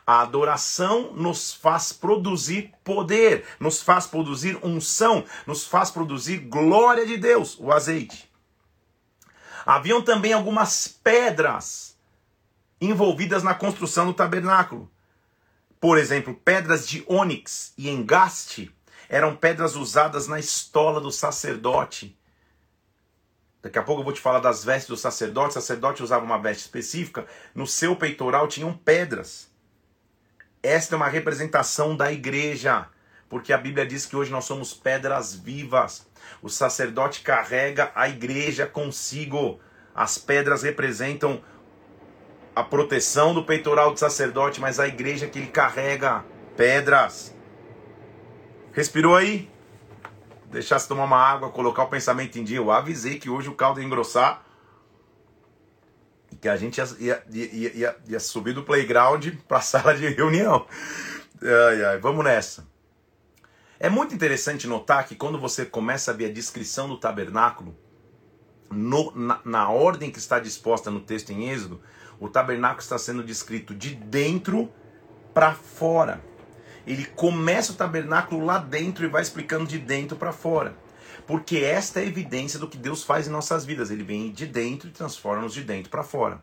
A 0.07 0.21
adoração 0.21 1.11
nos 1.11 1.53
faz 1.53 1.91
produzir 1.91 2.73
poder, 2.81 3.45
nos 3.59 3.81
faz 3.81 4.07
produzir 4.07 4.57
unção, 4.63 5.25
nos 5.45 5.67
faz 5.67 5.91
produzir 5.91 6.37
glória 6.37 7.05
de 7.05 7.17
Deus, 7.17 7.59
o 7.59 7.73
azeite. 7.73 8.31
Haviam 9.65 10.01
também 10.01 10.31
algumas 10.31 10.87
pedras 10.87 11.97
envolvidas 12.79 13.43
na 13.43 13.53
construção 13.53 14.05
do 14.05 14.13
tabernáculo. 14.13 14.89
Por 15.77 15.97
exemplo, 15.97 16.33
pedras 16.33 16.87
de 16.87 17.03
ônix 17.05 17.73
e 17.77 17.89
engaste 17.89 18.73
eram 19.09 19.35
pedras 19.35 19.75
usadas 19.75 20.25
na 20.25 20.39
estola 20.39 21.01
do 21.01 21.11
sacerdote. 21.11 22.17
Daqui 23.61 23.77
a 23.77 23.83
pouco 23.83 23.99
eu 23.99 24.05
vou 24.05 24.13
te 24.13 24.21
falar 24.21 24.39
das 24.39 24.63
vestes 24.63 24.87
do 24.87 24.95
sacerdote. 24.95 25.49
O 25.49 25.53
sacerdote 25.53 26.01
usava 26.01 26.23
uma 26.23 26.37
veste 26.37 26.61
específica. 26.61 27.27
No 27.53 27.67
seu 27.67 27.93
peitoral 27.93 28.47
tinham 28.47 28.73
pedras. 28.73 29.49
Esta 30.61 30.95
é 30.95 30.97
uma 30.97 31.07
representação 31.07 31.95
da 31.95 32.11
igreja, 32.11 32.87
porque 33.29 33.53
a 33.53 33.57
Bíblia 33.57 33.85
diz 33.85 34.05
que 34.05 34.15
hoje 34.15 34.31
nós 34.31 34.45
somos 34.45 34.73
pedras 34.73 35.35
vivas. 35.35 36.07
O 36.41 36.49
sacerdote 36.49 37.21
carrega 37.21 37.91
a 37.93 38.09
igreja 38.09 38.65
consigo. 38.65 39.59
As 39.93 40.17
pedras 40.17 40.63
representam 40.63 41.41
a 42.55 42.63
proteção 42.63 43.33
do 43.33 43.43
peitoral 43.43 43.93
do 43.93 43.99
sacerdote, 43.99 44.59
mas 44.59 44.79
a 44.79 44.87
igreja 44.87 45.27
que 45.27 45.39
ele 45.39 45.47
carrega 45.47 46.25
pedras. 46.55 47.35
Respirou 48.73 49.15
aí? 49.15 49.49
Deixasse 50.51 50.87
tomar 50.87 51.03
uma 51.03 51.17
água, 51.17 51.51
colocar 51.51 51.83
o 51.83 51.87
pensamento 51.87 52.37
em 52.39 52.43
dia. 52.43 52.57
Eu 52.57 52.71
avisei 52.71 53.19
que 53.19 53.29
hoje 53.29 53.49
o 53.49 53.53
caldo 53.53 53.79
ia 53.79 53.85
engrossar 53.85 54.46
que 56.41 56.47
a 56.47 56.55
gente 56.55 56.77
ia, 56.77 56.87
ia, 56.99 57.23
ia, 57.29 57.77
ia, 57.77 57.95
ia 58.07 58.19
subir 58.19 58.53
do 58.53 58.63
playground 58.63 59.27
para 59.47 59.57
a 59.57 59.61
sala 59.61 59.95
de 59.95 60.07
reunião. 60.09 60.65
Ai, 61.41 61.85
ai, 61.85 61.97
vamos 61.99 62.23
nessa. 62.23 62.67
É 63.79 63.89
muito 63.89 64.13
interessante 64.13 64.67
notar 64.67 65.05
que 65.05 65.15
quando 65.15 65.39
você 65.39 65.65
começa 65.65 66.11
a 66.11 66.13
ver 66.13 66.25
a 66.25 66.33
descrição 66.33 66.89
do 66.89 66.97
tabernáculo, 66.97 67.77
no, 68.71 69.11
na, 69.15 69.39
na 69.45 69.69
ordem 69.69 70.11
que 70.11 70.17
está 70.17 70.39
disposta 70.39 70.89
no 70.89 70.99
texto 70.99 71.31
em 71.31 71.49
Êxodo, 71.49 71.81
o 72.19 72.27
tabernáculo 72.27 72.81
está 72.81 72.97
sendo 72.97 73.23
descrito 73.23 73.75
de 73.75 73.93
dentro 73.93 74.71
para 75.33 75.53
fora. 75.53 76.21
Ele 76.85 77.05
começa 77.05 77.71
o 77.71 77.75
tabernáculo 77.75 78.43
lá 78.43 78.57
dentro 78.57 79.05
e 79.05 79.09
vai 79.09 79.21
explicando 79.21 79.65
de 79.65 79.77
dentro 79.77 80.17
para 80.17 80.31
fora. 80.31 80.75
Porque 81.27 81.57
esta 81.57 81.99
é 81.99 82.03
a 82.03 82.07
evidência 82.07 82.57
do 82.57 82.69
que 82.69 82.77
Deus 82.77 83.03
faz 83.03 83.27
em 83.27 83.31
nossas 83.31 83.65
vidas. 83.65 83.91
Ele 83.91 84.03
vem 84.03 84.31
de 84.31 84.47
dentro 84.47 84.87
e 84.87 84.91
transforma-nos 84.91 85.53
de 85.53 85.61
dentro 85.61 85.91
para 85.91 86.01
fora. 86.01 86.41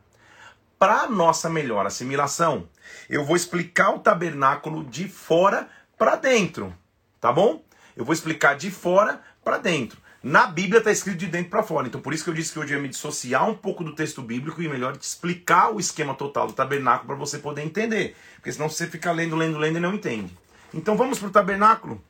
Para 0.79 1.09
nossa 1.09 1.49
melhor 1.49 1.87
assimilação, 1.87 2.68
eu 3.09 3.25
vou 3.25 3.35
explicar 3.35 3.94
o 3.94 4.01
tabernáculo 4.01 4.85
de 4.85 5.09
fora 5.09 5.68
para 5.97 6.16
dentro, 6.16 6.75
tá 7.20 7.33
bom? 7.33 7.64
Eu 7.97 8.05
vou 8.05 8.12
explicar 8.12 8.55
de 8.57 8.70
fora 8.70 9.23
para 9.42 9.57
dentro. 9.57 9.99
Na 10.23 10.47
Bíblia 10.47 10.79
está 10.79 10.90
escrito 10.90 11.18
de 11.18 11.29
dentro 11.29 11.51
para 11.51 11.62
fora. 11.62 11.87
Então 11.87 12.01
por 12.01 12.12
isso 12.12 12.25
que 12.25 12.31
eu 12.31 12.35
disse 12.35 12.53
que 12.53 12.59
hoje 12.59 12.75
eu 12.75 12.77
ia 12.77 12.83
me 12.83 12.88
dissociar 12.88 13.49
um 13.49 13.55
pouco 13.55 13.85
do 13.85 13.94
texto 13.94 14.20
bíblico 14.20 14.61
e 14.61 14.68
melhor 14.68 14.97
te 14.97 15.03
explicar 15.03 15.70
o 15.70 15.81
esquema 15.81 16.14
total 16.14 16.47
do 16.47 16.53
tabernáculo 16.53 17.07
para 17.07 17.16
você 17.16 17.38
poder 17.38 17.62
entender. 17.62 18.16
Porque 18.37 18.53
senão 18.53 18.68
você 18.68 18.87
fica 18.87 19.12
lendo, 19.12 19.37
lendo, 19.37 19.59
lendo 19.59 19.79
e 19.79 19.81
não 19.81 19.94
entende. 19.94 20.37
Então 20.73 20.97
vamos 20.97 21.18
para 21.18 21.29
o 21.29 21.31
tabernáculo. 21.31 22.03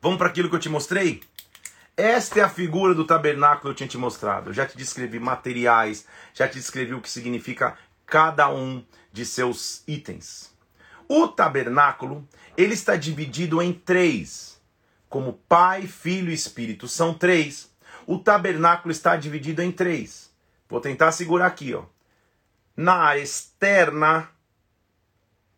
Vamos 0.00 0.16
para 0.16 0.28
aquilo 0.28 0.48
que 0.48 0.56
eu 0.56 0.60
te 0.60 0.68
mostrei? 0.68 1.20
Esta 1.96 2.40
é 2.40 2.42
a 2.42 2.48
figura 2.48 2.94
do 2.94 3.04
tabernáculo 3.04 3.62
que 3.62 3.68
eu 3.68 3.74
tinha 3.74 3.88
te 3.88 3.98
mostrado. 3.98 4.50
Eu 4.50 4.54
já 4.54 4.66
te 4.66 4.76
descrevi 4.76 5.18
materiais, 5.18 6.06
já 6.32 6.48
te 6.48 6.54
descrevi 6.54 6.94
o 6.94 7.00
que 7.00 7.10
significa 7.10 7.76
cada 8.06 8.48
um 8.52 8.84
de 9.12 9.24
seus 9.24 9.82
itens. 9.86 10.54
O 11.08 11.28
tabernáculo, 11.28 12.26
ele 12.56 12.74
está 12.74 12.96
dividido 12.96 13.60
em 13.60 13.72
três, 13.72 14.60
como 15.08 15.40
Pai, 15.48 15.86
Filho 15.86 16.30
e 16.30 16.34
Espírito 16.34 16.86
são 16.86 17.12
três. 17.12 17.70
O 18.06 18.18
tabernáculo 18.18 18.92
está 18.92 19.16
dividido 19.16 19.60
em 19.62 19.72
três. 19.72 20.30
Vou 20.68 20.80
tentar 20.80 21.12
segurar 21.12 21.46
aqui, 21.46 21.74
ó. 21.74 21.84
Na 22.76 22.94
área 22.94 23.20
externa, 23.20 24.30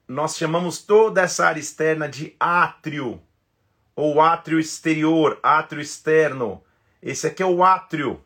nós 0.08 0.36
chamamos 0.36 0.82
toda 0.82 1.20
essa 1.20 1.46
área 1.46 1.60
externa 1.60 2.08
de 2.08 2.34
átrio, 2.40 3.22
ou 3.94 4.20
átrio 4.20 4.58
exterior, 4.58 5.38
átrio 5.42 5.80
externo. 5.80 6.62
Esse 7.02 7.26
aqui 7.26 7.42
é 7.42 7.46
o 7.46 7.62
átrio. 7.62 8.20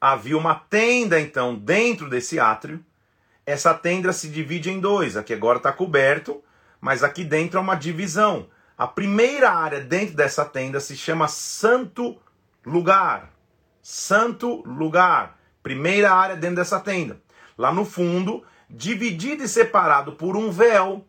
Havia 0.00 0.36
uma 0.36 0.54
tenda, 0.54 1.20
então, 1.20 1.54
dentro 1.54 2.08
desse 2.08 2.38
átrio. 2.38 2.84
Essa 3.44 3.74
tenda 3.74 4.12
se 4.12 4.28
divide 4.28 4.70
em 4.70 4.80
dois. 4.80 5.16
Aqui 5.16 5.32
agora 5.32 5.58
está 5.58 5.72
coberto, 5.72 6.42
mas 6.80 7.02
aqui 7.02 7.24
dentro 7.24 7.58
é 7.58 7.60
uma 7.60 7.74
divisão. 7.74 8.48
A 8.76 8.86
primeira 8.86 9.50
área 9.50 9.80
dentro 9.80 10.16
dessa 10.16 10.44
tenda 10.44 10.80
se 10.80 10.96
chama 10.96 11.28
Santo 11.28 12.18
Lugar. 12.64 13.30
Santo 13.82 14.62
Lugar. 14.62 15.38
Primeira 15.62 16.12
área 16.12 16.36
dentro 16.36 16.56
dessa 16.56 16.80
tenda. 16.80 17.20
Lá 17.58 17.72
no 17.72 17.84
fundo, 17.84 18.42
dividido 18.70 19.42
e 19.42 19.48
separado 19.48 20.12
por 20.12 20.36
um 20.36 20.50
véu, 20.50 21.06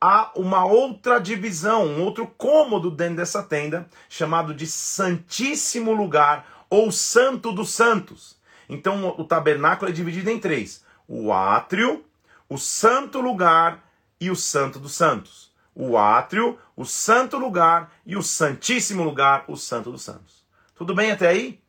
há 0.00 0.30
uma 0.36 0.64
outra 0.64 1.18
divisão, 1.18 1.86
um 1.86 2.02
outro 2.02 2.26
cômodo 2.26 2.90
dentro 2.90 3.16
dessa 3.16 3.42
tenda, 3.42 3.88
chamado 4.08 4.54
de 4.54 4.66
Santíssimo 4.66 5.92
Lugar 5.92 6.66
ou 6.68 6.90
Santo 6.92 7.52
dos 7.52 7.70
Santos. 7.70 8.36
Então 8.68 9.14
o 9.18 9.24
tabernáculo 9.24 9.90
é 9.90 9.94
dividido 9.94 10.30
em 10.30 10.38
três: 10.38 10.84
o 11.06 11.32
átrio, 11.32 12.04
o 12.48 12.58
santo 12.58 13.20
lugar 13.20 13.84
e 14.20 14.30
o 14.30 14.36
santo 14.36 14.78
dos 14.78 14.94
santos. 14.94 15.52
O 15.74 15.98
átrio, 15.98 16.56
o 16.76 16.84
santo 16.84 17.36
lugar 17.36 17.92
e 18.06 18.16
o 18.16 18.22
santíssimo 18.22 19.02
lugar, 19.02 19.44
o 19.48 19.56
santo 19.56 19.90
dos 19.90 20.02
santos. 20.02 20.44
Tudo 20.74 20.94
bem 20.94 21.10
até 21.10 21.28
aí? 21.28 21.60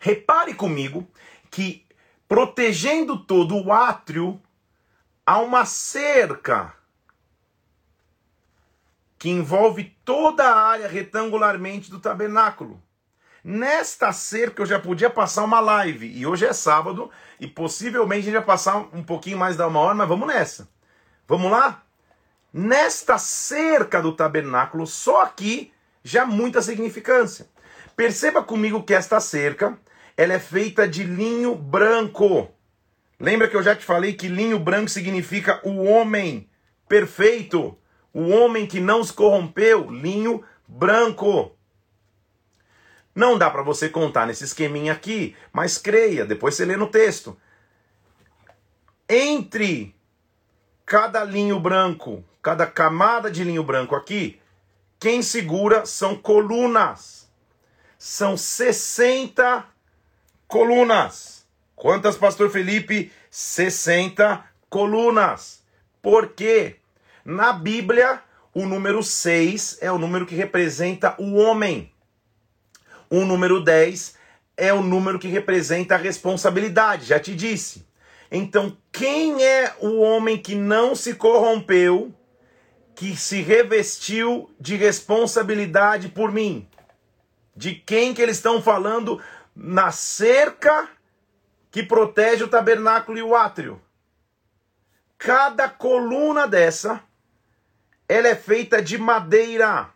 Repare 0.00 0.54
comigo 0.54 1.08
que 1.50 1.84
protegendo 2.28 3.18
todo 3.18 3.56
o 3.56 3.72
átrio 3.72 4.40
há 5.26 5.38
uma 5.40 5.64
cerca 5.64 6.72
que 9.20 9.28
envolve 9.28 9.94
toda 10.02 10.44
a 10.44 10.66
área 10.66 10.88
retangularmente 10.88 11.90
do 11.90 12.00
tabernáculo. 12.00 12.82
Nesta 13.44 14.12
cerca 14.12 14.62
eu 14.62 14.66
já 14.66 14.80
podia 14.80 15.10
passar 15.10 15.44
uma 15.44 15.60
live. 15.60 16.06
E 16.06 16.26
hoje 16.26 16.46
é 16.46 16.54
sábado 16.54 17.10
e 17.38 17.46
possivelmente 17.46 18.20
a 18.20 18.24
gente 18.24 18.32
vai 18.32 18.42
passar 18.42 18.78
um 18.94 19.02
pouquinho 19.02 19.36
mais 19.36 19.58
da 19.58 19.68
uma 19.68 19.78
hora, 19.78 19.94
mas 19.94 20.08
vamos 20.08 20.26
nessa. 20.26 20.66
Vamos 21.28 21.50
lá? 21.50 21.82
Nesta 22.50 23.18
cerca 23.18 24.00
do 24.00 24.14
tabernáculo, 24.14 24.86
só 24.86 25.20
aqui 25.20 25.70
já 26.02 26.24
muita 26.24 26.62
significância. 26.62 27.46
Perceba 27.94 28.42
comigo 28.42 28.82
que 28.82 28.94
esta 28.94 29.20
cerca, 29.20 29.78
ela 30.16 30.32
é 30.32 30.38
feita 30.38 30.88
de 30.88 31.04
linho 31.04 31.54
branco. 31.54 32.48
Lembra 33.20 33.48
que 33.48 33.56
eu 33.56 33.62
já 33.62 33.76
te 33.76 33.84
falei 33.84 34.14
que 34.14 34.28
linho 34.28 34.58
branco 34.58 34.88
significa 34.88 35.60
o 35.62 35.84
homem 35.84 36.48
perfeito, 36.88 37.76
o 38.12 38.28
homem 38.28 38.66
que 38.66 38.80
não 38.80 39.02
se 39.04 39.12
corrompeu, 39.12 39.90
linho 39.90 40.44
branco. 40.66 41.56
Não 43.14 43.36
dá 43.36 43.50
para 43.50 43.62
você 43.62 43.88
contar 43.88 44.26
nesse 44.26 44.44
esqueminha 44.44 44.92
aqui, 44.92 45.36
mas 45.52 45.78
creia, 45.78 46.24
depois 46.24 46.54
você 46.54 46.64
lê 46.64 46.76
no 46.76 46.86
texto. 46.86 47.36
Entre 49.08 49.94
cada 50.86 51.24
linho 51.24 51.58
branco, 51.58 52.24
cada 52.42 52.66
camada 52.66 53.30
de 53.30 53.44
linho 53.44 53.62
branco 53.62 53.94
aqui, 53.94 54.40
quem 54.98 55.22
segura 55.22 55.86
são 55.86 56.16
colunas. 56.16 57.28
São 57.98 58.36
60 58.36 59.64
colunas. 60.46 61.46
Quantas, 61.76 62.16
pastor 62.16 62.50
Felipe? 62.50 63.12
60 63.30 64.44
colunas. 64.68 65.62
Por 66.02 66.28
quê? 66.28 66.79
Na 67.24 67.52
Bíblia, 67.52 68.22
o 68.54 68.66
número 68.66 69.02
6 69.02 69.78
é 69.80 69.92
o 69.92 69.98
número 69.98 70.26
que 70.26 70.34
representa 70.34 71.14
o 71.18 71.34
homem. 71.34 71.92
O 73.08 73.24
número 73.24 73.62
10 73.62 74.16
é 74.56 74.72
o 74.72 74.82
número 74.82 75.18
que 75.18 75.28
representa 75.28 75.94
a 75.94 75.98
responsabilidade, 75.98 77.06
já 77.06 77.18
te 77.18 77.34
disse. 77.34 77.86
Então, 78.30 78.76
quem 78.92 79.44
é 79.44 79.74
o 79.80 80.00
homem 80.00 80.38
que 80.38 80.54
não 80.54 80.94
se 80.94 81.14
corrompeu, 81.14 82.14
que 82.94 83.16
se 83.16 83.40
revestiu 83.40 84.54
de 84.60 84.76
responsabilidade 84.76 86.08
por 86.08 86.30
mim? 86.30 86.68
De 87.56 87.74
quem 87.74 88.14
que 88.14 88.22
eles 88.22 88.36
estão 88.36 88.62
falando 88.62 89.20
na 89.54 89.90
cerca 89.90 90.88
que 91.70 91.82
protege 91.82 92.44
o 92.44 92.48
tabernáculo 92.48 93.18
e 93.18 93.22
o 93.22 93.34
átrio? 93.34 93.80
Cada 95.18 95.68
coluna 95.68 96.46
dessa, 96.46 97.02
ela 98.10 98.26
é 98.26 98.34
feita 98.34 98.82
de 98.82 98.98
madeira. 98.98 99.88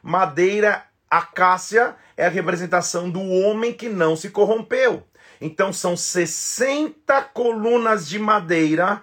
Madeira 0.00 0.84
acácia 1.10 1.96
é 2.16 2.24
a 2.24 2.28
representação 2.28 3.10
do 3.10 3.20
homem 3.20 3.72
que 3.72 3.88
não 3.88 4.14
se 4.14 4.30
corrompeu. 4.30 5.02
Então 5.40 5.72
são 5.72 5.96
60 5.96 7.20
colunas 7.34 8.08
de 8.08 8.16
madeira, 8.16 9.02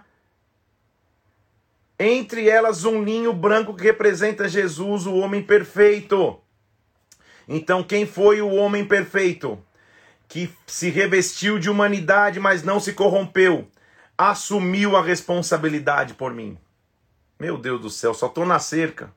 entre 1.99 2.47
elas 2.47 2.86
um 2.86 3.04
linho 3.04 3.34
branco 3.34 3.75
que 3.75 3.84
representa 3.84 4.47
Jesus, 4.47 5.06
o 5.06 5.15
homem 5.15 5.43
perfeito. 5.43 6.39
Então 7.45 7.84
quem 7.84 8.06
foi 8.06 8.41
o 8.41 8.54
homem 8.54 8.86
perfeito? 8.86 9.62
Que 10.30 10.49
se 10.65 10.89
revestiu 10.89 11.60
de 11.60 11.69
humanidade, 11.69 12.39
mas 12.39 12.63
não 12.63 12.80
se 12.80 12.93
corrompeu, 12.93 13.67
assumiu 14.17 14.95
a 14.95 15.04
responsabilidade 15.04 16.13
por 16.13 16.34
mim. 16.34 16.58
Meu 17.39 17.58
Deus 17.58 17.80
do 17.80 17.89
céu, 17.89 18.13
só 18.13 18.28
estou 18.28 18.45
na 18.45 18.60
cerca. 18.60 19.13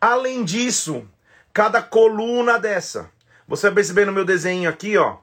Além 0.00 0.42
disso, 0.42 1.06
cada 1.52 1.82
coluna 1.82 2.58
dessa 2.58 3.10
você 3.46 3.66
vai 3.66 3.74
perceber 3.74 4.06
no 4.06 4.12
meu 4.12 4.24
desenho 4.24 4.70
aqui, 4.70 4.96
ó. 4.96 5.18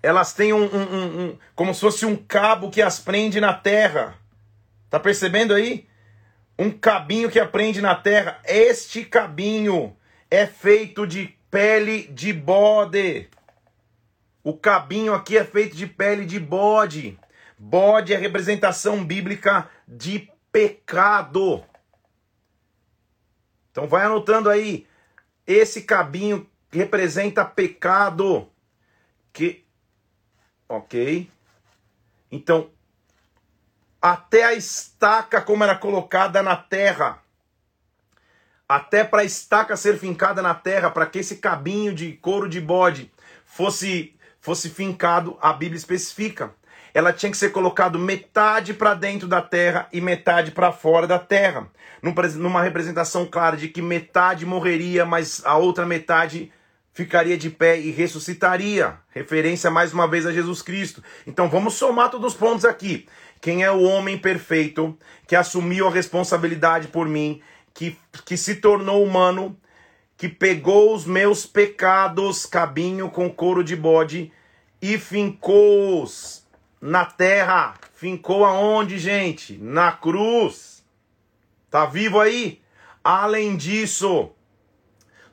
Elas 0.00 0.32
têm 0.32 0.52
um, 0.52 0.64
um, 0.64 0.82
um, 0.82 1.20
um, 1.20 1.38
como 1.56 1.74
se 1.74 1.80
fosse 1.80 2.06
um 2.06 2.14
cabo 2.14 2.70
que 2.70 2.80
as 2.80 3.00
prende 3.00 3.40
na 3.40 3.52
terra. 3.52 4.16
Tá 4.88 5.00
percebendo 5.00 5.54
aí? 5.54 5.88
Um 6.56 6.70
cabinho 6.70 7.28
que 7.28 7.40
aprende 7.40 7.80
na 7.80 7.96
terra. 7.96 8.40
Este 8.44 9.04
cabinho 9.04 9.96
é 10.30 10.46
feito 10.46 11.06
de 11.06 11.36
pele 11.50 12.04
de 12.08 12.32
bode. 12.32 13.28
O 14.44 14.56
cabinho 14.56 15.14
aqui 15.14 15.36
é 15.36 15.44
feito 15.44 15.76
de 15.76 15.86
pele 15.86 16.24
de 16.24 16.38
bode. 16.38 17.18
Bode 17.58 18.12
é 18.12 18.16
representação 18.16 19.04
bíblica 19.04 19.68
de 19.86 20.31
pecado. 20.52 21.64
Então 23.70 23.88
vai 23.88 24.04
anotando 24.04 24.50
aí. 24.50 24.86
Esse 25.46 25.82
cabinho 25.82 26.48
representa 26.70 27.44
pecado. 27.44 28.48
Que 29.32 29.64
OK? 30.68 31.30
Então, 32.30 32.70
até 34.00 34.44
a 34.44 34.54
estaca 34.54 35.40
como 35.40 35.64
era 35.64 35.76
colocada 35.76 36.42
na 36.42 36.56
terra, 36.56 37.22
até 38.68 39.04
para 39.04 39.22
a 39.22 39.24
estaca 39.24 39.76
ser 39.76 39.98
fincada 39.98 40.40
na 40.40 40.54
terra, 40.54 40.90
para 40.90 41.06
que 41.06 41.18
esse 41.18 41.36
cabinho 41.36 41.94
de 41.94 42.12
couro 42.14 42.48
de 42.48 42.60
bode 42.60 43.12
fosse 43.44 44.16
fosse 44.40 44.68
fincado, 44.68 45.38
a 45.40 45.52
Bíblia 45.52 45.78
especifica. 45.78 46.52
Ela 46.94 47.12
tinha 47.12 47.30
que 47.30 47.38
ser 47.38 47.50
colocado 47.50 47.98
metade 47.98 48.74
para 48.74 48.94
dentro 48.94 49.26
da 49.26 49.40
terra 49.40 49.88
e 49.92 50.00
metade 50.00 50.50
para 50.50 50.72
fora 50.72 51.06
da 51.06 51.18
terra 51.18 51.68
numa 52.36 52.62
representação 52.62 53.24
clara 53.24 53.56
de 53.56 53.68
que 53.68 53.80
metade 53.80 54.44
morreria, 54.44 55.06
mas 55.06 55.40
a 55.44 55.56
outra 55.56 55.86
metade 55.86 56.52
ficaria 56.92 57.38
de 57.38 57.48
pé 57.48 57.78
e 57.78 57.90
ressuscitaria. 57.90 58.98
Referência 59.10 59.70
mais 59.70 59.92
uma 59.92 60.08
vez 60.08 60.26
a 60.26 60.32
Jesus 60.32 60.60
Cristo. 60.60 61.02
Então 61.26 61.48
vamos 61.48 61.74
somar 61.74 62.10
todos 62.10 62.32
os 62.32 62.38
pontos 62.38 62.64
aqui. 62.64 63.06
Quem 63.40 63.62
é 63.62 63.70
o 63.70 63.82
homem 63.82 64.18
perfeito 64.18 64.96
que 65.26 65.36
assumiu 65.36 65.86
a 65.86 65.90
responsabilidade 65.90 66.88
por 66.88 67.08
mim, 67.08 67.40
que, 67.72 67.96
que 68.24 68.36
se 68.36 68.56
tornou 68.56 69.04
humano, 69.04 69.56
que 70.16 70.28
pegou 70.28 70.94
os 70.94 71.06
meus 71.06 71.46
pecados, 71.46 72.46
cabinho 72.46 73.10
com 73.10 73.30
couro 73.30 73.62
de 73.62 73.76
bode, 73.76 74.32
e 74.80 74.98
fincou-os 74.98 76.41
na 76.82 77.04
terra. 77.04 77.74
Fincou 77.94 78.44
aonde, 78.44 78.98
gente? 78.98 79.56
Na 79.56 79.92
cruz. 79.92 80.84
Tá 81.70 81.86
vivo 81.86 82.20
aí? 82.20 82.60
Além 83.04 83.56
disso, 83.56 84.30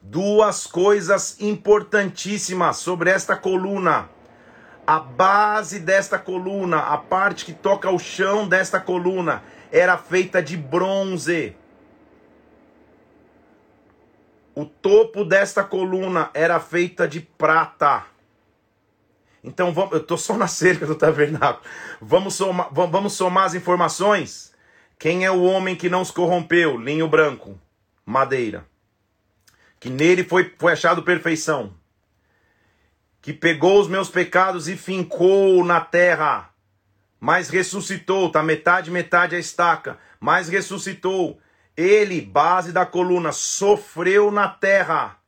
duas 0.02 0.68
coisas 0.68 1.42
importantíssimas 1.42 2.78
sobre 2.78 3.10
esta 3.10 3.36
coluna. 3.36 4.10
A 4.86 5.00
base 5.00 5.80
desta 5.80 6.18
coluna, 6.18 6.80
a 6.80 6.98
parte 6.98 7.46
que 7.46 7.54
toca 7.54 7.90
o 7.92 8.00
chão 8.00 8.48
desta 8.48 8.80
coluna, 8.80 9.44
era 9.72 9.98
feita 9.98 10.42
de 10.42 10.56
bronze. 10.56 11.56
O 14.56 14.66
topo 14.66 15.24
desta 15.24 15.64
coluna 15.64 16.32
era 16.34 16.60
feita 16.60 17.08
de 17.08 17.22
prata. 17.22 18.06
Então 19.44 19.74
vamos, 19.74 19.94
eu 19.94 20.00
estou 20.00 20.18
só 20.18 20.38
na 20.38 20.48
cerca 20.48 20.86
do 20.86 20.96
tabernáculo. 20.96 21.66
Vamos 22.02 22.36
somar, 22.36 22.70
vamos 22.72 23.14
somar 23.14 23.46
as 23.46 23.56
informações. 23.56 24.54
Quem 24.98 25.26
é 25.26 25.32
o 25.32 25.44
homem 25.44 25.76
que 25.76 25.90
não 25.90 26.04
se 26.04 26.12
corrompeu? 26.12 26.78
Linho 26.78 27.08
branco, 27.08 27.60
madeira. 28.06 28.66
Que 29.80 29.90
nele 29.90 30.24
foi, 30.24 30.54
foi 30.58 30.74
achado 30.74 31.04
perfeição. 31.04 31.74
Que 33.22 33.32
pegou 33.32 33.80
os 33.80 33.88
meus 33.88 34.10
pecados 34.10 34.68
e 34.68 34.76
fincou 34.76 35.64
na 35.64 35.80
terra. 35.80 36.50
Mas 37.20 37.50
ressuscitou, 37.50 38.30
tá 38.30 38.44
metade, 38.44 38.92
metade 38.92 39.36
a 39.36 39.40
estaca. 39.40 39.98
Mas 40.20 40.50
ressuscitou. 40.50 41.40
Ele, 41.78 42.20
base 42.20 42.74
da 42.74 42.86
coluna, 42.86 43.32
sofreu 43.32 44.32
na 44.32 44.50
terra 44.50 45.19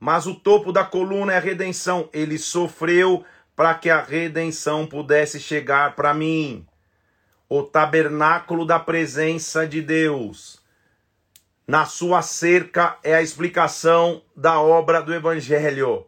mas 0.00 0.26
o 0.26 0.34
topo 0.34 0.72
da 0.72 0.84
coluna 0.84 1.32
é 1.32 1.36
a 1.36 1.40
redenção. 1.40 2.08
Ele 2.12 2.38
sofreu 2.38 3.24
para 3.56 3.74
que 3.74 3.90
a 3.90 4.00
redenção 4.00 4.86
pudesse 4.86 5.40
chegar 5.40 5.96
para 5.96 6.14
mim. 6.14 6.66
O 7.48 7.62
tabernáculo 7.62 8.64
da 8.64 8.78
presença 8.78 9.66
de 9.66 9.82
Deus. 9.82 10.60
Na 11.66 11.84
sua 11.84 12.22
cerca 12.22 12.96
é 13.02 13.14
a 13.14 13.22
explicação 13.22 14.22
da 14.36 14.60
obra 14.60 15.02
do 15.02 15.12
Evangelho. 15.12 16.06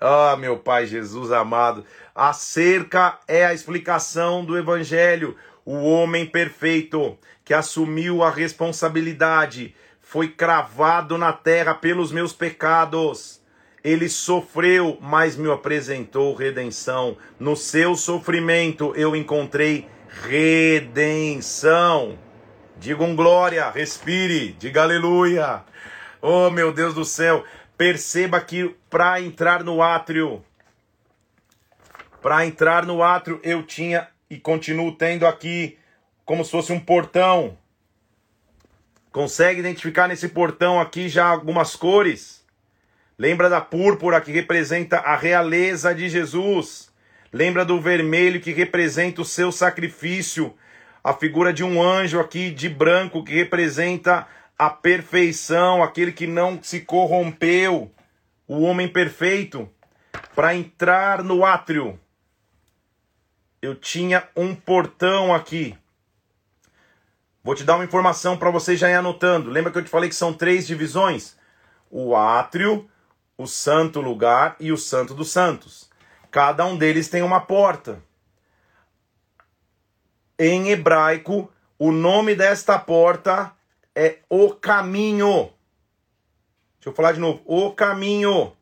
Ah, 0.00 0.36
meu 0.36 0.58
Pai 0.58 0.86
Jesus 0.86 1.30
amado, 1.32 1.84
a 2.14 2.32
cerca 2.32 3.18
é 3.28 3.44
a 3.44 3.52
explicação 3.52 4.44
do 4.44 4.56
Evangelho. 4.56 5.36
O 5.64 5.74
homem 5.84 6.24
perfeito 6.24 7.18
que 7.44 7.52
assumiu 7.52 8.22
a 8.22 8.30
responsabilidade 8.30 9.74
foi 10.08 10.28
cravado 10.28 11.18
na 11.18 11.34
terra 11.34 11.74
pelos 11.74 12.10
meus 12.10 12.32
pecados. 12.32 13.42
Ele 13.84 14.08
sofreu, 14.08 14.96
mas 15.02 15.36
me 15.36 15.52
apresentou 15.52 16.34
redenção. 16.34 17.18
No 17.38 17.54
seu 17.54 17.94
sofrimento 17.94 18.94
eu 18.96 19.14
encontrei 19.14 19.86
redenção. 20.22 22.18
Diga 22.78 23.04
um 23.04 23.14
glória, 23.14 23.68
respire, 23.68 24.56
diga 24.58 24.80
aleluia. 24.80 25.62
Oh, 26.22 26.48
meu 26.48 26.72
Deus 26.72 26.94
do 26.94 27.04
céu, 27.04 27.44
perceba 27.76 28.40
que 28.40 28.74
para 28.88 29.20
entrar 29.20 29.62
no 29.62 29.82
átrio, 29.82 30.42
para 32.22 32.46
entrar 32.46 32.86
no 32.86 33.02
átrio 33.02 33.40
eu 33.42 33.62
tinha 33.62 34.08
e 34.30 34.38
continuo 34.38 34.90
tendo 34.90 35.26
aqui 35.26 35.76
como 36.24 36.42
se 36.46 36.50
fosse 36.50 36.72
um 36.72 36.80
portão. 36.80 37.58
Consegue 39.18 39.58
identificar 39.58 40.06
nesse 40.06 40.28
portão 40.28 40.80
aqui 40.80 41.08
já 41.08 41.26
algumas 41.26 41.74
cores? 41.74 42.46
Lembra 43.18 43.50
da 43.50 43.60
púrpura 43.60 44.20
que 44.20 44.30
representa 44.30 44.98
a 44.98 45.16
realeza 45.16 45.92
de 45.92 46.08
Jesus? 46.08 46.88
Lembra 47.32 47.64
do 47.64 47.80
vermelho 47.80 48.40
que 48.40 48.52
representa 48.52 49.20
o 49.20 49.24
seu 49.24 49.50
sacrifício? 49.50 50.54
A 51.02 51.12
figura 51.12 51.52
de 51.52 51.64
um 51.64 51.82
anjo 51.82 52.20
aqui 52.20 52.48
de 52.48 52.68
branco 52.68 53.24
que 53.24 53.34
representa 53.34 54.24
a 54.56 54.70
perfeição, 54.70 55.82
aquele 55.82 56.12
que 56.12 56.28
não 56.28 56.62
se 56.62 56.82
corrompeu, 56.82 57.90
o 58.46 58.62
homem 58.62 58.86
perfeito. 58.86 59.68
Para 60.32 60.54
entrar 60.54 61.24
no 61.24 61.44
átrio, 61.44 61.98
eu 63.60 63.74
tinha 63.74 64.28
um 64.36 64.54
portão 64.54 65.34
aqui 65.34 65.76
Vou 67.48 67.54
te 67.54 67.64
dar 67.64 67.76
uma 67.76 67.84
informação 67.84 68.36
para 68.36 68.50
você 68.50 68.76
já 68.76 68.90
ir 68.90 68.94
anotando. 68.94 69.48
Lembra 69.48 69.72
que 69.72 69.78
eu 69.78 69.82
te 69.82 69.88
falei 69.88 70.10
que 70.10 70.14
são 70.14 70.34
três 70.34 70.66
divisões? 70.66 71.34
O 71.90 72.14
átrio, 72.14 72.86
o 73.38 73.46
santo 73.46 74.02
lugar 74.02 74.54
e 74.60 74.70
o 74.70 74.76
santo 74.76 75.14
dos 75.14 75.30
santos. 75.30 75.88
Cada 76.30 76.66
um 76.66 76.76
deles 76.76 77.08
tem 77.08 77.22
uma 77.22 77.40
porta. 77.40 78.02
Em 80.38 80.68
hebraico, 80.68 81.50
o 81.78 81.90
nome 81.90 82.34
desta 82.34 82.78
porta 82.78 83.50
é 83.94 84.18
o 84.28 84.50
caminho. 84.50 85.50
Deixa 86.74 86.90
eu 86.90 86.92
falar 86.92 87.12
de 87.12 87.18
novo. 87.18 87.40
O 87.46 87.72
caminho. 87.72 88.52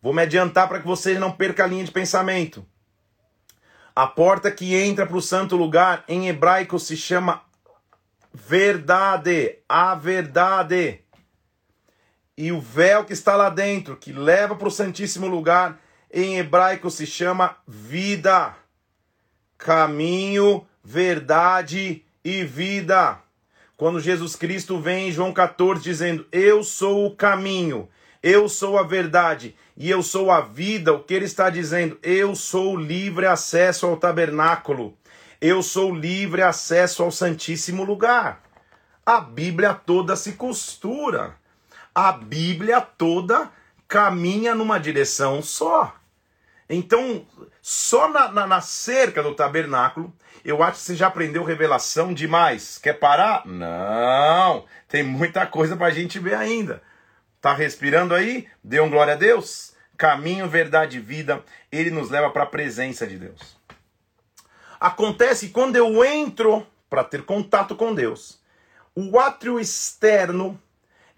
Vou 0.00 0.14
me 0.14 0.22
adiantar 0.22 0.66
para 0.66 0.80
que 0.80 0.86
você 0.86 1.18
não 1.18 1.30
perca 1.30 1.64
a 1.64 1.66
linha 1.66 1.84
de 1.84 1.92
pensamento. 1.92 2.64
A 3.94 4.06
porta 4.06 4.50
que 4.50 4.74
entra 4.74 5.06
para 5.06 5.16
o 5.18 5.20
santo 5.20 5.56
lugar, 5.56 6.04
em 6.08 6.26
hebraico, 6.26 6.78
se 6.78 6.96
chama 6.96 7.46
verdade, 8.32 9.58
a 9.68 9.94
verdade. 9.94 11.00
E 12.36 12.52
o 12.52 12.60
véu 12.60 13.04
que 13.04 13.12
está 13.12 13.34
lá 13.36 13.50
dentro, 13.50 13.96
que 13.96 14.12
leva 14.12 14.54
para 14.54 14.68
o 14.68 14.70
Santíssimo 14.70 15.26
Lugar, 15.26 15.80
em 16.12 16.38
hebraico 16.38 16.90
se 16.90 17.06
chama 17.06 17.56
vida. 17.66 18.54
Caminho, 19.56 20.66
verdade 20.82 22.04
e 22.24 22.44
vida. 22.44 23.18
Quando 23.76 24.00
Jesus 24.00 24.36
Cristo 24.36 24.80
vem 24.80 25.08
em 25.08 25.12
João 25.12 25.32
14 25.32 25.82
dizendo: 25.82 26.26
Eu 26.30 26.62
sou 26.62 27.06
o 27.06 27.16
caminho, 27.16 27.88
eu 28.22 28.48
sou 28.48 28.78
a 28.78 28.82
verdade 28.82 29.54
e 29.76 29.90
eu 29.90 30.02
sou 30.02 30.30
a 30.30 30.40
vida, 30.40 30.92
o 30.92 31.02
que 31.02 31.14
ele 31.14 31.24
está 31.24 31.48
dizendo? 31.50 31.98
Eu 32.02 32.34
sou 32.34 32.76
livre 32.76 33.26
acesso 33.26 33.86
ao 33.86 33.96
tabernáculo 33.96 34.96
eu 35.40 35.62
sou 35.62 35.94
livre 35.94 36.42
acesso 36.42 37.02
ao 37.02 37.10
Santíssimo 37.10 37.84
Lugar. 37.84 38.42
A 39.06 39.20
Bíblia 39.20 39.72
toda 39.72 40.16
se 40.16 40.32
costura. 40.32 41.36
A 41.94 42.12
Bíblia 42.12 42.80
toda 42.80 43.50
caminha 43.86 44.54
numa 44.54 44.78
direção 44.78 45.40
só. 45.40 45.94
Então, 46.68 47.26
só 47.62 48.08
na, 48.08 48.30
na, 48.30 48.46
na, 48.46 48.60
cerca 48.60 49.22
do 49.22 49.34
tabernáculo, 49.34 50.12
eu 50.44 50.62
acho 50.62 50.78
que 50.78 50.84
você 50.84 50.96
já 50.96 51.06
aprendeu 51.06 51.42
revelação 51.42 52.12
demais. 52.12 52.76
Quer 52.76 52.94
parar? 52.94 53.46
Não! 53.46 54.66
Tem 54.86 55.02
muita 55.02 55.46
coisa 55.46 55.76
para 55.76 55.86
a 55.86 55.90
gente 55.90 56.18
ver 56.18 56.34
ainda. 56.34 56.82
Tá 57.40 57.54
respirando 57.54 58.14
aí? 58.14 58.46
Dê 58.62 58.80
um 58.80 58.90
glória 58.90 59.14
a 59.14 59.16
Deus? 59.16 59.74
Caminho, 59.96 60.48
verdade 60.48 60.98
e 60.98 61.00
vida, 61.00 61.42
ele 61.72 61.90
nos 61.90 62.10
leva 62.10 62.30
para 62.30 62.42
a 62.42 62.46
presença 62.46 63.06
de 63.06 63.16
Deus. 63.16 63.57
Acontece 64.80 65.48
quando 65.48 65.76
eu 65.76 66.04
entro 66.04 66.66
para 66.88 67.04
ter 67.04 67.24
contato 67.24 67.74
com 67.74 67.94
Deus, 67.94 68.40
o 68.94 69.18
átrio 69.18 69.58
externo 69.60 70.60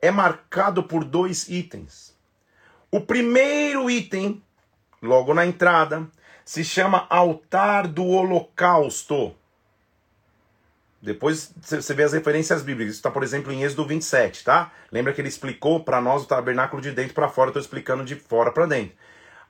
é 0.01 0.11
marcado 0.11 0.83
por 0.83 1.05
dois 1.05 1.49
itens. 1.49 2.16
O 2.90 3.01
primeiro 3.01 3.90
item, 3.90 4.42
logo 5.01 5.33
na 5.35 5.46
entrada, 5.46 6.09
se 6.44 6.64
chama 6.64 7.07
altar 7.09 7.87
do 7.87 8.05
holocausto. 8.07 9.35
Depois 11.01 11.53
você 11.62 11.94
vê 11.94 12.03
as 12.03 12.12
referências 12.12 12.62
bíblicas. 12.62 12.94
Isso 12.94 12.99
está, 12.99 13.11
por 13.11 13.23
exemplo, 13.23 13.53
em 13.53 13.62
Êxodo 13.62 13.87
27, 13.87 14.44
tá? 14.44 14.73
Lembra 14.90 15.12
que 15.12 15.20
ele 15.20 15.29
explicou 15.29 15.81
para 15.81 16.01
nós 16.01 16.25
o 16.25 16.27
tabernáculo 16.27 16.83
de 16.83 16.92
dentro 16.92 17.14
para 17.14 17.29
fora, 17.29 17.51
estou 17.51 17.61
explicando 17.61 18.05
de 18.05 18.16
fora 18.16 18.53
para 18.53 18.66
dentro. 18.66 18.96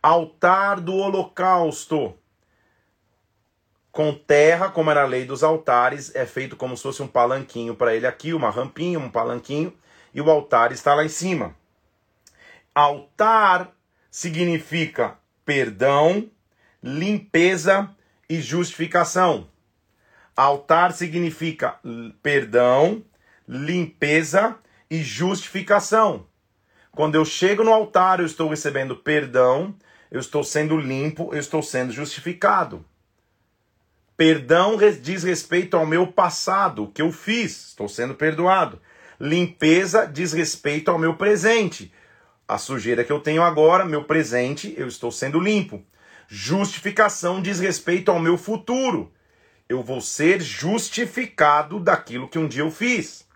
Altar 0.03 0.81
do 0.81 0.95
holocausto 0.95 2.15
com 3.93 4.15
terra, 4.15 4.69
como 4.69 4.91
era 4.91 5.03
a 5.03 5.07
lei 5.07 5.25
dos 5.25 5.43
altares, 5.43 6.15
é 6.15 6.25
feito 6.25 6.57
como 6.57 6.77
se 6.77 6.83
fosse 6.83 7.03
um 7.03 7.09
palanquinho 7.09 7.75
para 7.75 7.95
ele 7.95 8.07
aqui, 8.07 8.33
uma 8.33 8.51
rampinha, 8.51 8.99
um 8.99 9.11
palanquinho, 9.11 9.73
e 10.15 10.21
o 10.21 10.31
altar 10.31 10.73
está 10.73 10.95
lá 10.95 11.05
em 11.05 11.09
cima. 11.09 11.55
Altar 12.75 13.73
significa 14.11 15.19
perdão, 15.45 16.31
limpeza 16.83 17.91
e 18.29 18.41
justificação. 18.41 19.49
Altar 20.37 20.93
significa 20.93 21.79
perdão, 22.23 23.05
limpeza 23.47 24.57
e 24.89 25.03
justificação. 25.03 26.27
Quando 26.93 27.17
eu 27.17 27.25
chego 27.25 27.65
no 27.65 27.73
altar, 27.73 28.21
eu 28.21 28.27
estou 28.27 28.49
recebendo 28.49 28.97
perdão, 28.97 29.75
eu 30.11 30.21
estou 30.21 30.43
sendo 30.43 30.77
limpo, 30.77 31.31
eu 31.33 31.39
estou 31.39 31.63
sendo 31.63 31.93
justificado. 31.93 32.85
Perdão 34.21 34.77
diz 35.01 35.23
respeito 35.23 35.79
ao 35.79 35.87
meu 35.87 36.07
passado, 36.07 36.93
que 36.93 37.01
eu 37.01 37.11
fiz, 37.11 37.69
estou 37.69 37.89
sendo 37.89 38.15
perdoado. 38.15 38.79
Limpeza 39.19 40.05
diz 40.05 40.35
respeito 40.35 40.91
ao 40.91 40.99
meu 40.99 41.17
presente. 41.17 41.91
A 42.47 42.59
sujeira 42.59 43.03
que 43.03 43.11
eu 43.11 43.19
tenho 43.19 43.43
agora, 43.43 43.83
meu 43.83 44.05
presente, 44.05 44.75
eu 44.77 44.87
estou 44.87 45.11
sendo 45.11 45.41
limpo. 45.41 45.83
Justificação 46.29 47.41
diz 47.41 47.61
respeito 47.61 48.11
ao 48.11 48.21
meu 48.21 48.37
futuro. 48.37 49.11
Eu 49.67 49.83
vou 49.83 50.03
ser 50.03 50.43
justificado 50.43 51.81
daquilo 51.81 52.29
que 52.29 52.39
um 52.39 52.47
dia 52.47 52.63
eu 52.63 52.71
fiz. 52.71 53.27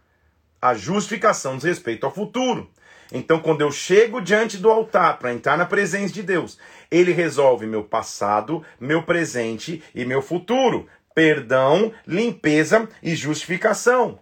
A 0.60 0.74
justificação 0.74 1.56
diz 1.56 1.64
respeito 1.64 2.04
ao 2.04 2.14
futuro. 2.14 2.70
Então, 3.16 3.38
quando 3.38 3.60
eu 3.60 3.70
chego 3.70 4.20
diante 4.20 4.58
do 4.58 4.68
altar 4.68 5.20
para 5.20 5.32
entrar 5.32 5.56
na 5.56 5.64
presença 5.64 6.12
de 6.12 6.20
Deus, 6.20 6.58
ele 6.90 7.12
resolve 7.12 7.64
meu 7.64 7.84
passado, 7.84 8.64
meu 8.80 9.04
presente 9.04 9.80
e 9.94 10.04
meu 10.04 10.20
futuro. 10.20 10.88
Perdão, 11.14 11.92
limpeza 12.04 12.88
e 13.00 13.14
justificação. 13.14 14.18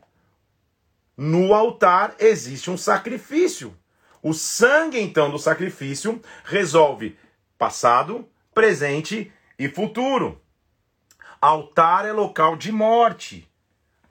No 1.17 1.55
altar 1.55 2.15
existe 2.19 2.71
um 2.71 2.77
sacrifício. 2.77 3.75
O 4.23 4.35
sangue, 4.35 5.01
então, 5.01 5.31
do 5.31 5.39
sacrifício 5.39 6.21
resolve 6.45 7.17
passado, 7.57 8.29
presente 8.55 9.33
e 9.59 9.71
futuro. 9.71 10.39
Altar 11.41 12.05
é 12.05 12.13
local 12.13 12.59
de 12.59 12.71
morte. 12.71 13.51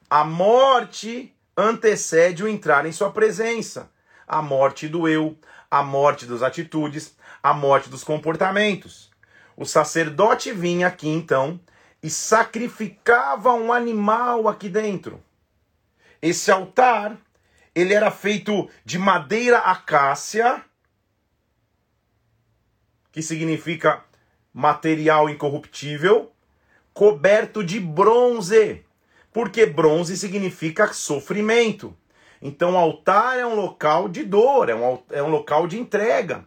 A 0.10 0.24
morte 0.24 1.36
antecede 1.56 2.44
o 2.44 2.48
entrar 2.48 2.88
em 2.88 2.92
sua 2.92 3.12
presença. 3.12 3.91
A 4.32 4.42
morte 4.42 4.88
do 4.88 5.10
eu, 5.10 5.38
a 5.70 5.84
morte 5.84 6.26
das 6.26 6.42
atitudes, 6.42 7.18
a 7.44 7.54
morte 7.54 7.90
dos 7.90 8.02
comportamentos. 8.02 9.12
O 9.58 9.66
sacerdote 9.66 10.54
vinha 10.54 10.88
aqui 10.88 11.10
então 11.10 11.60
e 12.02 12.10
sacrificava 12.10 13.52
um 13.52 13.74
animal 13.74 14.48
aqui 14.48 14.70
dentro. 14.70 15.22
Esse 16.22 16.50
altar, 16.50 17.18
ele 17.76 17.94
era 17.94 18.10
feito 18.10 18.70
de 18.86 18.98
madeira 18.98 19.58
acácia, 19.58 20.64
que 23.12 23.22
significa 23.22 24.02
material 24.54 25.30
incorruptível, 25.30 26.32
coberto 26.94 27.66
de 27.66 27.82
bronze, 27.82 28.86
porque 29.34 29.66
bronze 29.66 30.16
significa 30.16 30.94
sofrimento. 30.94 31.98
Então, 32.42 32.74
o 32.74 32.78
altar 32.78 33.38
é 33.38 33.46
um 33.46 33.56
local 33.56 34.10
de 34.10 34.24
dor, 34.24 34.70
é 34.70 34.76
um, 34.76 35.00
é 35.12 35.22
um 35.22 35.30
local 35.30 35.68
de 35.68 35.80
entrega, 35.80 36.44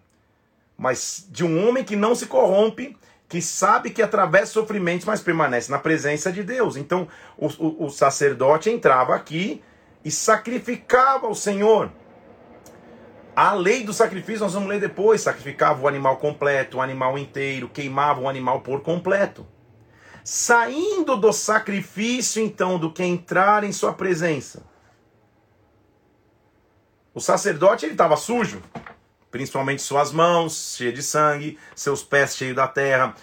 mas 0.76 1.26
de 1.30 1.44
um 1.44 1.68
homem 1.68 1.84
que 1.84 1.94
não 1.94 2.14
se 2.14 2.26
corrompe, 2.26 2.96
que 3.28 3.40
sabe 3.40 3.90
que 3.90 4.02
através 4.02 4.48
sofrimentos, 4.48 5.06
mas 5.06 5.20
permanece 5.20 5.70
na 5.70 5.78
presença 5.78 6.32
de 6.32 6.42
Deus. 6.42 6.76
Então, 6.76 7.06
o, 7.38 7.46
o, 7.46 7.84
o 7.86 7.90
sacerdote 7.90 8.70
entrava 8.70 9.14
aqui 9.14 9.62
e 10.04 10.10
sacrificava 10.10 11.28
o 11.28 11.34
Senhor. 11.34 11.90
A 13.36 13.52
lei 13.52 13.82
do 13.82 13.92
sacrifício 13.92 14.44
nós 14.44 14.54
vamos 14.54 14.68
ler 14.68 14.80
depois. 14.80 15.20
Sacrificava 15.20 15.82
o 15.82 15.88
animal 15.88 16.18
completo, 16.18 16.76
o 16.76 16.80
animal 16.80 17.18
inteiro, 17.18 17.68
queimava 17.68 18.20
o 18.20 18.28
animal 18.28 18.60
por 18.60 18.80
completo. 18.82 19.46
Saindo 20.22 21.16
do 21.16 21.32
sacrifício, 21.32 22.42
então, 22.42 22.78
do 22.78 22.92
que 22.92 23.02
entrar 23.02 23.64
em 23.64 23.72
sua 23.72 23.92
presença. 23.92 24.62
O 27.14 27.20
sacerdote 27.20 27.86
ele 27.86 27.92
estava 27.92 28.16
sujo, 28.16 28.60
principalmente 29.30 29.80
suas 29.80 30.10
mãos 30.10 30.74
cheias 30.76 30.94
de 30.94 31.02
sangue, 31.02 31.56
seus 31.72 32.02
pés 32.02 32.36
cheios 32.36 32.56
da 32.56 32.66
terra, 32.66 33.14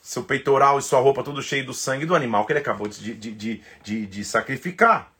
seu 0.00 0.22
peitoral 0.22 0.78
e 0.78 0.82
sua 0.82 1.00
roupa 1.00 1.24
tudo 1.24 1.42
cheio 1.42 1.66
do 1.66 1.74
sangue 1.74 2.06
do 2.06 2.14
animal 2.14 2.46
que 2.46 2.52
ele 2.52 2.60
acabou 2.60 2.86
de, 2.86 3.12
de, 3.12 3.32
de, 3.32 3.62
de, 3.82 4.06
de 4.06 4.24
sacrificar. 4.24 5.12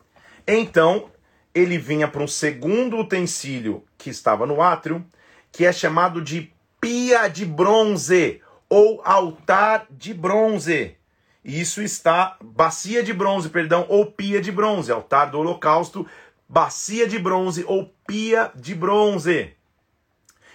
Então 0.46 1.10
ele 1.52 1.76
vinha 1.76 2.06
para 2.06 2.22
um 2.22 2.28
segundo 2.28 2.98
utensílio 2.98 3.84
que 3.98 4.10
estava 4.10 4.46
no 4.46 4.62
átrio, 4.62 5.04
que 5.50 5.66
é 5.66 5.72
chamado 5.72 6.22
de 6.22 6.52
pia 6.80 7.26
de 7.26 7.44
bronze 7.44 8.40
ou 8.68 9.02
altar 9.04 9.86
de 9.90 10.14
bronze. 10.14 10.96
Isso 11.44 11.82
está 11.82 12.36
bacia 12.40 13.02
de 13.02 13.12
bronze, 13.12 13.48
perdão, 13.48 13.86
ou 13.88 14.06
pia 14.06 14.40
de 14.40 14.52
bronze, 14.52 14.92
altar 14.92 15.30
do 15.30 15.38
holocausto, 15.38 16.06
bacia 16.50 17.06
de 17.06 17.16
bronze 17.16 17.64
ou 17.68 17.94
pia 18.04 18.50
de 18.56 18.74
bronze. 18.74 19.54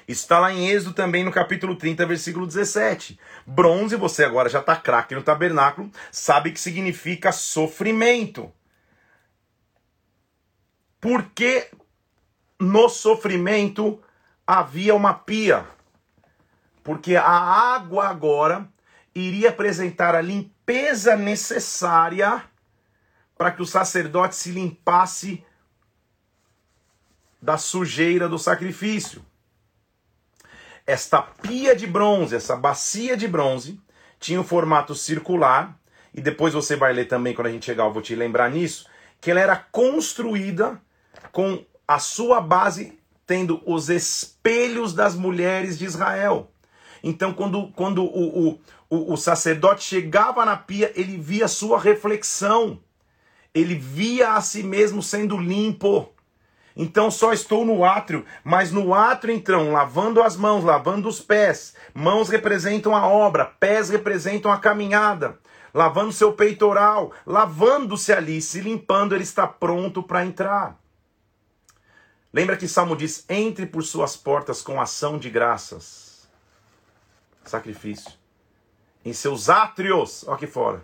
Está 0.06 0.40
lá 0.40 0.52
em 0.52 0.68
Êxodo 0.68 0.94
também 0.94 1.24
no 1.24 1.32
capítulo 1.32 1.74
30, 1.78 2.06
versículo 2.06 2.46
17. 2.46 3.18
Bronze, 3.46 3.96
você 3.96 4.26
agora 4.26 4.50
já 4.50 4.60
está 4.60 4.76
craque 4.76 5.16
no 5.16 5.24
tabernáculo, 5.24 5.90
sabe 6.12 6.52
que 6.52 6.60
significa 6.60 7.32
sofrimento. 7.32 8.52
Porque 11.00 11.72
no 12.60 12.90
sofrimento 12.90 14.04
havia 14.46 14.94
uma 14.94 15.14
pia. 15.14 15.66
Porque 16.84 17.16
a 17.16 17.24
água 17.26 18.10
agora 18.10 18.68
iria 19.16 19.48
apresentar 19.48 20.14
a 20.14 20.22
limpeza 20.22 21.16
necessária 21.16 22.44
para 23.38 23.52
que 23.52 23.62
o 23.62 23.66
sacerdote 23.66 24.36
se 24.36 24.52
limpasse 24.52 25.45
da 27.46 27.58
sujeira 27.58 28.28
do 28.28 28.40
sacrifício. 28.40 29.24
Esta 30.86 31.22
pia 31.22 31.76
de 31.76 31.86
bronze, 31.86 32.36
essa 32.36 32.56
bacia 32.56 33.16
de 33.16 33.28
bronze, 33.28 33.80
tinha 34.20 34.42
um 34.42 34.44
formato 34.44 34.96
circular, 34.96 35.80
e 36.12 36.22
depois 36.22 36.54
você 36.54 36.76
vai 36.76 36.92
ler 36.92 37.06
também, 37.06 37.36
quando 37.36 37.48
a 37.48 37.52
gente 37.52 37.66
chegar, 37.66 37.86
eu 37.86 37.94
vou 37.94 38.02
te 38.02 38.16
lembrar 38.16 38.50
nisso, 38.50 38.88
que 39.22 39.30
ela 39.30 39.40
era 39.40 39.56
construída 39.56 40.82
com 41.32 41.64
a 41.88 42.00
sua 42.00 42.42
base 42.42 42.98
tendo 43.28 43.62
os 43.66 43.90
espelhos 43.90 44.94
das 44.94 45.16
mulheres 45.16 45.78
de 45.78 45.86
Israel. 45.86 46.52
Então, 47.04 47.32
quando, 47.32 47.68
quando 47.74 48.04
o, 48.04 48.50
o, 48.50 48.60
o, 48.90 49.14
o 49.14 49.18
sacerdote 49.18 49.84
chegava 49.84 50.44
na 50.46 50.58
pia, 50.58 50.92
ele 50.96 51.18
via 51.18 51.46
a 51.46 51.50
sua 51.50 51.80
reflexão. 51.80 52.80
Ele 53.54 53.76
via 53.76 54.34
a 54.34 54.42
si 54.42 54.64
mesmo 54.64 55.04
sendo 55.04 55.38
limpo. 55.38 56.15
Então 56.76 57.10
só 57.10 57.32
estou 57.32 57.66
no 57.66 57.86
átrio, 57.86 58.26
mas 58.44 58.72
no 58.72 58.94
átrio 58.94 59.34
então, 59.34 59.72
lavando 59.72 60.22
as 60.22 60.36
mãos, 60.36 60.64
lavando 60.64 61.08
os 61.08 61.22
pés. 61.22 61.74
Mãos 61.94 62.28
representam 62.28 62.94
a 62.94 63.08
obra, 63.08 63.46
pés 63.46 63.90
representam 63.90 64.52
a 64.52 64.60
caminhada. 64.60 65.40
Lavando 65.74 66.12
seu 66.12 66.34
peitoral, 66.34 67.12
lavando-se 67.26 68.12
ali, 68.14 68.42
se 68.42 68.62
limpando, 68.62 69.14
ele 69.14 69.24
está 69.24 69.46
pronto 69.46 70.02
para 70.02 70.26
entrar. 70.26 70.78
Lembra 72.34 72.58
que 72.58 72.68
Salmo 72.68 72.96
diz: 72.96 73.26
entre 73.30 73.66
por 73.66 73.84
suas 73.84 74.18
portas 74.18 74.62
com 74.62 74.80
ação 74.80 75.18
de 75.18 75.30
graças. 75.30 76.28
Sacrifício. 77.44 78.12
Em 79.04 79.14
seus 79.14 79.50
átrios, 79.50 80.26
ó 80.28 80.34
aqui 80.34 80.48
fora, 80.48 80.84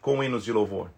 com 0.00 0.22
hinos 0.22 0.44
de 0.44 0.52
louvor. 0.52 0.90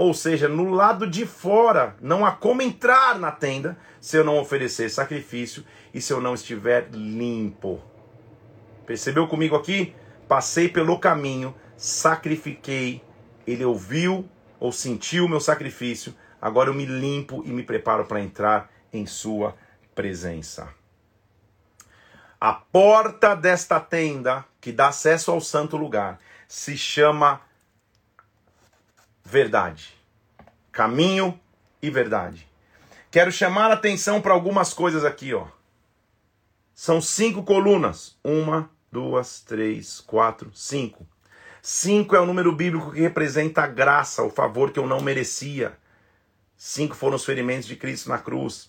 Ou 0.00 0.14
seja, 0.14 0.48
no 0.48 0.70
lado 0.70 1.06
de 1.06 1.26
fora, 1.26 1.94
não 2.00 2.24
há 2.24 2.32
como 2.32 2.62
entrar 2.62 3.18
na 3.18 3.30
tenda 3.30 3.76
se 4.00 4.16
eu 4.16 4.24
não 4.24 4.38
oferecer 4.38 4.88
sacrifício 4.88 5.62
e 5.92 6.00
se 6.00 6.10
eu 6.10 6.22
não 6.22 6.32
estiver 6.32 6.88
limpo. 6.90 7.82
Percebeu 8.86 9.28
comigo 9.28 9.54
aqui? 9.54 9.94
Passei 10.26 10.70
pelo 10.70 10.98
caminho, 10.98 11.54
sacrifiquei, 11.76 13.04
ele 13.46 13.62
ouviu 13.62 14.26
ou 14.58 14.72
sentiu 14.72 15.26
o 15.26 15.28
meu 15.28 15.38
sacrifício, 15.38 16.14
Agora 16.40 16.70
eu 16.70 16.74
me 16.74 16.86
limpo 16.86 17.42
e 17.44 17.50
me 17.50 17.62
preparo 17.62 18.06
para 18.06 18.22
entrar 18.22 18.70
em 18.90 19.04
Sua 19.04 19.54
presença. 19.94 20.68
A 22.40 22.54
porta 22.54 23.34
desta 23.34 23.78
tenda, 23.78 24.46
que 24.62 24.72
dá 24.72 24.88
acesso 24.88 25.30
ao 25.30 25.42
santo 25.42 25.76
lugar, 25.76 26.18
se 26.48 26.78
chama 26.78 27.42
verdade. 29.30 29.96
Caminho 30.72 31.38
e 31.80 31.88
verdade. 31.88 32.48
Quero 33.12 33.30
chamar 33.30 33.70
a 33.70 33.74
atenção 33.74 34.20
para 34.20 34.34
algumas 34.34 34.74
coisas 34.74 35.04
aqui, 35.04 35.32
ó. 35.32 35.46
São 36.74 37.00
cinco 37.00 37.44
colunas. 37.44 38.18
Uma, 38.24 38.68
duas, 38.90 39.40
três, 39.40 40.00
quatro, 40.00 40.50
cinco. 40.52 41.06
Cinco 41.62 42.16
é 42.16 42.20
o 42.20 42.26
número 42.26 42.50
bíblico 42.52 42.90
que 42.90 43.00
representa 43.00 43.62
a 43.62 43.66
graça, 43.68 44.22
o 44.22 44.30
favor 44.30 44.72
que 44.72 44.80
eu 44.80 44.86
não 44.86 45.00
merecia. 45.00 45.78
Cinco 46.56 46.96
foram 46.96 47.14
os 47.14 47.24
ferimentos 47.24 47.68
de 47.68 47.76
Cristo 47.76 48.08
na 48.08 48.18
cruz. 48.18 48.68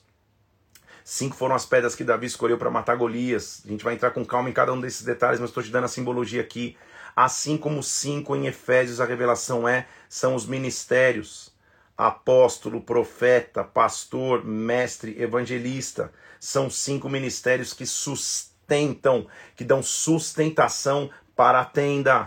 Cinco 1.03 1.35
foram 1.35 1.55
as 1.55 1.65
pedras 1.65 1.95
que 1.95 2.03
Davi 2.03 2.27
escolheu 2.27 2.57
para 2.57 2.69
matar 2.69 2.95
Golias. 2.95 3.63
A 3.65 3.67
gente 3.67 3.83
vai 3.83 3.95
entrar 3.95 4.11
com 4.11 4.23
calma 4.23 4.49
em 4.49 4.53
cada 4.53 4.71
um 4.71 4.79
desses 4.79 5.01
detalhes, 5.01 5.39
mas 5.39 5.49
estou 5.49 5.63
te 5.63 5.71
dando 5.71 5.85
a 5.85 5.87
simbologia 5.87 6.41
aqui. 6.41 6.77
Assim 7.15 7.57
como 7.57 7.83
cinco 7.83 8.35
em 8.35 8.47
Efésios 8.47 9.01
a 9.01 9.05
revelação 9.05 9.67
é, 9.67 9.87
são 10.07 10.35
os 10.35 10.45
ministérios. 10.45 11.51
Apóstolo, 11.97 12.81
profeta, 12.81 13.63
pastor, 13.63 14.43
mestre, 14.43 15.21
evangelista. 15.21 16.11
São 16.39 16.69
cinco 16.69 17.09
ministérios 17.09 17.73
que 17.73 17.85
sustentam, 17.85 19.27
que 19.55 19.63
dão 19.63 19.83
sustentação 19.83 21.09
para 21.35 21.61
a 21.61 21.65
tenda. 21.65 22.25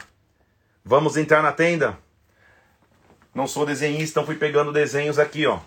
Vamos 0.85 1.17
entrar 1.17 1.43
na 1.43 1.53
tenda? 1.53 1.99
Não 3.35 3.49
sou 3.49 3.67
desenhista, 3.67 4.21
então 4.21 4.27
fui 4.27 4.37
pegando 4.37 4.73
desenhos 4.73 5.19
aqui, 5.19 5.47
ó. 5.47 5.59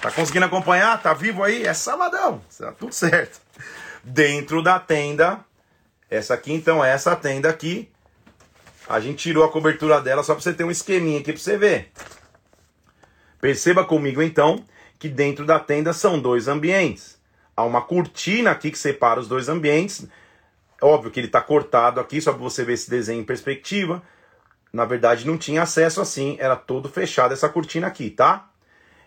Tá 0.00 0.10
conseguindo 0.10 0.46
acompanhar? 0.46 1.00
Tá 1.00 1.14
vivo 1.14 1.42
aí? 1.42 1.64
É 1.64 1.72
sabadão. 1.72 2.42
Tá 2.58 2.72
tudo 2.72 2.92
certo. 2.92 3.40
Dentro 4.02 4.62
da 4.62 4.78
tenda, 4.80 5.44
essa 6.14 6.34
aqui 6.34 6.52
então, 6.52 6.84
é 6.84 6.90
essa 6.90 7.14
tenda 7.16 7.48
aqui. 7.48 7.88
A 8.88 9.00
gente 9.00 9.16
tirou 9.16 9.44
a 9.44 9.50
cobertura 9.50 10.00
dela 10.00 10.22
só 10.22 10.34
para 10.34 10.42
você 10.42 10.52
ter 10.52 10.64
um 10.64 10.70
esqueminha 10.70 11.20
aqui 11.20 11.32
para 11.32 11.40
você 11.40 11.56
ver. 11.56 11.90
Perceba 13.40 13.84
comigo 13.84 14.22
então 14.22 14.64
que 14.98 15.08
dentro 15.08 15.44
da 15.44 15.58
tenda 15.58 15.92
são 15.92 16.20
dois 16.20 16.48
ambientes. 16.48 17.18
Há 17.56 17.64
uma 17.64 17.82
cortina 17.82 18.50
aqui 18.50 18.70
que 18.70 18.78
separa 18.78 19.20
os 19.20 19.28
dois 19.28 19.48
ambientes. 19.48 20.06
Óbvio 20.80 21.10
que 21.10 21.20
ele 21.20 21.28
está 21.28 21.40
cortado 21.40 22.00
aqui, 22.00 22.20
só 22.20 22.32
para 22.32 22.42
você 22.42 22.64
ver 22.64 22.74
esse 22.74 22.90
desenho 22.90 23.20
em 23.20 23.24
perspectiva. 23.24 24.02
Na 24.72 24.84
verdade, 24.84 25.26
não 25.26 25.38
tinha 25.38 25.62
acesso 25.62 26.00
assim, 26.00 26.36
era 26.40 26.56
todo 26.56 26.88
fechado 26.88 27.32
essa 27.32 27.48
cortina 27.48 27.86
aqui, 27.86 28.10
tá? 28.10 28.50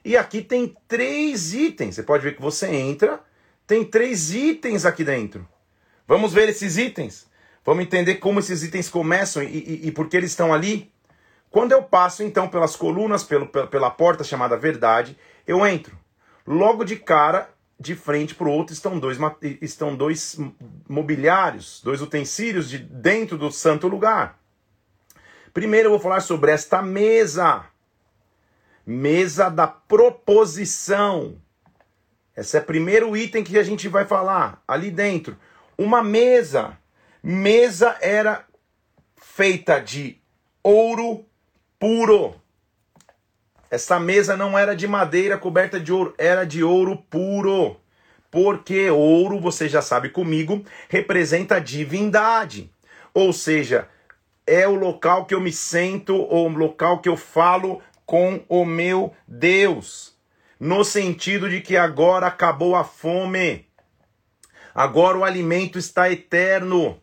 E 0.03 0.15
aqui 0.15 0.41
tem 0.41 0.75
três 0.87 1.53
itens. 1.53 1.95
Você 1.95 2.03
pode 2.03 2.23
ver 2.23 2.35
que 2.35 2.41
você 2.41 2.67
entra, 2.67 3.19
tem 3.65 3.83
três 3.83 4.33
itens 4.33 4.85
aqui 4.85 5.03
dentro. 5.03 5.47
Vamos 6.07 6.33
ver 6.33 6.47
esses 6.47 6.77
itens? 6.77 7.27
Vamos 7.65 7.83
entender 7.83 8.15
como 8.15 8.39
esses 8.39 8.63
itens 8.63 8.89
começam 8.89 9.43
e, 9.43 9.47
e, 9.47 9.87
e 9.87 9.91
por 9.91 10.07
que 10.07 10.15
eles 10.15 10.31
estão 10.31 10.53
ali? 10.53 10.89
Quando 11.51 11.73
eu 11.73 11.83
passo 11.83 12.23
então 12.23 12.47
pelas 12.47 12.75
colunas, 12.75 13.23
pelo, 13.23 13.47
pela 13.47 13.89
porta 13.89 14.23
chamada 14.23 14.55
Verdade, 14.55 15.17
eu 15.45 15.65
entro. 15.67 15.97
Logo 16.45 16.85
de 16.85 16.95
cara, 16.95 17.49
de 17.79 17.93
frente 17.93 18.33
para 18.33 18.47
o 18.47 18.51
outro, 18.51 18.73
estão 18.73 18.97
dois, 18.97 19.17
estão 19.61 19.95
dois 19.95 20.39
mobiliários, 20.87 21.81
dois 21.83 22.01
utensílios 22.01 22.69
de 22.69 22.77
dentro 22.77 23.37
do 23.37 23.51
santo 23.51 23.87
lugar. 23.87 24.39
Primeiro 25.53 25.87
eu 25.87 25.91
vou 25.91 25.99
falar 25.99 26.21
sobre 26.21 26.51
esta 26.51 26.81
mesa. 26.81 27.65
Mesa 28.85 29.49
da 29.49 29.67
proposição. 29.67 31.35
Esse 32.35 32.55
é 32.55 32.61
o 32.61 32.63
primeiro 32.63 33.17
item 33.17 33.43
que 33.43 33.57
a 33.57 33.63
gente 33.63 33.87
vai 33.89 34.05
falar 34.05 34.63
ali 34.67 34.89
dentro. 34.89 35.35
Uma 35.77 36.01
mesa. 36.01 36.75
Mesa 37.21 37.95
era 38.01 38.45
feita 39.15 39.79
de 39.79 40.19
ouro 40.63 41.23
puro. 41.79 42.35
Essa 43.69 43.99
mesa 43.99 44.35
não 44.35 44.57
era 44.57 44.75
de 44.75 44.87
madeira 44.87 45.37
coberta 45.37 45.79
de 45.79 45.93
ouro, 45.93 46.15
era 46.17 46.45
de 46.45 46.63
ouro 46.63 46.97
puro. 47.09 47.77
Porque 48.31 48.89
ouro, 48.89 49.39
você 49.39 49.69
já 49.69 49.81
sabe 49.81 50.09
comigo, 50.09 50.65
representa 50.89 51.61
divindade. 51.61 52.71
Ou 53.13 53.31
seja, 53.31 53.87
é 54.47 54.67
o 54.67 54.73
local 54.73 55.25
que 55.25 55.35
eu 55.35 55.41
me 55.41 55.51
sento 55.51 56.15
ou 56.15 56.49
o 56.49 56.57
local 56.57 57.01
que 57.01 57.09
eu 57.09 57.17
falo 57.17 57.81
com 58.03 58.43
o 58.49 58.65
meu 58.65 59.13
Deus. 59.27 60.17
No 60.59 60.83
sentido 60.83 61.47
de 61.47 61.61
que 61.61 61.77
agora 61.77 62.25
acabou 62.25 62.75
a 62.75 62.83
fome. 62.83 63.66
Agora 64.77 65.17
o 65.17 65.23
alimento 65.23 65.79
está 65.79 66.11
eterno. 66.11 67.01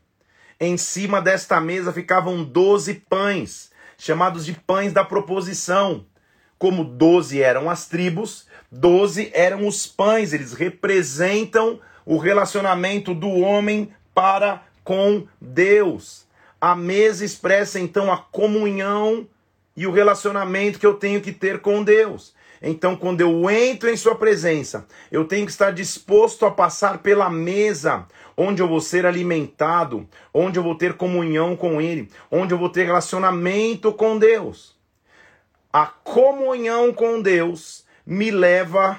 Em 0.61 0.77
cima 0.77 1.21
desta 1.21 1.61
mesa 1.61 1.93
ficavam 1.93 2.45
doze 2.45 2.95
pães, 2.95 3.73
chamados 3.99 4.47
de 4.47 4.53
pães 4.53 4.93
da 4.93 5.05
proposição. 5.05 6.07
Como 6.57 6.85
doze 6.85 7.43
eram 7.43 7.69
as 7.69 7.89
tribos, 7.89 8.47
doze 8.71 9.29
eram 9.35 9.67
os 9.67 9.89
pães, 9.89 10.33
eles 10.33 10.53
representam 10.53 11.81
o 12.07 12.17
relacionamento 12.17 13.13
do 13.13 13.29
homem 13.31 13.93
para 14.15 14.63
com 14.85 15.27
Deus. 15.41 16.29
A 16.61 16.77
mesa 16.77 17.25
expressa 17.25 17.81
então 17.81 18.13
a 18.13 18.19
comunhão 18.19 19.27
e 19.77 19.85
o 19.85 19.91
relacionamento 19.91 20.79
que 20.79 20.87
eu 20.87 20.95
tenho 20.95 21.21
que 21.21 21.33
ter 21.33 21.61
com 21.61 21.83
Deus. 21.83 22.37
Então, 22.67 22.97
quando 22.97 23.21
eu 23.21 23.51
entro 23.51 23.91
em 23.91 23.97
Sua 23.97 24.15
presença, 24.15 24.87
eu 25.13 25.27
tenho 25.27 25.45
que 25.45 25.53
estar 25.53 25.71
disposto 25.71 26.47
a 26.47 26.51
passar 26.51 27.03
pela 27.03 27.29
mesa, 27.29 28.07
onde 28.35 28.63
eu 28.63 28.67
vou 28.67 28.81
ser 28.81 29.05
alimentado, 29.05 30.09
onde 30.33 30.59
eu 30.59 30.63
vou 30.63 30.75
ter 30.75 30.95
comunhão 30.95 31.55
com 31.57 31.79
Ele, 31.79 32.11
onde 32.31 32.55
eu 32.55 32.59
vou 32.59 32.71
ter 32.71 32.85
relacionamento 32.87 33.93
com 33.93 34.19
Deus. 34.19 34.75
A 35.71 35.85
comunhão 35.85 36.91
com 36.91 37.21
Deus 37.21 37.85
me 38.07 38.31
leva 38.31 38.99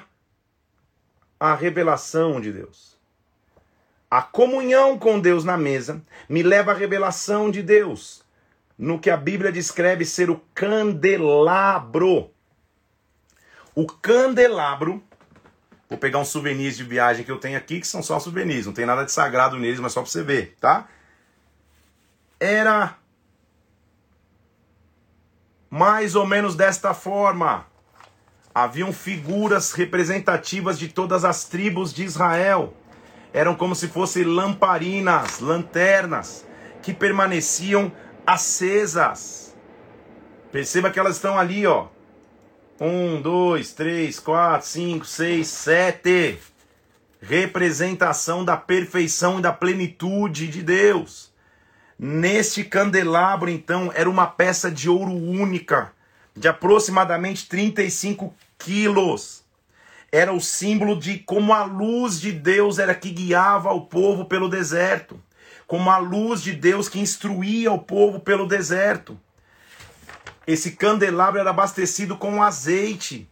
à 1.40 1.52
revelação 1.56 2.40
de 2.40 2.52
Deus. 2.52 2.96
A 4.08 4.22
comunhão 4.22 4.96
com 4.96 5.18
Deus 5.18 5.42
na 5.42 5.56
mesa 5.56 6.00
me 6.28 6.44
leva 6.44 6.70
à 6.70 6.74
revelação 6.74 7.50
de 7.50 7.64
Deus, 7.64 8.22
no 8.78 9.00
que 9.00 9.10
a 9.10 9.16
Bíblia 9.16 9.50
descreve 9.50 10.04
ser 10.04 10.30
o 10.30 10.40
candelabro. 10.54 12.30
O 13.76 13.86
candelabro, 13.86 15.00
vou 15.88 15.98
pegar 15.98 16.18
uns 16.18 16.28
souvenirs 16.28 16.76
de 16.76 16.82
viagem 16.82 17.24
que 17.24 17.30
eu 17.30 17.38
tenho 17.38 17.56
aqui, 17.56 17.78
que 17.78 17.86
são 17.86 18.02
só 18.02 18.18
souvenirs, 18.18 18.66
não 18.66 18.72
tem 18.72 18.86
nada 18.86 19.04
de 19.04 19.12
sagrado 19.12 19.56
neles, 19.56 19.78
mas 19.78 19.92
só 19.92 20.00
para 20.00 20.10
você 20.10 20.24
ver, 20.24 20.56
tá? 20.58 20.88
Era 22.40 22.96
mais 25.70 26.16
ou 26.16 26.26
menos 26.26 26.56
desta 26.56 26.92
forma. 26.94 27.66
Haviam 28.54 28.92
figuras 28.92 29.72
representativas 29.72 30.78
de 30.78 30.88
todas 30.88 31.24
as 31.24 31.44
tribos 31.44 31.92
de 31.92 32.02
Israel 32.02 32.74
eram 33.36 33.54
como 33.54 33.74
se 33.74 33.86
fossem 33.88 34.24
lamparinas, 34.24 35.40
lanternas, 35.40 36.46
que 36.82 36.94
permaneciam 36.94 37.92
acesas. 38.26 39.54
Perceba 40.50 40.90
que 40.90 40.98
elas 40.98 41.16
estão 41.16 41.38
ali, 41.38 41.66
ó. 41.66 41.88
Um, 42.80 43.20
dois, 43.20 43.72
três, 43.72 44.18
quatro, 44.20 44.66
cinco, 44.66 45.04
seis, 45.04 45.48
sete. 45.48 46.38
Representação 47.20 48.44
da 48.44 48.56
perfeição 48.56 49.38
e 49.38 49.42
da 49.42 49.52
plenitude 49.52 50.48
de 50.48 50.62
Deus. 50.62 51.32
Neste 51.98 52.62
candelabro, 52.62 53.48
então, 53.48 53.90
era 53.94 54.08
uma 54.08 54.26
peça 54.26 54.70
de 54.70 54.88
ouro 54.88 55.12
única, 55.12 55.92
de 56.36 56.46
aproximadamente 56.46 57.48
35 57.48 58.34
quilos 58.58 59.46
era 60.16 60.32
o 60.32 60.40
símbolo 60.40 60.98
de 60.98 61.18
como 61.18 61.52
a 61.52 61.64
luz 61.64 62.20
de 62.20 62.32
Deus 62.32 62.78
era 62.78 62.94
que 62.94 63.10
guiava 63.10 63.72
o 63.72 63.82
povo 63.82 64.24
pelo 64.24 64.48
deserto, 64.48 65.20
como 65.66 65.90
a 65.90 65.98
luz 65.98 66.42
de 66.42 66.52
Deus 66.52 66.88
que 66.88 67.00
instruía 67.00 67.72
o 67.72 67.78
povo 67.78 68.20
pelo 68.20 68.46
deserto. 68.46 69.20
Esse 70.46 70.72
candelabro 70.72 71.40
era 71.40 71.50
abastecido 71.50 72.16
com 72.16 72.42
azeite. 72.42 73.28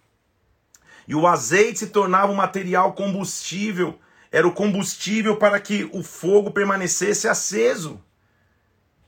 E 1.06 1.14
o 1.14 1.26
azeite 1.26 1.80
se 1.80 1.86
tornava 1.88 2.32
um 2.32 2.36
material 2.36 2.94
combustível, 2.94 3.98
era 4.32 4.48
o 4.48 4.52
combustível 4.52 5.36
para 5.36 5.60
que 5.60 5.88
o 5.92 6.02
fogo 6.02 6.50
permanecesse 6.50 7.28
aceso. 7.28 8.02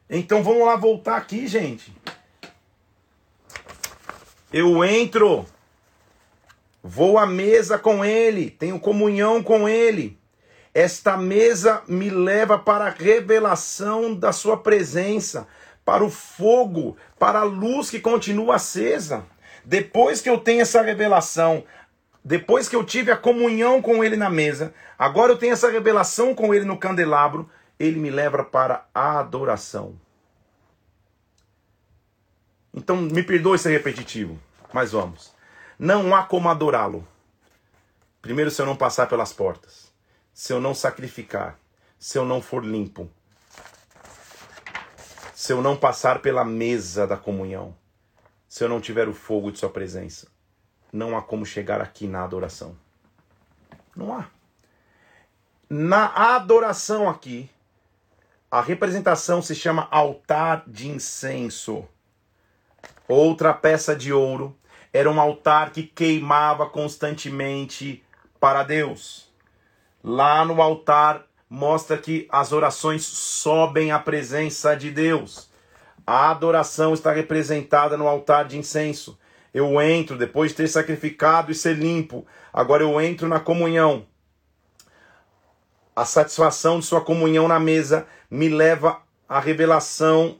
Então 0.08 0.42
vamos 0.42 0.66
lá 0.66 0.76
voltar 0.76 1.16
aqui, 1.16 1.48
gente. 1.48 1.92
Eu 4.52 4.84
entro 4.84 5.46
Vou 6.88 7.18
à 7.18 7.26
mesa 7.26 7.76
com 7.76 8.04
ele, 8.04 8.48
tenho 8.48 8.78
comunhão 8.78 9.42
com 9.42 9.68
ele. 9.68 10.16
Esta 10.72 11.16
mesa 11.16 11.82
me 11.88 12.10
leva 12.10 12.56
para 12.56 12.86
a 12.86 12.90
revelação 12.90 14.14
da 14.14 14.30
sua 14.30 14.56
presença, 14.56 15.48
para 15.86 16.04
o 16.04 16.10
fogo, 16.10 16.96
para 17.16 17.38
a 17.38 17.44
luz 17.44 17.88
que 17.88 18.00
continua 18.00 18.56
acesa. 18.56 19.24
Depois 19.64 20.20
que 20.20 20.28
eu 20.28 20.36
tenho 20.36 20.62
essa 20.62 20.82
revelação, 20.82 21.64
depois 22.24 22.68
que 22.68 22.74
eu 22.74 22.84
tive 22.84 23.12
a 23.12 23.16
comunhão 23.16 23.80
com 23.80 24.02
ele 24.02 24.16
na 24.16 24.28
mesa, 24.28 24.74
agora 24.98 25.32
eu 25.32 25.38
tenho 25.38 25.52
essa 25.52 25.70
revelação 25.70 26.34
com 26.34 26.52
ele 26.52 26.64
no 26.64 26.76
candelabro, 26.76 27.48
ele 27.78 28.00
me 28.00 28.10
leva 28.10 28.42
para 28.42 28.84
a 28.92 29.20
adoração. 29.20 29.94
Então, 32.74 32.96
me 32.96 33.22
perdoe 33.22 33.56
ser 33.56 33.70
repetitivo, 33.70 34.38
mas 34.72 34.90
vamos. 34.90 35.32
Não 35.78 36.14
há 36.14 36.24
como 36.24 36.48
adorá-lo. 36.48 37.06
Primeiro, 38.20 38.50
se 38.50 38.60
eu 38.60 38.66
não 38.66 38.74
passar 38.74 39.06
pelas 39.06 39.32
portas, 39.32 39.92
se 40.34 40.52
eu 40.52 40.60
não 40.60 40.74
sacrificar, 40.74 41.56
se 41.96 42.18
eu 42.18 42.24
não 42.24 42.42
for 42.42 42.64
limpo, 42.64 43.08
se 45.46 45.52
eu 45.52 45.62
não 45.62 45.76
passar 45.76 46.22
pela 46.22 46.44
mesa 46.44 47.06
da 47.06 47.16
comunhão, 47.16 47.72
se 48.48 48.64
eu 48.64 48.68
não 48.68 48.80
tiver 48.80 49.06
o 49.06 49.14
fogo 49.14 49.52
de 49.52 49.60
Sua 49.60 49.70
presença, 49.70 50.26
não 50.92 51.16
há 51.16 51.22
como 51.22 51.46
chegar 51.46 51.80
aqui 51.80 52.08
na 52.08 52.24
adoração. 52.24 52.76
Não 53.94 54.12
há. 54.12 54.26
Na 55.70 56.34
adoração 56.34 57.08
aqui, 57.08 57.48
a 58.50 58.60
representação 58.60 59.40
se 59.40 59.54
chama 59.54 59.86
altar 59.88 60.64
de 60.66 60.88
incenso. 60.88 61.86
Outra 63.06 63.54
peça 63.54 63.94
de 63.94 64.12
ouro 64.12 64.58
era 64.92 65.08
um 65.08 65.20
altar 65.20 65.70
que 65.70 65.84
queimava 65.84 66.68
constantemente 66.68 68.04
para 68.40 68.64
Deus. 68.64 69.32
Lá 70.02 70.44
no 70.44 70.60
altar 70.60 71.24
mostra 71.48 71.96
que 71.96 72.26
as 72.30 72.52
orações 72.52 73.04
sobem 73.04 73.92
à 73.92 73.98
presença 73.98 74.74
de 74.74 74.90
Deus. 74.90 75.48
A 76.06 76.30
adoração 76.30 76.94
está 76.94 77.12
representada 77.12 77.96
no 77.96 78.06
altar 78.06 78.46
de 78.46 78.58
incenso. 78.58 79.18
Eu 79.52 79.80
entro 79.80 80.18
depois 80.18 80.50
de 80.50 80.58
ter 80.58 80.68
sacrificado 80.68 81.50
e 81.50 81.54
ser 81.54 81.76
limpo. 81.76 82.26
Agora 82.52 82.82
eu 82.82 83.00
entro 83.00 83.26
na 83.28 83.40
comunhão. 83.40 84.06
A 85.94 86.04
satisfação 86.04 86.78
de 86.78 86.84
sua 86.84 87.00
comunhão 87.00 87.48
na 87.48 87.58
mesa 87.58 88.06
me 88.30 88.48
leva 88.48 89.00
à 89.28 89.40
revelação 89.40 90.38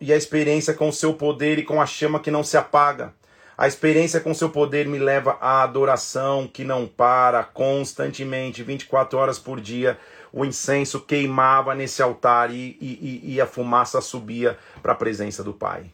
e 0.00 0.12
à 0.12 0.16
experiência 0.16 0.72
com 0.72 0.88
o 0.88 0.92
seu 0.92 1.14
poder 1.14 1.58
e 1.58 1.62
com 1.62 1.80
a 1.80 1.86
chama 1.86 2.20
que 2.20 2.30
não 2.30 2.42
se 2.42 2.56
apaga. 2.56 3.12
A 3.56 3.68
experiência 3.68 4.18
com 4.18 4.34
seu 4.34 4.50
poder 4.50 4.86
me 4.86 4.98
leva 4.98 5.38
à 5.40 5.62
adoração 5.62 6.48
que 6.48 6.64
não 6.64 6.86
para 6.86 7.44
constantemente, 7.44 8.64
24 8.64 9.16
horas 9.16 9.38
por 9.38 9.60
dia. 9.60 9.96
O 10.36 10.44
incenso 10.44 11.00
queimava 11.00 11.76
nesse 11.76 12.02
altar 12.02 12.50
e, 12.50 12.76
e, 12.80 13.34
e 13.34 13.40
a 13.40 13.46
fumaça 13.46 14.00
subia 14.00 14.58
para 14.82 14.90
a 14.90 14.96
presença 14.96 15.44
do 15.44 15.54
Pai. 15.54 15.92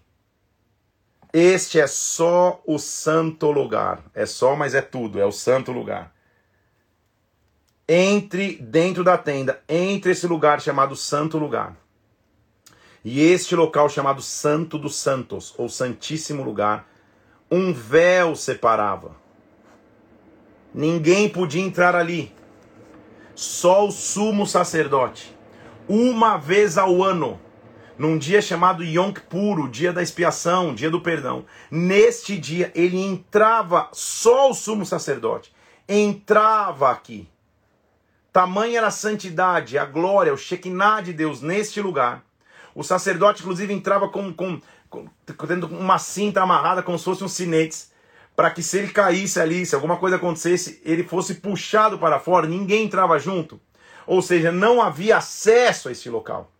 Este 1.30 1.78
é 1.78 1.86
só 1.86 2.62
o 2.66 2.78
santo 2.78 3.50
lugar. 3.50 4.02
É 4.14 4.24
só, 4.24 4.56
mas 4.56 4.74
é 4.74 4.80
tudo, 4.80 5.20
é 5.20 5.26
o 5.26 5.30
santo 5.30 5.70
lugar. 5.72 6.14
Entre 7.86 8.56
dentro 8.56 9.04
da 9.04 9.18
tenda, 9.18 9.62
entre 9.68 10.12
esse 10.12 10.26
lugar 10.26 10.58
chamado 10.58 10.96
santo 10.96 11.36
lugar. 11.36 11.76
E 13.04 13.20
este 13.20 13.54
local 13.54 13.90
chamado 13.90 14.22
Santo 14.22 14.78
dos 14.78 14.94
Santos, 14.94 15.54
ou 15.58 15.68
Santíssimo 15.68 16.42
Lugar, 16.42 16.88
um 17.50 17.74
véu 17.74 18.34
separava. 18.34 19.14
Ninguém 20.72 21.28
podia 21.28 21.62
entrar 21.62 21.94
ali. 21.94 22.32
Só 23.40 23.86
o 23.86 23.90
sumo 23.90 24.46
sacerdote. 24.46 25.34
Uma 25.88 26.36
vez 26.36 26.76
ao 26.76 27.02
ano, 27.02 27.40
num 27.96 28.18
dia 28.18 28.42
chamado 28.42 28.84
Yom 28.84 29.14
Kippur, 29.14 29.60
o 29.60 29.66
dia 29.66 29.94
da 29.94 30.02
expiação, 30.02 30.74
dia 30.74 30.90
do 30.90 31.00
perdão. 31.00 31.46
Neste 31.70 32.36
dia 32.36 32.70
ele 32.74 32.98
entrava, 32.98 33.88
só 33.92 34.50
o 34.50 34.54
sumo 34.54 34.84
sacerdote 34.84 35.54
entrava 35.88 36.90
aqui. 36.90 37.26
Tamanha 38.30 38.76
era 38.76 38.88
a 38.88 38.90
santidade, 38.90 39.78
a 39.78 39.86
glória, 39.86 40.34
o 40.34 40.36
Shekinah 40.36 41.00
de 41.00 41.14
Deus 41.14 41.40
neste 41.40 41.80
lugar. 41.80 42.22
O 42.74 42.84
sacerdote, 42.84 43.40
inclusive, 43.40 43.72
entrava 43.72 44.10
com, 44.10 44.34
com 44.34 44.60
tendo 45.48 45.66
uma 45.66 45.98
cinta 45.98 46.42
amarrada 46.42 46.82
como 46.82 46.98
se 46.98 47.06
fosse 47.06 47.24
um 47.24 47.28
sinetes, 47.28 47.89
para 48.34 48.50
que 48.50 48.62
se 48.62 48.78
ele 48.78 48.88
caísse 48.88 49.38
ali, 49.40 49.66
se 49.66 49.74
alguma 49.74 49.96
coisa 49.96 50.16
acontecesse, 50.16 50.80
ele 50.84 51.04
fosse 51.04 51.34
puxado 51.34 51.98
para 51.98 52.18
fora, 52.18 52.46
ninguém 52.46 52.84
entrava 52.84 53.18
junto. 53.18 53.60
Ou 54.06 54.22
seja, 54.22 54.50
não 54.50 54.80
havia 54.80 55.18
acesso 55.18 55.88
a 55.88 55.92
esse 55.92 56.08
local. 56.08 56.50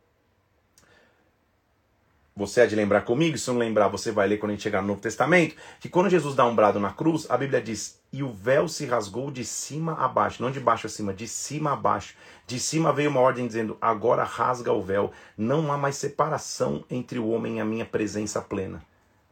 Você 2.37 2.63
é 2.63 2.67
de 2.67 2.75
lembrar 2.75 3.03
comigo, 3.03 3.37
se 3.37 3.51
não 3.51 3.59
lembrar, 3.59 3.89
você 3.89 4.11
vai 4.11 4.27
ler 4.27 4.39
quando 4.39 4.53
a 4.53 4.55
gente 4.55 4.63
chegar 4.63 4.81
no 4.81 4.89
Novo 4.89 5.01
Testamento, 5.01 5.57
que 5.79 5.91
quando 5.91 6.09
Jesus 6.09 6.35
dá 6.35 6.47
um 6.47 6.55
brado 6.55 6.81
na 6.81 6.91
cruz, 6.91 7.27
a 7.29 7.37
Bíblia 7.37 7.61
diz: 7.61 8.01
"E 8.11 8.23
o 8.23 8.33
véu 8.33 8.67
se 8.67 8.87
rasgou 8.87 9.31
de 9.31 9.45
cima 9.45 9.93
a 9.95 10.09
baixo", 10.09 10.43
não 10.43 10.51
de 10.51 10.59
baixo 10.59 10.87
a 10.87 10.91
cima, 10.91 11.13
de 11.13 11.29
cima 11.29 11.73
a 11.73 11.77
baixo. 11.77 12.15
De 12.47 12.59
cima 12.59 12.95
veio 12.95 13.11
uma 13.11 13.21
ordem 13.21 13.47
dizendo: 13.47 13.77
"Agora 13.79 14.25
rasga 14.25 14.73
o 14.73 14.81
véu, 14.81 15.13
não 15.37 15.71
há 15.71 15.77
mais 15.77 15.97
separação 15.97 16.83
entre 16.89 17.19
o 17.19 17.29
homem 17.29 17.59
e 17.59 17.61
a 17.61 17.65
minha 17.65 17.85
presença 17.85 18.41
plena". 18.41 18.83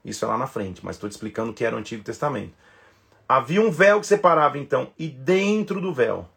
Isso 0.09 0.25
é 0.25 0.29
lá 0.29 0.39
na 0.39 0.47
frente, 0.47 0.85
mas 0.85 0.97
estou 0.97 1.09
te 1.09 1.13
explicando 1.13 1.51
o 1.51 1.55
que 1.55 1.65
era 1.65 1.77
o 1.77 1.79
Antigo 1.79 2.03
Testamento. 2.03 2.55
Havia 3.29 3.61
um 3.61 3.71
véu 3.71 4.01
que 4.01 4.07
separava 4.07 4.59
então, 4.59 4.91
e 4.99 5.09
dentro 5.09 5.81
do 5.81 5.93
véu 5.93 6.29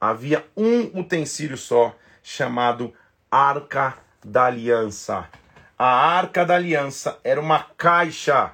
havia 0.00 0.44
um 0.56 1.00
utensílio 1.00 1.56
só, 1.56 1.94
chamado 2.22 2.92
Arca 3.30 3.94
da 4.24 4.44
Aliança. 4.46 5.28
A 5.78 5.86
arca 5.86 6.44
da 6.44 6.54
aliança 6.54 7.18
era 7.22 7.40
uma 7.40 7.62
caixa 7.76 8.52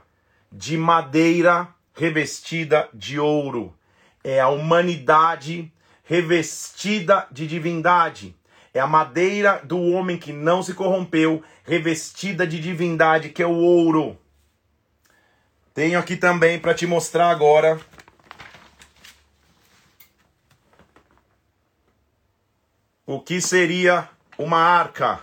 de 0.51 0.76
madeira 0.76 1.68
revestida 1.95 2.89
de 2.93 3.20
ouro. 3.20 3.72
É 4.24 4.41
a 4.41 4.49
humanidade 4.49 5.72
revestida 6.03 7.26
de 7.30 7.47
divindade. 7.47 8.35
É 8.74 8.80
a 8.80 8.89
madeira 8.89 9.61
do 9.62 9.80
homem 9.80 10.18
que 10.18 10.33
não 10.33 10.62
se 10.62 10.74
corrompeu, 10.74 11.43
revestida 11.64 12.45
de 12.45 12.59
divindade, 12.59 13.28
que 13.28 13.43
é 13.43 13.47
o 13.47 13.55
ouro. 13.55 14.18
Tenho 15.75 15.99
aqui 15.99 16.16
também 16.16 16.59
para 16.59 16.75
te 16.75 16.87
mostrar 16.87 17.31
agora. 17.31 17.81
O 23.07 23.20
que 23.20 23.41
seria 23.41 24.09
uma 24.39 24.59
arca? 24.59 25.20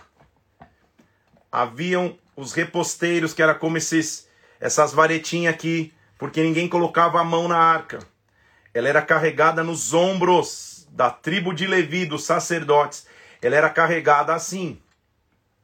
haviam 1.50 2.16
os 2.36 2.52
reposteiros, 2.52 3.34
que 3.34 3.42
era 3.42 3.54
como 3.54 3.76
esses, 3.76 4.28
essas 4.60 4.92
varetinhas 4.92 5.54
aqui, 5.54 5.92
porque 6.18 6.42
ninguém 6.42 6.68
colocava 6.68 7.20
a 7.20 7.24
mão 7.24 7.48
na 7.48 7.58
arca. 7.58 7.98
Ela 8.72 8.88
era 8.88 9.02
carregada 9.02 9.64
nos 9.64 9.92
ombros 9.92 10.86
da 10.90 11.10
tribo 11.10 11.52
de 11.52 11.66
Levi, 11.66 12.06
dos 12.06 12.24
sacerdotes. 12.24 13.06
Ela 13.42 13.56
era 13.56 13.70
carregada 13.70 14.34
assim. 14.34 14.80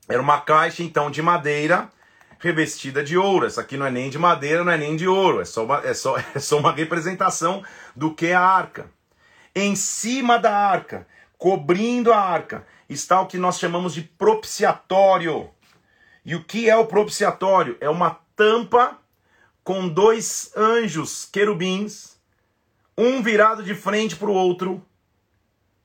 Era 0.08 0.20
uma 0.20 0.40
caixa, 0.40 0.82
então, 0.82 1.10
de 1.10 1.22
madeira 1.22 1.90
revestida 2.38 3.02
de 3.02 3.16
ouro. 3.16 3.46
Essa 3.46 3.60
aqui 3.60 3.76
não 3.76 3.86
é 3.86 3.90
nem 3.90 4.10
de 4.10 4.18
madeira, 4.18 4.64
não 4.64 4.72
é 4.72 4.78
nem 4.78 4.96
de 4.96 5.06
ouro. 5.06 5.40
É 5.40 5.44
só 5.44 5.64
uma, 5.64 5.78
é 5.86 5.94
só, 5.94 6.16
é 6.34 6.38
só 6.38 6.58
uma 6.58 6.72
representação 6.72 7.62
do 7.94 8.14
que 8.14 8.26
é 8.26 8.34
a 8.34 8.40
arca. 8.40 8.90
Em 9.54 9.74
cima 9.74 10.38
da 10.38 10.54
arca, 10.54 11.06
cobrindo 11.38 12.12
a 12.12 12.18
arca, 12.18 12.66
está 12.88 13.20
o 13.20 13.26
que 13.26 13.38
nós 13.38 13.58
chamamos 13.58 13.94
de 13.94 14.02
propiciatório. 14.02 15.50
E 16.24 16.34
o 16.34 16.44
que 16.44 16.68
é 16.68 16.76
o 16.76 16.86
propiciatório? 16.86 17.76
É 17.80 17.88
uma 17.88 18.18
tampa 18.34 18.98
com 19.64 19.88
dois 19.88 20.52
anjos 20.56 21.24
querubins, 21.24 22.16
um 22.96 23.22
virado 23.22 23.62
de 23.62 23.74
frente 23.74 24.14
para 24.16 24.28
o 24.28 24.34
outro. 24.34 24.84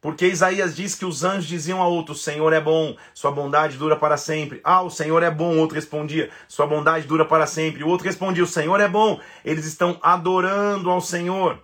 Porque 0.01 0.25
Isaías 0.25 0.75
diz 0.75 0.95
que 0.95 1.05
os 1.05 1.23
anjos 1.23 1.45
diziam 1.45 1.79
a 1.79 1.87
outro: 1.87 2.15
Senhor 2.15 2.51
é 2.51 2.59
bom, 2.59 2.97
sua 3.13 3.31
bondade 3.31 3.77
dura 3.77 3.95
para 3.95 4.17
sempre. 4.17 4.59
Ah, 4.63 4.81
o 4.81 4.89
Senhor 4.89 5.21
é 5.21 5.29
bom. 5.29 5.55
O 5.55 5.59
outro 5.59 5.75
respondia: 5.75 6.31
Sua 6.47 6.65
bondade 6.65 7.05
dura 7.05 7.23
para 7.23 7.45
sempre. 7.45 7.83
O 7.83 7.87
outro 7.87 8.07
respondia: 8.07 8.43
O 8.43 8.47
Senhor 8.47 8.79
é 8.79 8.87
bom. 8.87 9.21
Eles 9.45 9.65
estão 9.65 9.99
adorando 10.01 10.89
ao 10.89 10.99
Senhor. 10.99 11.59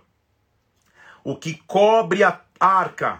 O 1.24 1.34
que 1.34 1.60
cobre 1.66 2.22
a 2.22 2.40
arca, 2.60 3.18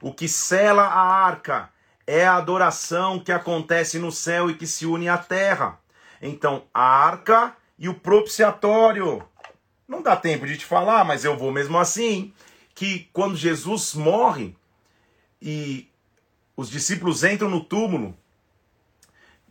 o 0.00 0.14
que 0.14 0.28
sela 0.28 0.84
a 0.84 1.00
arca, 1.00 1.68
é 2.06 2.24
a 2.24 2.36
adoração 2.36 3.18
que 3.18 3.32
acontece 3.32 3.98
no 3.98 4.12
céu 4.12 4.48
e 4.48 4.54
que 4.54 4.66
se 4.66 4.86
une 4.86 5.08
à 5.08 5.18
terra. 5.18 5.78
Então, 6.20 6.62
a 6.72 6.82
arca 6.82 7.56
e 7.76 7.88
o 7.88 7.94
propiciatório. 7.94 9.24
Não 9.88 10.00
dá 10.02 10.14
tempo 10.14 10.46
de 10.46 10.56
te 10.56 10.64
falar, 10.64 11.04
mas 11.04 11.24
eu 11.24 11.36
vou 11.36 11.50
mesmo 11.50 11.76
assim. 11.78 12.32
Que 12.74 13.08
quando 13.12 13.36
Jesus 13.36 13.94
morre 13.94 14.56
e 15.40 15.88
os 16.56 16.70
discípulos 16.70 17.24
entram 17.24 17.50
no 17.50 17.62
túmulo, 17.62 18.16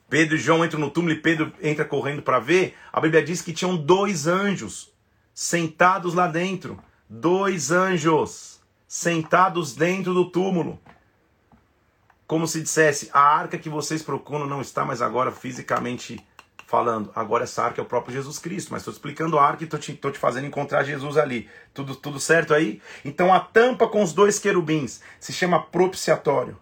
Pedro 0.10 0.36
e 0.36 0.40
João 0.40 0.66
entram 0.66 0.80
no 0.80 0.90
túmulo 0.90 1.14
e 1.14 1.22
Pedro 1.22 1.54
entra 1.62 1.86
correndo 1.86 2.22
para 2.22 2.40
ver, 2.40 2.76
a 2.92 3.00
Bíblia 3.00 3.24
diz 3.24 3.42
que 3.42 3.54
tinham 3.54 3.78
dois 3.78 4.28
anjos 4.28 4.92
sentados 5.34 6.14
lá 6.14 6.28
dentro. 6.28 6.82
Dois 7.10 7.72
anjos 7.72 8.62
sentados 8.88 9.76
dentro 9.76 10.14
do 10.14 10.30
túmulo 10.30 10.80
como 12.32 12.48
se 12.48 12.62
dissesse: 12.62 13.10
a 13.12 13.20
arca 13.20 13.58
que 13.58 13.68
vocês 13.68 14.02
procuram 14.02 14.48
não 14.48 14.62
está 14.62 14.86
mais 14.86 15.02
agora 15.02 15.34
fisicamente 15.34 16.26
falando. 16.72 17.12
Agora 17.14 17.44
essa 17.44 17.62
arca 17.62 17.82
é 17.82 17.84
o 17.84 17.86
próprio 17.86 18.16
Jesus 18.16 18.40
Cristo. 18.40 18.70
Mas 18.72 18.82
estou 18.82 18.94
explicando 18.94 19.38
a 19.38 19.46
arca 19.46 19.64
e 19.64 19.66
estou 19.66 19.78
te, 19.78 19.94
te, 19.94 20.18
fazendo 20.18 20.48
encontrar 20.48 20.84
Jesus 20.84 21.18
ali. 21.18 21.50
Tudo, 21.74 21.94
tudo 21.96 22.18
certo 22.18 22.54
aí? 22.54 22.82
Então 23.04 23.34
a 23.34 23.42
tampa 23.42 23.88
com 23.88 24.02
os 24.02 24.14
dois 24.14 24.40
querubins 24.40 25.02
se 25.20 25.34
chama 25.34 25.62
propiciatório. 25.62 26.58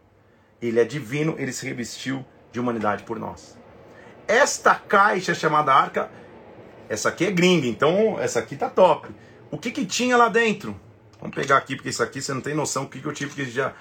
Ele 0.60 0.80
é 0.80 0.84
divino, 0.84 1.36
ele 1.38 1.53
se 1.53 1.66
revestiu 1.66 2.26
de 2.51 2.60
humanidade 2.60 3.03
por 3.03 3.20
nós. 3.20 3.57
Esta 4.28 4.74
caixa 4.76 5.34
chamada 5.34 5.74
arca, 5.74 6.12
essa 6.89 7.10
aqui 7.10 7.26
é 7.26 7.32
gringa, 7.32 7.68
então 7.68 8.20
essa 8.20 8.39
aqui 8.39 8.55
tá 8.55 8.70
top. 8.70 9.10
O 9.51 9.57
que 9.57 9.72
que 9.72 9.86
tinha 9.86 10.18
lá 10.18 10.28
dentro? 10.28 10.80
Vamos 11.20 11.36
pegar 11.36 11.57
aqui, 11.57 11.76
porque 11.76 11.89
isso 11.89 12.01
aqui 12.01 12.22
você 12.22 12.34
não 12.34 12.39
tem 12.39 12.55
noção 12.55 12.86
do 12.86 12.89
que, 12.89 13.01
que 13.01 13.07
eu 13.07 13.13
tive 13.13 13.34
que 13.34 13.51
já 13.51 13.74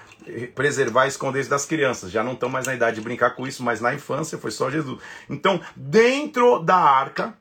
preservar 0.57 1.07
e 1.07 1.09
esconder 1.09 1.41
isso 1.41 1.51
das 1.51 1.65
crianças. 1.65 2.11
Já 2.11 2.25
não 2.25 2.33
estão 2.33 2.49
mais 2.49 2.67
na 2.67 2.75
idade 2.75 2.97
de 2.97 3.03
brincar 3.03 3.37
com 3.37 3.47
isso, 3.47 3.63
mas 3.63 3.81
na 3.81 3.95
infância 3.95 4.37
foi 4.37 4.51
só 4.51 4.69
Jesus. 4.69 5.01
Então, 5.31 5.61
dentro 5.77 6.59
da 6.59 6.77
arca 6.77 7.39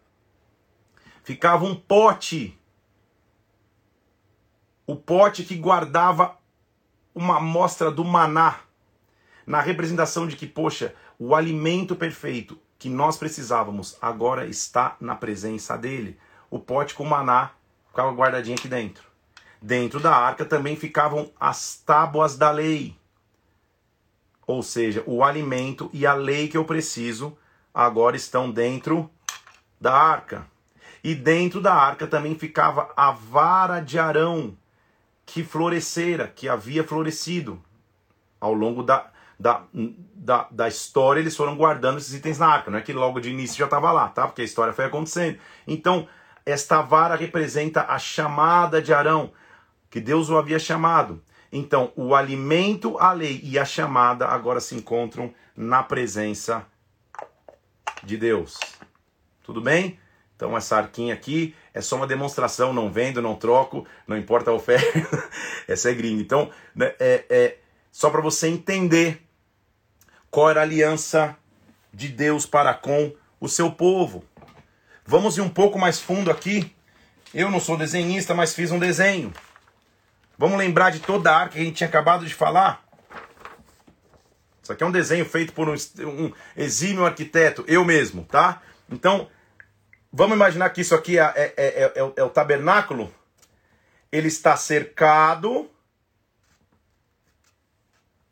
ficava 1.23 1.65
um 1.65 1.75
pote. 1.75 2.57
O 4.85 4.95
pote 4.95 5.43
que 5.43 5.55
guardava 5.55 6.37
uma 7.13 7.37
amostra 7.37 7.89
do 7.89 8.05
maná. 8.05 8.59
Na 9.47 9.61
representação 9.61 10.27
de 10.27 10.35
que, 10.35 10.45
poxa, 10.45 10.93
o 11.17 11.33
alimento 11.33 11.95
perfeito 11.95 12.59
que 12.77 12.87
nós 12.87 13.17
precisávamos 13.17 13.97
agora 13.99 14.45
está 14.45 14.95
na 14.99 15.15
presença 15.15 15.75
dele. 15.75 16.19
O 16.51 16.59
pote 16.59 16.93
com 16.93 17.03
maná 17.03 17.51
ficava 17.89 18.11
guardadinho 18.11 18.55
aqui 18.55 18.67
dentro. 18.67 19.06
Dentro 19.61 19.99
da 19.99 20.15
arca 20.15 20.45
também 20.45 20.75
ficavam 20.75 21.31
as 21.39 21.75
tábuas 21.77 22.37
da 22.37 22.51
lei. 22.51 22.95
Ou 24.45 24.63
seja, 24.63 25.03
o 25.05 25.23
alimento 25.23 25.89
e 25.91 26.05
a 26.05 26.13
lei 26.13 26.47
que 26.47 26.57
eu 26.57 26.63
preciso 26.63 27.37
agora 27.73 28.15
estão 28.15 28.49
dentro 28.49 29.09
da 29.79 29.93
arca. 29.93 30.45
E 31.03 31.13
dentro 31.13 31.61
da 31.61 31.73
arca 31.73 32.07
também 32.07 32.35
ficava 32.35 32.91
a 32.95 33.11
vara 33.11 33.79
de 33.79 33.99
Arão, 33.99 34.57
que 35.25 35.43
florescera, 35.43 36.27
que 36.27 36.47
havia 36.47 36.83
florescido. 36.83 37.61
Ao 38.39 38.53
longo 38.53 38.83
da, 38.83 39.09
da, 39.39 39.63
da, 39.73 40.47
da 40.49 40.67
história, 40.67 41.19
eles 41.19 41.35
foram 41.35 41.55
guardando 41.55 41.97
esses 41.97 42.13
itens 42.13 42.39
na 42.39 42.47
arca. 42.47 42.71
Não 42.71 42.79
é 42.79 42.81
que 42.81 42.93
logo 42.93 43.19
de 43.19 43.29
início 43.29 43.57
já 43.57 43.65
estava 43.65 43.91
lá, 43.91 44.07
tá? 44.09 44.27
Porque 44.27 44.41
a 44.41 44.45
história 44.45 44.73
foi 44.73 44.85
acontecendo. 44.85 45.39
Então, 45.67 46.07
esta 46.45 46.81
vara 46.81 47.15
representa 47.15 47.85
a 47.89 47.99
chamada 47.99 48.81
de 48.81 48.93
Arão, 48.93 49.31
que 49.89 49.99
Deus 49.99 50.29
o 50.29 50.37
havia 50.37 50.59
chamado. 50.59 51.21
Então, 51.51 51.91
o 51.95 52.13
alimento, 52.13 52.97
a 52.99 53.13
lei 53.13 53.39
e 53.43 53.57
a 53.57 53.65
chamada 53.65 54.27
agora 54.27 54.59
se 54.59 54.75
encontram 54.75 55.33
na 55.55 55.81
presença 55.81 56.65
de 58.03 58.17
Deus. 58.17 58.59
Tudo 59.43 59.61
bem? 59.61 59.99
Então, 60.35 60.55
essa 60.55 60.77
arquinha 60.77 61.13
aqui 61.13 61.55
é 61.73 61.81
só 61.81 61.95
uma 61.95 62.05
demonstração, 62.05 62.73
não 62.73 62.91
vendo, 62.91 63.21
não 63.21 63.35
troco, 63.35 63.87
não 64.05 64.17
importa 64.17 64.51
a 64.51 64.53
oferta, 64.53 65.29
essa 65.67 65.89
é 65.89 65.93
gringa. 65.93 66.21
Então, 66.21 66.51
né, 66.75 66.93
é, 66.99 67.25
é 67.29 67.57
só 67.91 68.09
para 68.09 68.21
você 68.21 68.47
entender 68.47 69.21
qual 70.29 70.49
era 70.49 70.59
a 70.59 70.63
aliança 70.63 71.35
de 71.91 72.09
Deus 72.09 72.45
para 72.45 72.73
com 72.73 73.11
o 73.39 73.49
seu 73.49 73.71
povo. 73.71 74.23
Vamos 75.05 75.37
ir 75.37 75.41
um 75.41 75.49
pouco 75.49 75.79
mais 75.79 75.99
fundo 75.99 76.29
aqui. 76.29 76.71
Eu 77.33 77.49
não 77.49 77.59
sou 77.59 77.77
desenhista, 77.77 78.35
mas 78.35 78.53
fiz 78.53 78.71
um 78.71 78.77
desenho. 78.77 79.33
Vamos 80.37 80.57
lembrar 80.57 80.91
de 80.91 80.99
toda 80.99 81.31
a 81.31 81.37
arca 81.37 81.53
que 81.53 81.59
a 81.59 81.63
gente 81.63 81.75
tinha 81.75 81.87
acabado 81.87 82.25
de 82.25 82.33
falar? 82.33 82.85
Isso 84.61 84.71
aqui 84.71 84.83
é 84.83 84.85
um 84.85 84.91
desenho 84.91 85.25
feito 85.25 85.53
por 85.53 85.67
um, 85.69 85.73
um 85.73 86.31
exímio 86.55 87.05
arquiteto, 87.05 87.63
eu 87.67 87.83
mesmo, 87.85 88.23
tá? 88.25 88.61
Então, 88.89 89.29
Vamos 90.11 90.35
imaginar 90.35 90.69
que 90.69 90.81
isso 90.81 90.95
aqui 90.95 91.19
é, 91.19 91.23
é, 91.35 91.53
é, 91.57 91.93
é, 91.95 92.13
é 92.15 92.23
o 92.23 92.29
tabernáculo. 92.29 93.13
Ele 94.11 94.27
está 94.27 94.55
cercado 94.55 95.69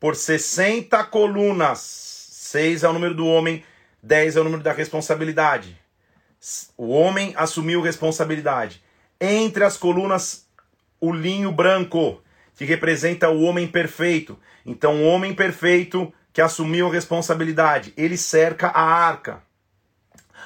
por 0.00 0.16
60 0.16 1.04
colunas. 1.04 1.78
6 1.78 2.84
é 2.84 2.88
o 2.88 2.92
número 2.92 3.14
do 3.14 3.26
homem, 3.26 3.64
10 4.02 4.36
é 4.36 4.40
o 4.40 4.44
número 4.44 4.62
da 4.62 4.72
responsabilidade. 4.72 5.78
O 6.76 6.88
homem 6.88 7.34
assumiu 7.36 7.82
responsabilidade. 7.82 8.82
Entre 9.20 9.62
as 9.62 9.76
colunas, 9.76 10.45
o 11.00 11.12
linho 11.12 11.52
branco, 11.52 12.22
que 12.56 12.64
representa 12.64 13.28
o 13.28 13.42
homem 13.42 13.66
perfeito. 13.66 14.38
Então, 14.64 15.02
o 15.02 15.06
homem 15.06 15.34
perfeito 15.34 16.12
que 16.32 16.40
assumiu 16.40 16.88
a 16.88 16.92
responsabilidade, 16.92 17.92
ele 17.96 18.16
cerca 18.16 18.68
a 18.68 18.82
arca. 18.82 19.42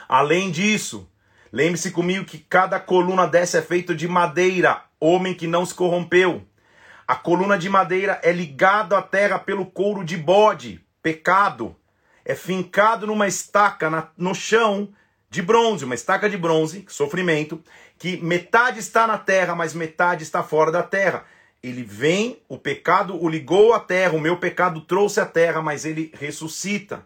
Além 0.08 0.50
disso, 0.50 1.10
Lembre-se 1.52 1.90
comigo 1.90 2.24
que 2.24 2.38
cada 2.38 2.78
coluna 2.78 3.26
dessa 3.26 3.58
é 3.58 3.62
feita 3.62 3.92
de 3.92 4.06
madeira, 4.06 4.84
homem 5.00 5.34
que 5.34 5.48
não 5.48 5.66
se 5.66 5.74
corrompeu. 5.74 6.44
A 7.08 7.16
coluna 7.16 7.58
de 7.58 7.68
madeira 7.68 8.20
é 8.22 8.30
ligada 8.30 8.96
à 8.96 9.02
terra 9.02 9.36
pelo 9.36 9.66
couro 9.66 10.04
de 10.04 10.16
bode, 10.16 10.80
pecado. 11.02 11.74
É 12.24 12.36
fincado 12.36 13.08
numa 13.08 13.26
estaca 13.26 13.90
na, 13.90 14.08
no 14.16 14.32
chão 14.32 14.90
de 15.28 15.42
bronze, 15.42 15.84
uma 15.84 15.94
estaca 15.94 16.30
de 16.30 16.36
bronze, 16.36 16.84
sofrimento, 16.88 17.60
que 18.00 18.16
metade 18.16 18.80
está 18.80 19.06
na 19.06 19.18
terra, 19.18 19.54
mas 19.54 19.74
metade 19.74 20.22
está 20.22 20.42
fora 20.42 20.72
da 20.72 20.82
terra. 20.82 21.26
Ele 21.62 21.82
vem, 21.82 22.40
o 22.48 22.56
pecado 22.56 23.22
o 23.22 23.28
ligou 23.28 23.74
à 23.74 23.78
terra, 23.78 24.14
o 24.14 24.20
meu 24.20 24.38
pecado 24.38 24.80
trouxe 24.80 25.20
à 25.20 25.26
terra, 25.26 25.60
mas 25.60 25.84
ele 25.84 26.10
ressuscita 26.18 27.04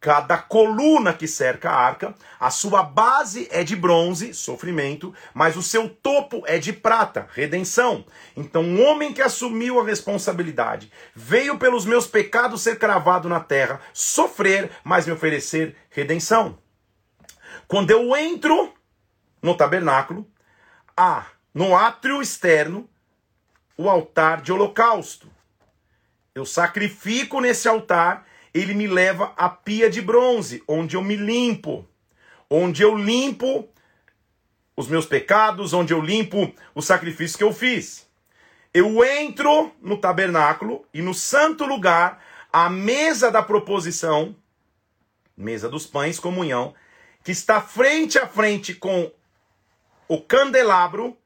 cada 0.00 0.38
coluna 0.38 1.12
que 1.12 1.26
cerca 1.26 1.70
a 1.70 1.74
arca, 1.74 2.14
a 2.38 2.48
sua 2.48 2.84
base 2.84 3.48
é 3.50 3.64
de 3.64 3.74
bronze, 3.74 4.32
sofrimento, 4.32 5.12
mas 5.34 5.56
o 5.56 5.62
seu 5.62 5.88
topo 5.88 6.44
é 6.46 6.56
de 6.56 6.72
prata, 6.72 7.26
redenção. 7.34 8.04
Então, 8.36 8.62
um 8.62 8.84
homem 8.84 9.12
que 9.12 9.20
assumiu 9.20 9.80
a 9.80 9.84
responsabilidade, 9.84 10.92
veio 11.12 11.58
pelos 11.58 11.84
meus 11.84 12.06
pecados 12.06 12.62
ser 12.62 12.78
cravado 12.78 13.28
na 13.28 13.40
terra, 13.40 13.80
sofrer, 13.92 14.70
mas 14.84 15.04
me 15.04 15.12
oferecer 15.12 15.74
redenção. 15.90 16.56
Quando 17.66 17.90
eu 17.90 18.16
entro 18.16 18.77
no 19.42 19.56
tabernáculo, 19.56 20.26
há 20.96 21.26
no 21.54 21.76
átrio 21.76 22.20
externo 22.20 22.88
o 23.76 23.88
altar 23.88 24.40
de 24.42 24.52
holocausto. 24.52 25.30
Eu 26.34 26.44
sacrifico 26.44 27.40
nesse 27.40 27.68
altar 27.68 28.26
ele 28.52 28.74
me 28.74 28.86
leva 28.86 29.32
à 29.36 29.48
pia 29.48 29.90
de 29.90 30.00
bronze, 30.00 30.62
onde 30.66 30.96
eu 30.96 31.02
me 31.02 31.16
limpo, 31.16 31.86
onde 32.48 32.82
eu 32.82 32.96
limpo 32.96 33.68
os 34.76 34.88
meus 34.88 35.06
pecados, 35.06 35.72
onde 35.72 35.92
eu 35.92 36.00
limpo 36.00 36.52
o 36.74 36.82
sacrifício 36.82 37.36
que 37.36 37.44
eu 37.44 37.52
fiz. 37.52 38.08
Eu 38.72 39.04
entro 39.04 39.72
no 39.80 39.98
tabernáculo 39.98 40.84
e 40.92 41.02
no 41.02 41.14
santo 41.14 41.64
lugar, 41.64 42.22
a 42.52 42.70
mesa 42.70 43.30
da 43.30 43.42
proposição, 43.42 44.34
mesa 45.36 45.68
dos 45.68 45.86
pães, 45.86 46.18
comunhão, 46.18 46.74
que 47.24 47.32
está 47.32 47.60
frente 47.60 48.18
a 48.18 48.26
frente 48.26 48.74
com 48.74 49.10
o 50.08 50.20
candelabro, 50.20 51.16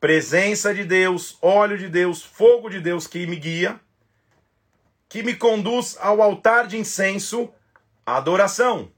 presença 0.00 0.72
de 0.72 0.84
Deus, 0.84 1.36
óleo 1.42 1.76
de 1.76 1.88
Deus, 1.88 2.22
fogo 2.22 2.70
de 2.70 2.80
Deus 2.80 3.06
que 3.06 3.26
me 3.26 3.36
guia 3.36 3.80
que 5.14 5.22
me 5.22 5.36
conduz 5.36 5.96
ao 6.00 6.20
altar 6.20 6.66
de 6.66 6.76
incenso, 6.76 7.48
adoração. 8.04 8.90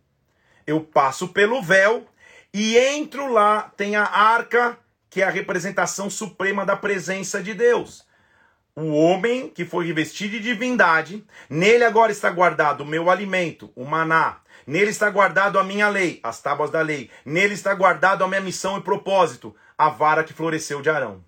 Eu 0.67 0.81
passo 0.81 1.29
pelo 1.29 1.61
véu 1.61 2.07
e 2.55 2.79
entro 2.79 3.31
lá, 3.31 3.71
tem 3.77 3.97
a 3.97 4.05
arca, 4.05 4.79
que 5.11 5.21
é 5.21 5.27
a 5.27 5.31
representação 5.31 6.09
suprema 6.09 6.65
da 6.65 6.75
presença 6.75 7.43
de 7.43 7.53
Deus. 7.53 8.07
O 8.75 8.95
homem 8.95 9.51
que 9.51 9.67
foi 9.67 9.87
revestido 9.87 10.39
de 10.39 10.41
divindade, 10.41 11.23
nele 11.51 11.85
agora 11.85 12.11
está 12.11 12.31
guardado 12.31 12.81
o 12.81 12.87
meu 12.87 13.11
alimento, 13.11 13.71
o 13.77 13.85
maná. 13.85 14.41
Nele 14.67 14.91
está 14.91 15.09
guardado 15.09 15.59
a 15.59 15.65
minha 15.65 15.89
lei, 15.89 16.19
as 16.23 16.43
tábuas 16.43 16.71
da 16.71 16.81
lei. 16.81 17.11
Nele 17.25 17.55
está 17.55 17.73
guardado 17.73 18.25
a 18.25 18.29
minha 18.29 18.41
missão 18.41 18.77
e 18.77 18.83
propósito, 18.83 19.55
a 19.79 19.89
vara 19.89 20.25
que 20.25 20.33
floresceu 20.33 20.83
de 20.83 20.91
Arão. 20.91 21.25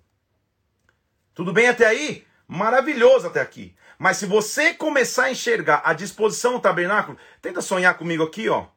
Tudo 1.33 1.53
bem 1.53 1.69
até 1.69 1.85
aí? 1.85 2.27
Maravilhoso 2.45 3.27
até 3.27 3.39
aqui. 3.39 3.75
Mas 3.97 4.17
se 4.17 4.25
você 4.25 4.73
começar 4.73 5.25
a 5.25 5.31
enxergar 5.31 5.81
a 5.85 5.93
disposição 5.93 6.53
do 6.53 6.59
tabernáculo, 6.59 7.17
tenta 7.41 7.61
sonhar 7.61 7.97
comigo 7.97 8.23
aqui, 8.23 8.49
ó. 8.49 8.67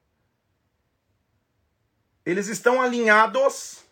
Eles 2.25 2.47
estão 2.47 2.81
alinhados 2.81 3.85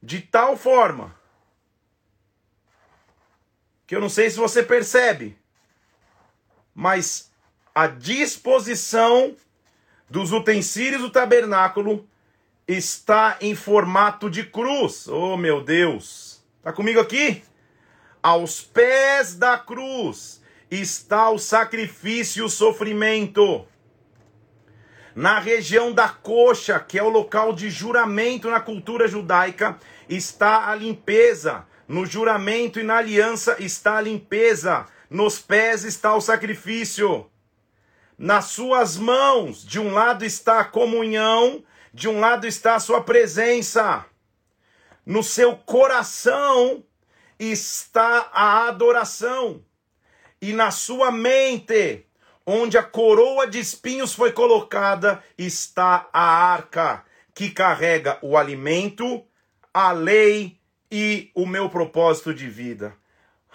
de 0.00 0.20
tal 0.20 0.56
forma 0.56 1.16
que 3.84 3.96
eu 3.96 4.00
não 4.00 4.08
sei 4.08 4.30
se 4.30 4.36
você 4.36 4.62
percebe, 4.62 5.36
mas 6.74 7.27
a 7.78 7.86
disposição 7.86 9.36
dos 10.10 10.32
utensílios 10.32 11.00
do 11.00 11.10
tabernáculo 11.10 12.08
está 12.66 13.36
em 13.40 13.54
formato 13.54 14.28
de 14.28 14.42
cruz. 14.42 15.06
Oh, 15.06 15.36
meu 15.36 15.62
Deus. 15.62 16.42
Tá 16.60 16.72
comigo 16.72 16.98
aqui? 16.98 17.40
Aos 18.20 18.60
pés 18.60 19.36
da 19.36 19.56
cruz 19.56 20.42
está 20.68 21.30
o 21.30 21.38
sacrifício 21.38 22.42
e 22.42 22.44
o 22.44 22.48
sofrimento. 22.48 23.64
Na 25.14 25.38
região 25.38 25.92
da 25.92 26.08
coxa, 26.08 26.80
que 26.80 26.98
é 26.98 27.02
o 27.04 27.08
local 27.08 27.52
de 27.52 27.70
juramento 27.70 28.50
na 28.50 28.58
cultura 28.58 29.06
judaica, 29.06 29.78
está 30.08 30.68
a 30.68 30.74
limpeza. 30.74 31.64
No 31.86 32.04
juramento 32.04 32.80
e 32.80 32.82
na 32.82 32.96
aliança 32.96 33.54
está 33.60 33.98
a 33.98 34.02
limpeza. 34.02 34.84
Nos 35.08 35.38
pés 35.38 35.84
está 35.84 36.12
o 36.16 36.20
sacrifício. 36.20 37.30
Nas 38.18 38.46
suas 38.46 38.96
mãos, 38.96 39.64
de 39.64 39.78
um 39.78 39.92
lado 39.92 40.24
está 40.24 40.58
a 40.58 40.64
comunhão, 40.64 41.62
de 41.94 42.08
um 42.08 42.18
lado 42.18 42.48
está 42.48 42.74
a 42.74 42.80
sua 42.80 43.00
presença. 43.00 44.04
No 45.06 45.22
seu 45.22 45.54
coração 45.54 46.82
está 47.38 48.28
a 48.32 48.66
adoração. 48.66 49.62
E 50.42 50.52
na 50.52 50.72
sua 50.72 51.12
mente, 51.12 52.06
onde 52.44 52.76
a 52.76 52.82
coroa 52.82 53.46
de 53.46 53.60
espinhos 53.60 54.12
foi 54.12 54.32
colocada, 54.32 55.22
está 55.36 56.08
a 56.12 56.22
arca, 56.22 57.04
que 57.32 57.50
carrega 57.50 58.18
o 58.20 58.36
alimento, 58.36 59.24
a 59.72 59.92
lei 59.92 60.58
e 60.90 61.30
o 61.36 61.46
meu 61.46 61.68
propósito 61.68 62.34
de 62.34 62.48
vida. 62.48 62.96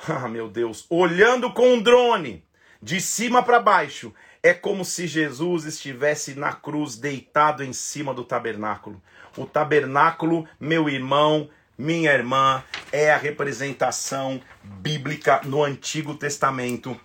Ah, 0.05 0.27
meu 0.27 0.49
Deus, 0.49 0.85
olhando 0.89 1.53
com 1.53 1.75
um 1.75 1.81
drone, 1.81 2.43
de 2.81 2.99
cima 2.99 3.41
para 3.41 3.59
baixo, 3.59 4.13
é 4.43 4.53
como 4.53 4.83
se 4.83 5.07
Jesus 5.07 5.63
estivesse 5.63 6.35
na 6.35 6.51
cruz, 6.51 6.97
deitado 6.97 7.63
em 7.63 7.71
cima 7.71 8.13
do 8.13 8.25
tabernáculo. 8.25 9.01
O 9.37 9.45
tabernáculo, 9.45 10.45
meu 10.59 10.89
irmão, 10.89 11.49
minha 11.77 12.11
irmã, 12.11 12.61
é 12.91 13.13
a 13.13 13.17
representação 13.17 14.41
bíblica 14.61 15.39
no 15.45 15.63
Antigo 15.63 16.13
Testamento 16.13 16.99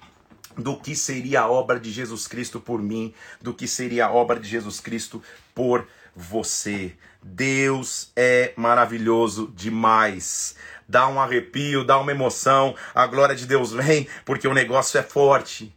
do 0.57 0.77
que 0.77 0.97
seria 0.97 1.43
a 1.43 1.49
obra 1.49 1.79
de 1.79 1.93
Jesus 1.93 2.27
Cristo 2.27 2.59
por 2.59 2.83
mim, 2.83 3.15
do 3.41 3.55
que 3.55 3.69
seria 3.69 4.07
a 4.07 4.11
obra 4.11 4.41
de 4.41 4.49
Jesus 4.49 4.81
Cristo 4.81 5.23
por 5.55 5.87
você. 6.17 6.97
Deus 7.23 8.11
é 8.17 8.53
maravilhoso 8.57 9.53
demais. 9.55 10.57
Dá 10.89 11.07
um 11.07 11.21
arrepio, 11.21 11.85
dá 11.85 11.99
uma 11.99 12.11
emoção. 12.11 12.75
A 12.93 13.07
glória 13.07 13.37
de 13.37 13.47
Deus 13.47 13.71
vem 13.73 14.09
porque 14.25 14.49
o 14.49 14.55
negócio 14.55 14.99
é 14.99 15.03
forte. 15.05 15.73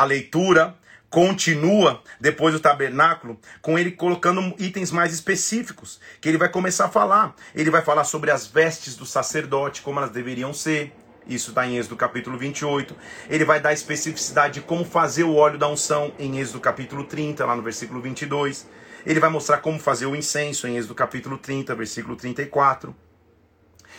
A 0.00 0.04
leitura 0.04 0.74
continua 1.10 2.02
depois 2.18 2.54
do 2.54 2.58
tabernáculo 2.58 3.38
com 3.60 3.78
ele 3.78 3.90
colocando 3.90 4.54
itens 4.58 4.90
mais 4.90 5.12
específicos, 5.12 6.00
que 6.22 6.26
ele 6.26 6.38
vai 6.38 6.48
começar 6.48 6.86
a 6.86 6.88
falar. 6.88 7.36
Ele 7.54 7.68
vai 7.68 7.82
falar 7.82 8.04
sobre 8.04 8.30
as 8.30 8.46
vestes 8.46 8.96
do 8.96 9.04
sacerdote, 9.04 9.82
como 9.82 9.98
elas 9.98 10.10
deveriam 10.10 10.54
ser. 10.54 10.96
Isso 11.26 11.50
está 11.50 11.66
em 11.66 11.76
Êxodo 11.76 11.96
capítulo 11.96 12.38
28. 12.38 12.96
Ele 13.28 13.44
vai 13.44 13.60
dar 13.60 13.74
especificidade 13.74 14.54
de 14.54 14.60
como 14.62 14.86
fazer 14.86 15.24
o 15.24 15.34
óleo 15.34 15.58
da 15.58 15.68
unção 15.68 16.14
em 16.18 16.38
Êxodo 16.38 16.60
capítulo 16.60 17.04
30, 17.04 17.44
lá 17.44 17.54
no 17.54 17.60
versículo 17.60 18.00
22. 18.00 18.66
Ele 19.04 19.20
vai 19.20 19.28
mostrar 19.28 19.58
como 19.58 19.78
fazer 19.78 20.06
o 20.06 20.16
incenso 20.16 20.66
em 20.66 20.78
Êxodo 20.78 20.94
capítulo 20.94 21.36
30, 21.36 21.74
versículo 21.74 22.16
34. 22.16 22.96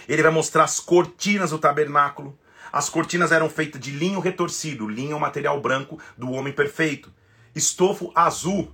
Ele 0.09 0.23
vai 0.23 0.31
mostrar 0.31 0.63
as 0.63 0.79
cortinas 0.79 1.51
do 1.51 1.59
tabernáculo. 1.59 2.35
As 2.71 2.89
cortinas 2.89 3.31
eram 3.31 3.49
feitas 3.49 3.81
de 3.81 3.91
linho 3.91 4.19
retorcido, 4.19 4.87
linho 4.87 5.13
é 5.13 5.15
o 5.15 5.19
material 5.19 5.59
branco 5.61 5.99
do 6.17 6.31
homem 6.31 6.53
perfeito. 6.53 7.11
Estofo 7.55 8.11
azul. 8.15 8.73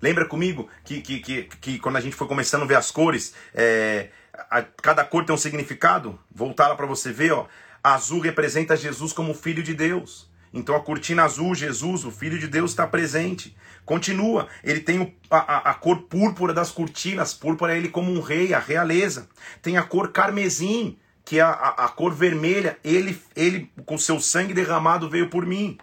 Lembra 0.00 0.26
comigo 0.26 0.68
que, 0.84 1.00
que, 1.00 1.20
que, 1.20 1.42
que 1.44 1.78
quando 1.78 1.96
a 1.96 2.00
gente 2.00 2.16
foi 2.16 2.26
começando 2.26 2.62
a 2.62 2.66
ver 2.66 2.76
as 2.76 2.90
cores, 2.90 3.34
é, 3.54 4.10
a, 4.50 4.62
cada 4.62 5.04
cor 5.04 5.24
tem 5.24 5.34
um 5.34 5.38
significado? 5.38 6.18
Voltar 6.30 6.68
lá 6.68 6.74
para 6.74 6.86
você 6.86 7.12
ver, 7.12 7.32
ó. 7.32 7.46
Azul 7.82 8.20
representa 8.20 8.76
Jesus 8.76 9.12
como 9.12 9.34
filho 9.34 9.62
de 9.62 9.74
Deus. 9.74 10.32
Então 10.54 10.76
a 10.76 10.80
cortina 10.80 11.24
azul, 11.24 11.52
Jesus, 11.52 12.04
o 12.04 12.12
Filho 12.12 12.38
de 12.38 12.46
Deus, 12.46 12.70
está 12.70 12.86
presente. 12.86 13.56
Continua, 13.84 14.48
ele 14.62 14.80
tem 14.80 15.00
o, 15.00 15.12
a, 15.28 15.70
a, 15.70 15.74
cor 15.74 16.02
púrpura 16.02 16.54
das 16.54 16.70
cortinas, 16.70 17.34
púrpura 17.34 17.74
é 17.74 17.76
ele 17.76 17.88
como 17.88 18.12
um 18.12 18.20
rei, 18.20 18.54
a 18.54 18.60
realeza. 18.60 19.28
Tem 19.60 19.76
a 19.76 19.82
cor 19.82 20.12
carmesim, 20.12 20.96
que 21.24 21.40
a, 21.40 21.48
a, 21.48 21.84
a 21.86 21.88
cor 21.88 22.12
vermelha, 22.14 22.78
ele, 22.84 23.20
ele 23.34 23.70
com 23.86 23.96
seu 23.96 24.20
sangue 24.20 24.52
derramado 24.52 25.08
veio 25.08 25.30
por 25.30 25.46
mim. 25.46 25.78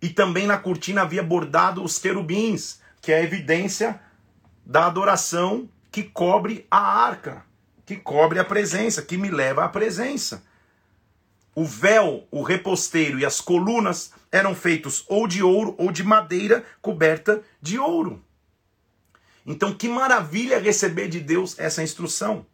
E 0.00 0.08
também 0.08 0.46
na 0.46 0.56
cortina 0.56 1.02
havia 1.02 1.22
bordado 1.22 1.82
os 1.82 1.98
querubins, 1.98 2.80
que 3.02 3.12
é 3.12 3.16
a 3.16 3.22
evidência 3.22 4.00
da 4.64 4.86
adoração 4.86 5.68
que 5.90 6.04
cobre 6.04 6.66
a 6.70 6.78
arca, 6.78 7.44
que 7.84 7.96
cobre 7.96 8.38
a 8.38 8.44
presença, 8.44 9.02
que 9.02 9.16
me 9.16 9.30
leva 9.30 9.64
à 9.64 9.68
presença. 9.68 10.44
O 11.54 11.64
véu, 11.64 12.28
o 12.30 12.42
reposteiro 12.42 13.18
e 13.18 13.26
as 13.26 13.40
colunas 13.40 14.12
eram 14.30 14.54
feitos 14.54 15.04
ou 15.08 15.26
de 15.26 15.42
ouro 15.42 15.74
ou 15.78 15.90
de 15.90 16.04
madeira 16.04 16.64
coberta 16.80 17.42
de 17.60 17.78
ouro. 17.78 18.22
Então, 19.44 19.74
que 19.74 19.88
maravilha 19.88 20.60
receber 20.60 21.08
de 21.08 21.18
Deus 21.18 21.58
essa 21.58 21.82
instrução. 21.82 22.46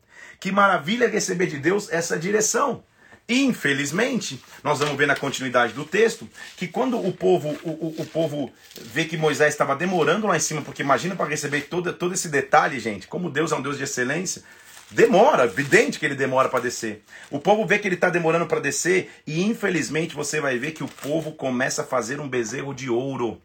Que 0.44 0.52
maravilha 0.52 1.08
receber 1.08 1.46
de 1.46 1.56
Deus 1.56 1.90
essa 1.90 2.18
direção. 2.18 2.84
Infelizmente, 3.26 4.44
nós 4.62 4.78
vamos 4.78 4.94
ver 4.94 5.06
na 5.06 5.16
continuidade 5.16 5.72
do 5.72 5.86
texto 5.86 6.28
que 6.54 6.68
quando 6.68 6.98
o 6.98 7.10
povo, 7.14 7.58
o, 7.62 7.70
o, 7.70 8.02
o 8.02 8.04
povo 8.04 8.52
vê 8.78 9.06
que 9.06 9.16
Moisés 9.16 9.54
estava 9.54 9.74
demorando 9.74 10.26
lá 10.26 10.36
em 10.36 10.40
cima, 10.40 10.60
porque 10.60 10.82
imagina 10.82 11.16
para 11.16 11.30
receber 11.30 11.62
todo, 11.62 11.90
todo 11.94 12.12
esse 12.12 12.28
detalhe, 12.28 12.78
gente, 12.78 13.06
como 13.06 13.30
Deus 13.30 13.52
é 13.52 13.56
um 13.56 13.62
Deus 13.62 13.78
de 13.78 13.84
excelência, 13.84 14.42
demora, 14.90 15.44
evidente 15.44 15.98
que 15.98 16.04
ele 16.04 16.14
demora 16.14 16.50
para 16.50 16.60
descer. 16.60 17.02
O 17.30 17.38
povo 17.38 17.66
vê 17.66 17.78
que 17.78 17.88
ele 17.88 17.94
está 17.94 18.10
demorando 18.10 18.44
para 18.44 18.60
descer 18.60 19.10
e 19.26 19.42
infelizmente 19.44 20.14
você 20.14 20.42
vai 20.42 20.58
ver 20.58 20.72
que 20.72 20.84
o 20.84 20.88
povo 20.88 21.32
começa 21.32 21.80
a 21.80 21.86
fazer 21.86 22.20
um 22.20 22.28
bezerro 22.28 22.74
de 22.74 22.90
ouro. 22.90 23.40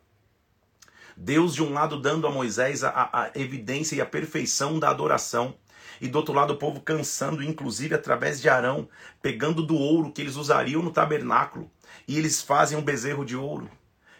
Deus 1.15 1.55
de 1.55 1.63
um 1.63 1.71
lado 1.71 2.01
dando 2.01 2.27
a 2.27 2.29
Moisés 2.29 2.83
a, 2.83 2.89
a 2.91 3.31
evidência 3.35 3.95
e 3.95 4.01
a 4.01 4.05
perfeição 4.05 4.77
da 4.77 4.89
adoração 4.89 5.55
e 6.01 6.07
do 6.07 6.17
outro 6.17 6.33
lado 6.33 6.53
o 6.53 6.57
povo 6.57 6.81
cansando, 6.81 7.43
inclusive 7.43 7.95
através 7.95 8.41
de 8.41 8.49
Arão, 8.49 8.87
pegando 9.21 9.61
do 9.61 9.75
ouro 9.75 10.11
que 10.11 10.21
eles 10.21 10.35
usariam 10.35 10.81
no 10.81 10.91
tabernáculo, 10.91 11.69
e 12.07 12.17
eles 12.17 12.41
fazem 12.41 12.77
um 12.77 12.81
bezerro 12.81 13.25
de 13.25 13.35
ouro. 13.35 13.69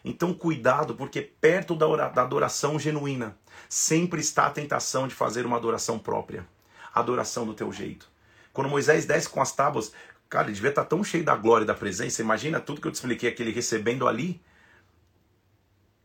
Então, 0.04 0.34
cuidado, 0.34 0.96
porque 0.96 1.22
perto 1.22 1.76
da 1.76 2.06
adoração 2.06 2.80
genuína 2.80 3.38
sempre 3.68 4.22
está 4.22 4.46
a 4.46 4.52
tentação 4.52 5.08
de 5.08 5.14
fazer 5.14 5.46
uma 5.46 5.58
adoração 5.58 6.00
própria, 6.00 6.48
adoração 6.94 7.46
do 7.46 7.54
teu 7.54 7.72
jeito. 7.72 8.10
Quando 8.54 8.70
Moisés 8.70 9.06
desce 9.06 9.30
com 9.30 9.42
as 9.42 9.52
tábuas, 9.52 9.92
cara, 10.30 10.48
ele 10.48 10.54
devia 10.54 10.70
estar 10.70 10.86
tão 10.86 11.04
cheio 11.04 11.24
da 11.24 11.36
glória 11.36 11.64
e 11.64 11.68
da 11.68 11.74
presença. 11.74 12.22
Imagina 12.22 12.60
tudo 12.60 12.82
que 12.82 12.88
eu 12.88 12.92
te 12.92 12.96
expliquei 12.96 13.30
aquele 13.30 13.52
recebendo 13.52 14.08
ali 14.08 14.42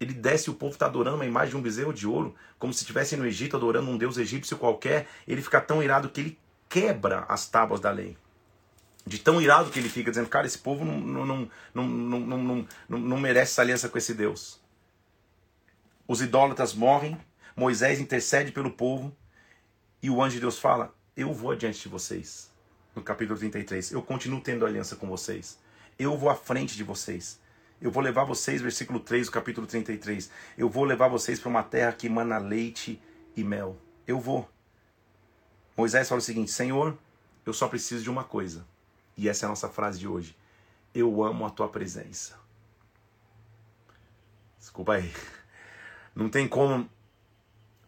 ele 0.04 0.12
desce 0.12 0.50
o 0.50 0.54
povo 0.54 0.74
está 0.74 0.86
adorando 0.86 1.16
uma 1.16 1.24
imagem 1.24 1.50
de 1.50 1.56
um 1.56 1.62
bezerro 1.62 1.92
de 1.92 2.06
ouro, 2.06 2.34
como 2.58 2.72
se 2.72 2.82
estivesse 2.82 3.16
no 3.16 3.26
Egito 3.26 3.56
adorando 3.56 3.90
um 3.90 3.96
deus 3.96 4.18
egípcio 4.18 4.58
qualquer. 4.58 5.08
Ele 5.26 5.40
fica 5.40 5.60
tão 5.60 5.82
irado 5.82 6.10
que 6.10 6.20
ele 6.20 6.38
quebra 6.68 7.24
as 7.28 7.48
tábuas 7.48 7.80
da 7.80 7.90
lei. 7.90 8.16
De 9.06 9.18
tão 9.18 9.40
irado 9.40 9.70
que 9.70 9.78
ele 9.78 9.88
fica, 9.88 10.10
dizendo: 10.10 10.28
Cara, 10.28 10.46
esse 10.46 10.58
povo 10.58 10.84
não, 10.84 11.00
não, 11.00 11.26
não, 11.26 11.50
não, 11.74 12.20
não, 12.20 12.66
não, 12.88 12.98
não 12.98 13.18
merece 13.18 13.52
essa 13.52 13.62
aliança 13.62 13.88
com 13.88 13.96
esse 13.96 14.14
Deus. 14.14 14.60
Os 16.06 16.20
idólatras 16.20 16.74
morrem, 16.74 17.18
Moisés 17.56 17.98
intercede 17.98 18.52
pelo 18.52 18.70
povo 18.70 19.16
e 20.02 20.10
o 20.10 20.22
anjo 20.22 20.34
de 20.34 20.40
Deus 20.40 20.58
fala: 20.58 20.94
Eu 21.16 21.32
vou 21.32 21.50
adiante 21.50 21.80
de 21.80 21.88
vocês. 21.88 22.50
No 22.94 23.02
capítulo 23.02 23.38
33, 23.38 23.92
eu 23.92 24.02
continuo 24.02 24.40
tendo 24.40 24.66
aliança 24.66 24.96
com 24.96 25.08
vocês. 25.08 25.58
Eu 25.98 26.16
vou 26.16 26.28
à 26.28 26.34
frente 26.34 26.76
de 26.76 26.84
vocês. 26.84 27.40
Eu 27.80 27.90
vou 27.90 28.02
levar 28.02 28.24
vocês, 28.24 28.62
versículo 28.62 29.00
3 29.00 29.26
do 29.26 29.32
capítulo 29.32 29.66
33. 29.66 30.30
Eu 30.56 30.68
vou 30.68 30.84
levar 30.84 31.08
vocês 31.08 31.38
para 31.38 31.48
uma 31.48 31.62
terra 31.62 31.92
que 31.92 32.06
emana 32.06 32.38
leite 32.38 33.00
e 33.36 33.44
mel. 33.44 33.76
Eu 34.06 34.20
vou. 34.20 34.48
Moisés 35.76 36.08
fala 36.08 36.20
o 36.20 36.22
seguinte: 36.22 36.50
Senhor, 36.50 36.96
eu 37.44 37.52
só 37.52 37.68
preciso 37.68 38.02
de 38.02 38.10
uma 38.10 38.24
coisa. 38.24 38.66
E 39.16 39.28
essa 39.28 39.44
é 39.44 39.46
a 39.46 39.50
nossa 39.50 39.68
frase 39.68 39.98
de 39.98 40.08
hoje. 40.08 40.36
Eu 40.94 41.22
amo 41.22 41.44
a 41.44 41.50
tua 41.50 41.68
presença. 41.68 42.38
Desculpa 44.58 44.94
aí. 44.94 45.12
Não 46.14 46.28
tem 46.28 46.48
como 46.48 46.88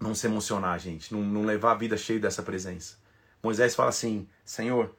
não 0.01 0.15
se 0.15 0.27
emocionar, 0.27 0.79
gente. 0.79 1.15
Não, 1.15 1.23
não 1.23 1.45
levar 1.45 1.73
a 1.73 1.77
vida 1.77 1.97
cheia 1.97 2.21
dessa 2.21 2.43
presença. 2.43 2.97
Moisés 3.43 3.75
fala 3.75 3.91
assim: 3.91 4.29
Senhor, 4.45 4.95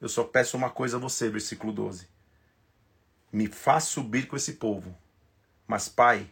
eu 0.00 0.08
só 0.08 0.22
peço 0.22 0.56
uma 0.56 0.70
coisa 0.70 0.98
a 0.98 1.00
você, 1.00 1.28
versículo 1.28 1.72
12 1.72 2.15
me 3.32 3.46
faz 3.46 3.84
subir 3.84 4.26
com 4.26 4.36
esse 4.36 4.54
povo. 4.54 4.96
Mas, 5.66 5.88
Pai, 5.88 6.30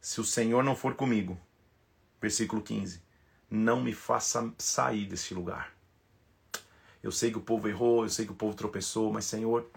se 0.00 0.20
o 0.20 0.24
Senhor 0.24 0.62
não 0.62 0.76
for 0.76 0.94
comigo, 0.94 1.38
versículo 2.20 2.62
15, 2.62 3.02
não 3.50 3.80
me 3.80 3.92
faça 3.92 4.52
sair 4.58 5.06
deste 5.06 5.34
lugar. 5.34 5.72
Eu 7.02 7.12
sei 7.12 7.30
que 7.30 7.38
o 7.38 7.42
povo 7.42 7.68
errou, 7.68 8.04
eu 8.04 8.10
sei 8.10 8.26
que 8.26 8.32
o 8.32 8.36
povo 8.36 8.54
tropeçou, 8.54 9.12
mas, 9.12 9.24
Senhor, 9.24 9.68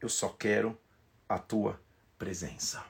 eu 0.00 0.08
só 0.08 0.28
quero 0.28 0.78
a 1.28 1.38
tua 1.38 1.80
presença. 2.18 2.84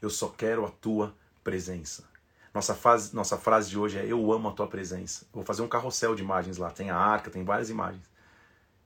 Eu 0.00 0.10
só 0.10 0.28
quero 0.28 0.66
a 0.66 0.70
tua 0.70 1.14
presença. 1.42 2.04
Nossa, 2.52 2.74
fase, 2.74 3.14
nossa 3.14 3.36
frase 3.36 3.68
de 3.70 3.78
hoje 3.78 3.98
é: 3.98 4.06
Eu 4.06 4.32
amo 4.32 4.48
a 4.48 4.52
tua 4.52 4.66
presença. 4.66 5.26
vou 5.32 5.44
fazer 5.44 5.62
um 5.62 5.68
carrossel 5.68 6.14
de 6.14 6.22
imagens 6.22 6.56
lá. 6.56 6.70
Tem 6.70 6.90
a 6.90 6.96
arca, 6.96 7.30
tem 7.30 7.44
várias 7.44 7.70
imagens. 7.70 8.08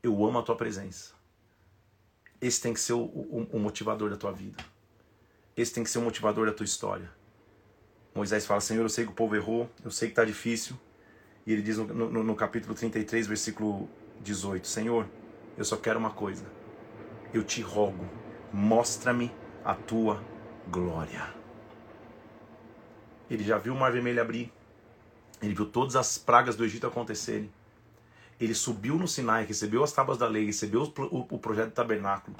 Eu 0.02 0.24
amo 0.24 0.38
a 0.38 0.42
tua 0.42 0.56
presença. 0.56 1.12
Esse 2.40 2.60
tem 2.60 2.72
que 2.72 2.80
ser 2.80 2.94
o, 2.94 3.02
o, 3.02 3.48
o 3.52 3.58
motivador 3.58 4.08
da 4.08 4.16
tua 4.16 4.32
vida. 4.32 4.64
Esse 5.56 5.74
tem 5.74 5.84
que 5.84 5.90
ser 5.90 5.98
o 5.98 6.02
motivador 6.02 6.46
da 6.46 6.52
tua 6.52 6.64
história. 6.64 7.10
Moisés 8.14 8.46
fala: 8.46 8.60
Senhor, 8.60 8.82
eu 8.82 8.88
sei 8.88 9.04
que 9.04 9.10
o 9.10 9.14
povo 9.14 9.36
errou, 9.36 9.70
eu 9.84 9.90
sei 9.90 10.08
que 10.08 10.12
está 10.12 10.24
difícil. 10.24 10.76
E 11.46 11.52
ele 11.52 11.62
diz 11.62 11.76
no, 11.78 11.84
no, 11.86 12.24
no, 12.24 12.36
capítulo 12.36 12.74
33, 12.74 13.26
versículo 13.26 13.88
18: 14.20 14.66
Senhor, 14.66 15.06
eu 15.56 15.64
só 15.64 15.76
quero 15.76 15.98
uma 15.98 16.10
coisa. 16.10 16.44
Eu 17.32 17.44
te 17.44 17.60
rogo, 17.60 18.08
mostra-me 18.52 19.30
a 19.64 19.74
tua 19.74 20.22
glória. 20.68 21.34
Ele 23.30 23.44
já 23.44 23.58
viu 23.58 23.74
o 23.74 23.76
mar 23.76 23.92
vermelho 23.92 24.20
abrir. 24.20 24.52
Ele 25.42 25.54
viu 25.54 25.66
todas 25.66 25.94
as 25.94 26.18
pragas 26.18 26.56
do 26.56 26.64
Egito 26.64 26.86
acontecerem 26.86 27.50
ele 28.40 28.54
subiu 28.54 28.96
no 28.96 29.06
Sinai, 29.06 29.44
recebeu 29.44 29.84
as 29.84 29.92
tábuas 29.92 30.16
da 30.16 30.26
lei, 30.26 30.46
recebeu 30.46 30.82
o, 30.82 31.38
projeto 31.38 31.68
do 31.68 31.74
tabernáculo, 31.74 32.34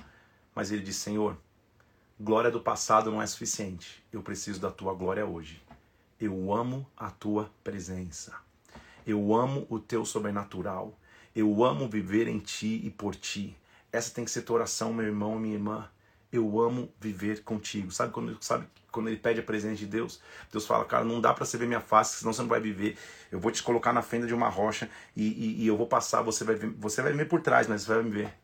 mas 0.55 0.73
ele 0.73 0.83
disse: 0.83 1.01
Senhor, 1.01 1.37
glória 2.19 2.51
do 2.51 2.61
passado 2.61 3.11
não 3.11 3.21
é 3.21 3.27
suficiente, 3.27 4.03
eu 4.11 4.23
preciso 4.23 4.59
da 4.59 4.71
tua 4.71 4.95
glória 4.95 5.27
hoje. 5.27 5.63
Eu 6.19 6.53
amo 6.53 6.87
a 6.97 7.11
tua 7.11 7.51
presença. 7.63 8.35
Eu 9.07 9.35
amo 9.35 9.67
o 9.71 9.79
teu 9.79 10.05
sobrenatural. 10.05 10.95
Eu 11.35 11.65
amo 11.65 11.89
viver 11.89 12.29
em 12.29 12.39
ti 12.39 12.81
e 12.85 12.91
por 12.91 13.15
ti. 13.15 13.57
Essa 13.91 14.13
tem 14.13 14.25
que 14.25 14.31
ser 14.31 14.43
tua 14.43 14.57
oração, 14.57 14.93
meu 14.93 15.07
irmão 15.07 15.39
minha 15.39 15.55
irmã. 15.55 15.89
Eu 16.31 16.61
amo 16.61 16.93
viver 17.01 17.43
contigo. 17.43 17.91
Sabe 17.91 18.13
quando, 18.13 18.37
sabe 18.43 18.67
quando 18.91 19.09
ele 19.09 19.16
pede 19.16 19.41
a 19.41 19.43
presença 19.43 19.76
de 19.76 19.86
Deus? 19.86 20.20
Deus 20.51 20.66
fala, 20.66 20.84
cara, 20.84 21.05
não 21.05 21.20
dá 21.20 21.32
para 21.32 21.45
você 21.45 21.57
ver 21.57 21.66
minha 21.66 21.80
face, 21.80 22.18
senão 22.18 22.32
você 22.32 22.43
não 22.43 22.49
vai 22.49 22.61
viver. 22.61 22.97
Eu 23.30 23.38
vou 23.38 23.51
te 23.51 23.62
colocar 23.62 23.93
na 23.93 24.03
fenda 24.03 24.26
de 24.26 24.34
uma 24.34 24.49
rocha 24.49 24.88
e, 25.16 25.26
e, 25.26 25.62
e 25.62 25.66
eu 25.66 25.76
vou 25.76 25.86
passar, 25.86 26.22
você 26.22 26.45
vai, 26.45 26.57
você 26.57 27.03
vai 27.03 27.12
me 27.12 27.18
ver 27.18 27.28
por 27.28 27.41
trás, 27.41 27.66
mas 27.66 27.82
você 27.82 27.95
vai 27.95 28.03
me 28.03 28.11
ver. 28.11 28.34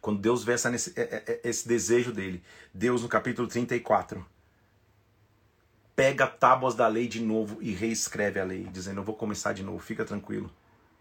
Quando 0.00 0.20
Deus 0.20 0.44
vê 0.44 0.52
essa, 0.52 0.74
esse, 0.74 0.92
é, 0.98 1.02
é, 1.02 1.24
é, 1.26 1.40
esse 1.48 1.66
desejo 1.66 2.12
dele, 2.12 2.42
Deus 2.72 3.02
no 3.02 3.08
capítulo 3.08 3.48
34, 3.48 4.24
pega 5.96 6.26
tábuas 6.26 6.74
da 6.74 6.86
lei 6.86 7.08
de 7.08 7.22
novo 7.22 7.58
e 7.60 7.72
reescreve 7.72 8.38
a 8.38 8.44
lei, 8.44 8.64
dizendo: 8.70 9.00
Eu 9.00 9.04
vou 9.04 9.14
começar 9.14 9.52
de 9.54 9.62
novo, 9.62 9.78
fica 9.78 10.04
tranquilo. 10.04 10.50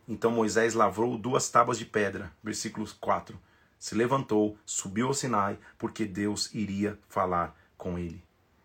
Então 0.07 0.31
Moisés 0.31 0.73
lavrou 0.73 1.17
duas 1.17 1.49
tábuas 1.49 1.77
de 1.77 1.85
pedra, 1.85 2.31
versículo 2.41 2.87
4 2.99 3.37
se 3.83 3.95
levantou, 3.95 4.57
subiu 4.65 5.07
ao 5.07 5.13
Sinai, 5.13 5.59
porque 5.77 6.05
Deus 6.05 6.55
iria 6.55 6.97
falar 7.09 7.53
com 7.83 7.99
ele. 7.99 8.23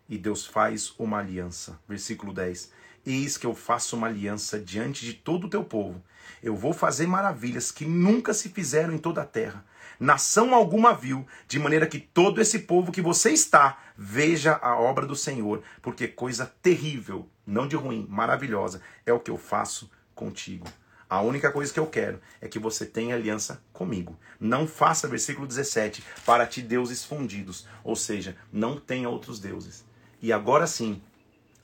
E 0.08 0.16
Deus 0.16 0.46
faz 0.46 0.94
uma 0.96 1.18
aliança. 1.18 1.80
Versículo 1.88 2.32
10. 2.32 2.70
Eis 3.04 3.36
que 3.36 3.46
eu 3.46 3.52
faço 3.52 3.96
uma 3.96 4.06
aliança 4.06 4.60
diante 4.60 5.04
de 5.04 5.12
todo 5.12 5.48
o 5.48 5.50
teu 5.50 5.64
povo. 5.64 6.00
Eu 6.40 6.54
vou 6.54 6.72
fazer 6.72 7.08
maravilhas 7.08 7.72
que 7.72 7.84
nunca 7.84 8.32
se 8.32 8.48
fizeram 8.48 8.94
em 8.94 8.98
toda 8.98 9.22
a 9.22 9.26
terra. 9.26 9.64
Nação 9.98 10.54
alguma 10.54 10.94
viu, 10.94 11.26
de 11.48 11.58
maneira 11.58 11.84
que 11.84 11.98
todo 11.98 12.40
esse 12.40 12.60
povo 12.60 12.92
que 12.92 13.02
você 13.02 13.32
está 13.32 13.82
veja 13.96 14.54
a 14.62 14.78
obra 14.78 15.04
do 15.04 15.16
Senhor, 15.16 15.64
porque 15.82 16.06
coisa 16.06 16.46
terrível, 16.62 17.28
não 17.44 17.66
de 17.66 17.74
ruim, 17.74 18.06
maravilhosa, 18.08 18.80
é 19.04 19.12
o 19.12 19.18
que 19.18 19.32
eu 19.32 19.36
faço 19.36 19.90
contigo. 20.14 20.68
A 21.11 21.22
única 21.22 21.50
coisa 21.50 21.72
que 21.72 21.80
eu 21.80 21.86
quero 21.86 22.20
é 22.40 22.46
que 22.46 22.59
você 22.59 22.84
tenha 22.84 23.14
aliança 23.14 23.62
comigo. 23.72 24.18
Não 24.38 24.66
faça, 24.66 25.09
versículo 25.09 25.46
17, 25.46 26.04
para 26.26 26.46
ti 26.46 26.61
deuses 26.61 27.02
fundidos. 27.02 27.66
Ou 27.82 27.96
seja, 27.96 28.36
não 28.52 28.78
tenha 28.78 29.09
outros 29.09 29.40
deuses. 29.40 29.86
E 30.20 30.32
agora 30.32 30.66
sim, 30.66 31.00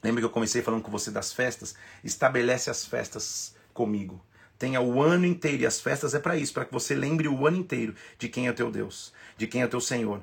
lembra 0.03 0.23
que 0.23 0.27
eu 0.27 0.31
comecei 0.31 0.63
falando 0.63 0.83
com 0.83 0.91
você 0.91 1.11
das 1.11 1.33
festas? 1.33 1.75
Estabelece 2.03 2.71
as 2.71 2.87
festas 2.87 3.55
comigo. 3.75 4.25
Tenha 4.59 4.81
o 4.81 5.03
ano 5.03 5.27
inteiro, 5.27 5.65
e 5.65 5.67
as 5.67 5.79
festas 5.81 6.15
é 6.15 6.19
para 6.19 6.39
isso, 6.39 6.55
para 6.55 6.65
que 6.65 6.73
você 6.73 6.95
lembre 6.95 7.29
o 7.29 7.47
ano 7.47 7.59
inteiro 7.59 7.95
de 8.19 8.29
quem 8.29 8.49
é 8.49 8.53
teu 8.53 8.71
Deus, 8.71 9.13
de 9.37 9.47
quem 9.47 9.63
é 9.63 9.67
teu 9.67 9.81
Senhor. 9.81 10.23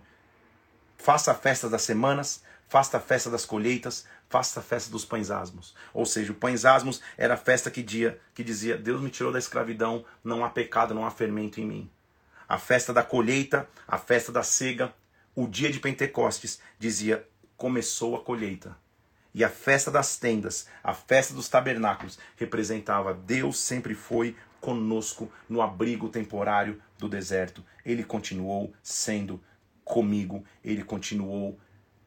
Faça 0.98 1.32
a 1.32 1.36
festa 1.36 1.70
das 1.70 1.84
semanas, 1.84 2.42
faça 2.72 2.96
a 2.96 3.02
festa 3.02 3.30
das 3.30 3.44
colheitas, 3.44 4.06
faça 4.30 4.62
a 4.62 4.64
festa 4.64 4.90
dos 4.90 5.04
pães 5.04 5.30
asmos. 5.30 5.76
Ou 5.94 6.06
seja, 6.06 6.32
o 6.32 6.36
pães 6.36 6.64
asmos 6.64 7.02
era 7.18 7.34
a 7.34 7.38
festa 7.38 7.70
que, 7.70 7.84
dia, 7.84 8.18
que 8.34 8.46
dizia: 8.46 8.78
Deus 8.78 9.02
me 9.02 9.10
tirou 9.10 9.30
da 9.30 9.38
escravidão, 9.38 10.06
não 10.24 10.46
há 10.46 10.50
pecado, 10.50 10.94
não 10.94 11.06
há 11.06 11.12
fermento 11.12 11.60
em 11.60 11.66
mim. 11.66 11.92
A 12.48 12.58
festa 12.58 12.94
da 12.94 13.04
colheita, 13.04 13.68
a 13.86 13.98
festa 13.98 14.32
da 14.32 14.42
cega, 14.42 14.94
o 15.36 15.48
dia 15.48 15.70
de 15.70 15.82
Pentecostes 15.82 16.62
dizia: 16.80 17.28
começou 17.58 18.16
a 18.16 18.24
colheita. 18.24 18.74
E 19.34 19.44
a 19.44 19.50
festa 19.50 19.92
das 19.92 20.16
tendas, 20.16 20.66
a 20.82 20.94
festa 20.94 21.34
dos 21.34 21.50
tabernáculos, 21.50 22.18
representava 22.38 23.14
Deus 23.14 23.60
sempre 23.60 23.94
foi 23.94 24.34
conosco 24.62 25.30
no 25.50 25.62
abrigo 25.62 26.08
temporário 26.08 26.82
do 26.98 27.10
deserto. 27.10 27.66
Ele 27.86 28.06
continuou 28.06 28.74
sendo 28.82 29.44
comigo, 29.84 30.46
ele 30.64 30.86
continuou 30.86 31.60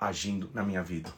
agindo 0.07 0.51
na 0.53 0.63
minha 0.63 0.83
vida. 0.83 1.13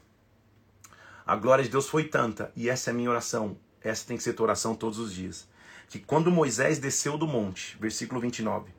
A 1.26 1.34
glória 1.34 1.64
de 1.64 1.70
Deus 1.70 1.88
foi 1.88 2.04
tanta, 2.04 2.52
e 2.54 2.68
essa 2.68 2.90
é 2.90 2.92
a 2.92 2.94
minha 2.94 3.10
oração, 3.10 3.56
essa 3.80 4.06
tem 4.06 4.16
que 4.16 4.22
ser 4.22 4.32
tua 4.32 4.44
oração 4.44 4.74
todos 4.74 4.98
os 4.98 5.12
dias, 5.12 5.48
que 5.88 5.98
quando 5.98 6.30
Moisés 6.30 6.78
desceu 6.78 7.18
do 7.18 7.26
monte, 7.26 7.76
versículo 7.80 8.20
29 8.20 8.72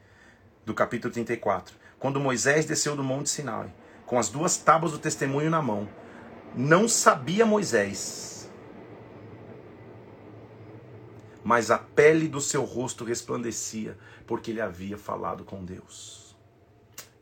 do 0.65 0.73
capítulo 0.73 1.13
34, 1.13 1.75
quando 1.99 2.19
Moisés 2.19 2.65
desceu 2.65 2.95
do 2.95 3.03
monte 3.03 3.29
Sinai, 3.29 3.73
com 4.05 4.17
as 4.17 4.29
duas 4.29 4.57
tábuas 4.57 4.91
do 4.93 4.99
testemunho 4.99 5.49
na 5.49 5.61
mão, 5.61 5.89
não 6.55 6.87
sabia 6.87 7.45
Moisés, 7.45 8.49
mas 11.47 11.71
a 11.71 11.77
pele 11.77 12.27
do 12.27 12.41
seu 12.41 12.65
rosto 12.65 13.05
resplandecia, 13.05 13.97
porque 14.25 14.51
ele 14.51 14.59
havia 14.59 14.97
falado 14.97 15.45
com 15.45 15.63
Deus. 15.63 16.35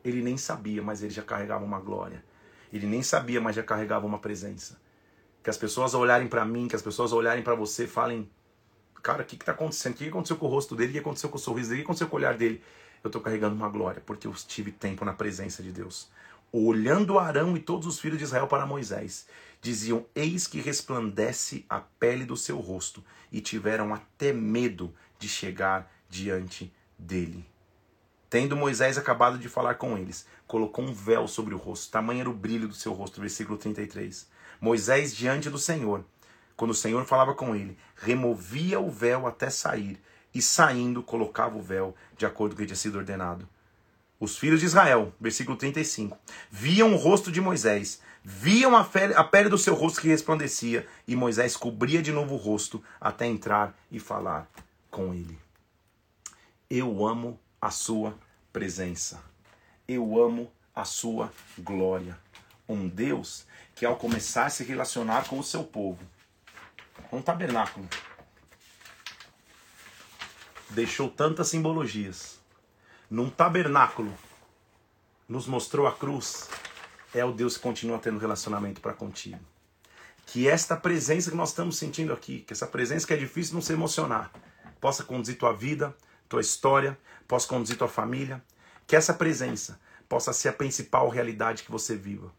Ele 0.03 0.23
nem 0.23 0.35
sabia, 0.35 0.81
mas 0.81 1.03
ele 1.03 1.13
já 1.13 1.21
carregava 1.21 1.63
uma 1.63 1.79
glória. 1.79 2.23
Ele 2.71 2.87
nem 2.87 3.01
sabia, 3.01 3.39
mas 3.39 3.55
já 3.55 3.63
carregava 3.63 4.05
uma 4.05 4.19
presença. 4.19 4.79
Que 5.43 5.49
as 5.49 5.57
pessoas 5.57 5.93
olharem 5.93 6.27
para 6.27 6.43
mim, 6.45 6.67
que 6.67 6.75
as 6.75 6.81
pessoas 6.81 7.13
olharem 7.13 7.43
para 7.43 7.55
você, 7.55 7.87
falem: 7.87 8.29
Cara, 9.01 9.21
o 9.21 9.25
que 9.25 9.35
está 9.35 9.51
acontecendo? 9.51 9.93
O 9.93 9.97
que 9.97 10.07
aconteceu 10.07 10.37
com 10.37 10.45
o 10.47 10.49
rosto 10.49 10.75
dele? 10.75 10.89
O 10.89 10.93
que 10.93 10.99
aconteceu 10.99 11.29
com 11.29 11.37
o 11.37 11.39
sorriso 11.39 11.69
dele? 11.69 11.81
O 11.81 11.83
que 11.83 11.87
aconteceu 11.87 12.07
com 12.07 12.15
o 12.15 12.19
olhar 12.19 12.35
dele? 12.35 12.63
Eu 13.03 13.09
estou 13.09 13.21
carregando 13.21 13.55
uma 13.55 13.69
glória, 13.69 14.01
porque 14.03 14.25
eu 14.25 14.33
tive 14.33 14.71
tempo 14.71 15.05
na 15.05 15.13
presença 15.13 15.61
de 15.61 15.71
Deus. 15.71 16.09
Olhando 16.51 17.19
Arão 17.19 17.55
e 17.55 17.59
todos 17.59 17.85
os 17.85 17.99
filhos 17.99 18.17
de 18.17 18.23
Israel 18.23 18.47
para 18.47 18.65
Moisés, 18.65 19.27
diziam: 19.61 20.05
Eis 20.15 20.47
que 20.47 20.59
resplandece 20.59 21.65
a 21.69 21.79
pele 21.79 22.25
do 22.25 22.35
seu 22.35 22.57
rosto, 22.57 23.03
e 23.31 23.41
tiveram 23.41 23.93
até 23.93 24.33
medo 24.33 24.93
de 25.19 25.29
chegar 25.29 25.91
diante 26.09 26.73
dele. 26.97 27.45
Tendo 28.29 28.55
Moisés 28.55 28.97
acabado 28.97 29.37
de 29.37 29.47
falar 29.47 29.75
com 29.75 29.97
eles, 29.97 30.25
colocou 30.47 30.83
um 30.83 30.93
véu 30.93 31.27
sobre 31.27 31.53
o 31.53 31.57
rosto, 31.57 31.91
tamanho 31.91 32.21
era 32.21 32.29
o 32.29 32.33
brilho 32.33 32.67
do 32.67 32.73
seu 32.73 32.93
rosto, 32.93 33.21
versículo 33.21 33.57
33. 33.57 34.27
Moisés 34.59 35.15
diante 35.15 35.49
do 35.49 35.59
Senhor, 35.59 36.03
quando 36.55 36.71
o 36.71 36.75
Senhor 36.75 37.05
falava 37.05 37.33
com 37.33 37.55
ele, 37.55 37.77
removia 37.95 38.79
o 38.79 38.89
véu 38.89 39.27
até 39.27 39.49
sair, 39.49 40.01
e 40.33 40.41
saindo 40.41 41.01
colocava 41.01 41.57
o 41.57 41.61
véu 41.61 41.95
de 42.17 42.25
acordo 42.25 42.55
com 42.55 42.61
o 42.61 42.61
que 42.61 42.67
tinha 42.67 42.75
sido 42.75 42.97
ordenado. 42.97 43.47
Os 44.19 44.37
filhos 44.37 44.59
de 44.59 44.65
Israel, 44.65 45.13
versículo 45.19 45.57
35, 45.57 46.17
viam 46.49 46.93
o 46.93 46.97
rosto 46.97 47.31
de 47.31 47.39
Moisés, 47.39 48.01
viam 48.23 48.75
a 48.75 48.83
pele, 48.83 49.13
a 49.13 49.23
pele 49.23 49.49
do 49.49 49.57
seu 49.57 49.75
rosto 49.75 50.01
que 50.01 50.07
resplandecia, 50.07 50.87
e 51.07 51.15
Moisés 51.15 51.55
cobria 51.55 52.01
de 52.01 52.11
novo 52.11 52.35
o 52.35 52.37
rosto 52.37 52.83
até 52.99 53.27
entrar 53.27 53.77
e 53.91 53.99
falar 53.99 54.49
com 54.89 55.13
ele. 55.13 55.37
Eu 56.69 57.05
amo 57.05 57.39
a 57.65 57.71
sua 57.71 58.15
presença. 58.53 59.23
Eu 59.87 60.21
amo 60.21 60.51
a 60.75 60.85
sua 60.85 61.33
glória. 61.57 62.15
Um 62.69 62.87
Deus 62.87 63.47
que, 63.73 63.87
ao 63.87 63.95
começar 63.95 64.45
a 64.45 64.49
se 64.51 64.63
relacionar 64.63 65.27
com 65.27 65.39
o 65.39 65.43
seu 65.43 65.63
povo, 65.63 65.97
um 67.11 67.23
tabernáculo, 67.23 67.89
deixou 70.69 71.09
tantas 71.09 71.47
simbologias. 71.47 72.39
Num 73.09 73.31
tabernáculo, 73.31 74.13
nos 75.27 75.47
mostrou 75.47 75.87
a 75.87 75.91
cruz. 75.91 76.47
É 77.15 77.25
o 77.25 77.31
Deus 77.31 77.57
que 77.57 77.63
continua 77.63 77.97
tendo 77.97 78.19
relacionamento 78.19 78.79
para 78.79 78.93
contigo. 78.93 79.39
Que 80.27 80.47
esta 80.47 80.77
presença 80.77 81.31
que 81.31 81.37
nós 81.37 81.49
estamos 81.49 81.79
sentindo 81.79 82.13
aqui, 82.13 82.41
que 82.41 82.53
essa 82.53 82.67
presença 82.67 83.07
que 83.07 83.13
é 83.15 83.17
difícil 83.17 83.55
não 83.55 83.61
se 83.61 83.73
emocionar, 83.73 84.31
possa 84.79 85.03
conduzir 85.03 85.39
tua 85.39 85.51
vida, 85.51 85.95
tua 86.27 86.41
história, 86.41 86.97
possa 87.27 87.47
conduzir 87.47 87.77
tua 87.77 87.87
família. 87.87 88.43
Que 88.87 88.95
essa 88.95 89.13
presença 89.13 89.79
possa 90.07 90.31
ser 90.33 90.49
a 90.49 90.53
principal 90.53 91.09
realidade 91.09 91.63
que 91.63 91.71
você 91.71 91.95
viva. 91.95 92.33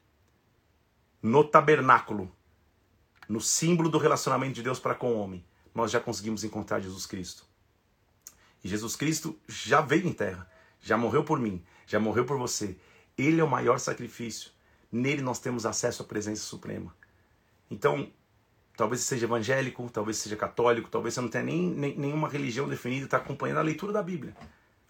No 1.23 1.43
tabernáculo, 1.43 2.31
no 3.29 3.41
símbolo 3.41 3.89
do 3.89 3.99
relacionamento 3.99 4.55
de 4.55 4.63
Deus 4.63 4.79
para 4.79 4.95
com 4.95 5.13
o 5.13 5.19
homem, 5.19 5.45
nós 5.75 5.91
já 5.91 6.01
conseguimos 6.01 6.45
encontrar 6.45 6.81
Jesus 6.81 7.07
Cristo. 7.07 7.45
E 8.63 8.69
Jesus 8.69 8.97
Cristo 8.97 9.39
já 9.47 9.81
veio 9.81 10.07
em 10.07 10.13
terra, 10.13 10.51
já 10.81 10.97
morreu 10.97 11.25
por 11.25 11.39
mim, 11.39 11.65
já 11.87 11.99
morreu 11.99 12.25
por 12.25 12.39
você. 12.39 12.79
Ele 13.19 13.41
é 13.41 13.45
o 13.45 13.51
maior 13.51 13.79
sacrifício. 13.79 14.51
Nele 14.91 15.23
nós 15.23 15.41
temos 15.41 15.67
acesso 15.67 16.03
à 16.03 16.05
presença 16.07 16.43
suprema. 16.43 16.95
Então, 17.71 18.11
talvez 18.77 19.01
seja 19.01 19.25
evangélico, 19.25 19.89
talvez 19.91 20.19
seja 20.19 20.37
católico, 20.37 20.91
talvez 20.91 21.15
você 21.15 21.21
não 21.21 21.29
tenha 21.29 21.45
nem, 21.45 21.71
nem 21.71 21.97
nenhuma 21.97 22.29
religião 22.29 22.69
definida 22.69 23.03
e 23.03 23.05
está 23.05 23.17
acompanhando 23.17 23.59
a 23.59 23.63
leitura 23.63 23.93
da 23.93 24.03
Bíblia. 24.03 24.37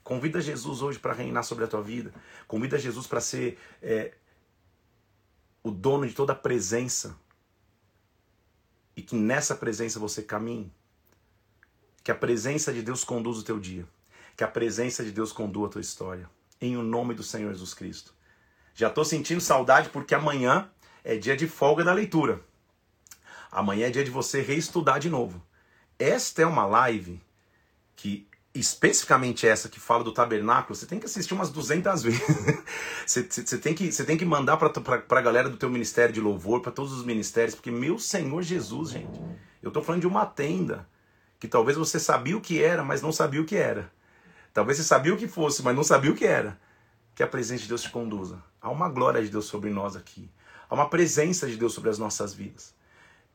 Convida 0.03 0.41
Jesus 0.41 0.83
hoje 0.83 0.99
para 0.99 1.13
reinar 1.13 1.43
sobre 1.43 1.65
a 1.65 1.67
tua 1.67 1.83
vida. 1.83 2.13
Convida 2.47 2.79
Jesus 2.79 3.07
para 3.07 3.21
ser 3.21 3.59
é, 3.83 4.15
o 5.63 5.71
dono 5.71 6.07
de 6.07 6.15
toda 6.15 6.33
a 6.33 6.37
presença. 6.37 7.17
E 8.97 9.03
que 9.03 9.17
nessa 9.17 9.55
presença 9.55 9.99
você 9.99 10.23
caminhe. 10.23 10.73
Que 12.05 12.13
a 12.13 12.15
presença 12.15 12.73
de 12.73 12.83
Deus 12.83 13.03
conduza 13.03 13.41
o 13.41 13.43
teu 13.43 13.59
dia. 13.59 13.85
Que 14.37 14.45
a 14.45 14.49
presença 14.49 15.03
de 15.03 15.11
Deus 15.11 15.33
conduz 15.33 15.67
a 15.67 15.73
tua 15.73 15.81
história. 15.81 16.31
Em 16.61 16.77
o 16.77 16.83
nome 16.83 17.13
do 17.13 17.25
Senhor 17.25 17.53
Jesus 17.53 17.75
Cristo. 17.75 18.15
Já 18.75 18.89
estou 18.89 19.05
sentindo 19.05 19.41
saudade 19.41 19.89
porque 19.89 20.15
amanhã 20.15 20.71
é 21.03 21.17
dia 21.17 21.37
de 21.37 21.49
folga 21.49 21.83
da 21.83 21.93
leitura. 21.93 22.41
Amanhã 23.57 23.87
é 23.87 23.91
dia 23.91 24.05
de 24.05 24.11
você 24.11 24.43
reestudar 24.43 25.01
de 25.01 25.09
novo. 25.09 25.43
Esta 25.99 26.43
é 26.43 26.47
uma 26.47 26.67
live 26.67 27.19
que 27.97 28.29
especificamente 28.55 29.47
essa 29.47 29.67
que 29.67 29.81
fala 29.81 30.05
do 30.05 30.13
tabernáculo, 30.13 30.75
você 30.75 30.85
tem 30.85 31.01
que 31.01 31.07
assistir 31.07 31.33
umas 31.33 31.49
200 31.49 32.03
vezes. 32.05 32.21
você, 33.07 33.23
você, 33.23 33.57
tem, 33.57 33.73
que, 33.73 33.91
você 33.91 34.05
tem 34.05 34.19
que 34.19 34.27
mandar 34.27 34.59
para 34.59 35.03
a 35.09 35.23
galera 35.23 35.49
do 35.49 35.57
teu 35.57 35.71
ministério 35.71 36.13
de 36.13 36.21
louvor, 36.21 36.61
para 36.61 36.71
todos 36.71 36.93
os 36.93 37.03
ministérios, 37.03 37.55
porque 37.55 37.71
meu 37.71 37.99
Senhor 37.99 38.43
Jesus, 38.43 38.91
gente, 38.91 39.19
eu 39.63 39.69
estou 39.69 39.83
falando 39.83 40.03
de 40.03 40.07
uma 40.07 40.27
tenda 40.27 40.87
que 41.41 41.49
talvez 41.49 41.79
você 41.79 41.99
sabia 41.99 42.37
o 42.37 42.43
que 42.43 42.63
era, 42.63 42.85
mas 42.85 43.01
não 43.01 43.11
sabia 43.11 43.41
o 43.41 43.47
que 43.47 43.57
era. 43.57 43.91
Talvez 44.53 44.77
você 44.77 44.85
sabia 44.85 45.15
o 45.15 45.17
que 45.17 45.27
fosse, 45.29 45.63
mas 45.63 45.75
não 45.75 45.83
sabia 45.83 46.13
o 46.13 46.15
que 46.15 46.27
era. 46.27 46.61
Que 47.15 47.23
a 47.23 47.27
presença 47.27 47.63
de 47.63 47.69
Deus 47.71 47.81
te 47.81 47.91
conduza. 47.91 48.39
Há 48.61 48.69
uma 48.69 48.91
glória 48.91 49.23
de 49.23 49.31
Deus 49.31 49.47
sobre 49.47 49.71
nós 49.71 49.97
aqui. 49.97 50.31
Há 50.69 50.75
uma 50.75 50.91
presença 50.91 51.47
de 51.47 51.57
Deus 51.57 51.73
sobre 51.73 51.89
as 51.89 51.99
nossas 51.99 52.35
vidas. 52.35 52.76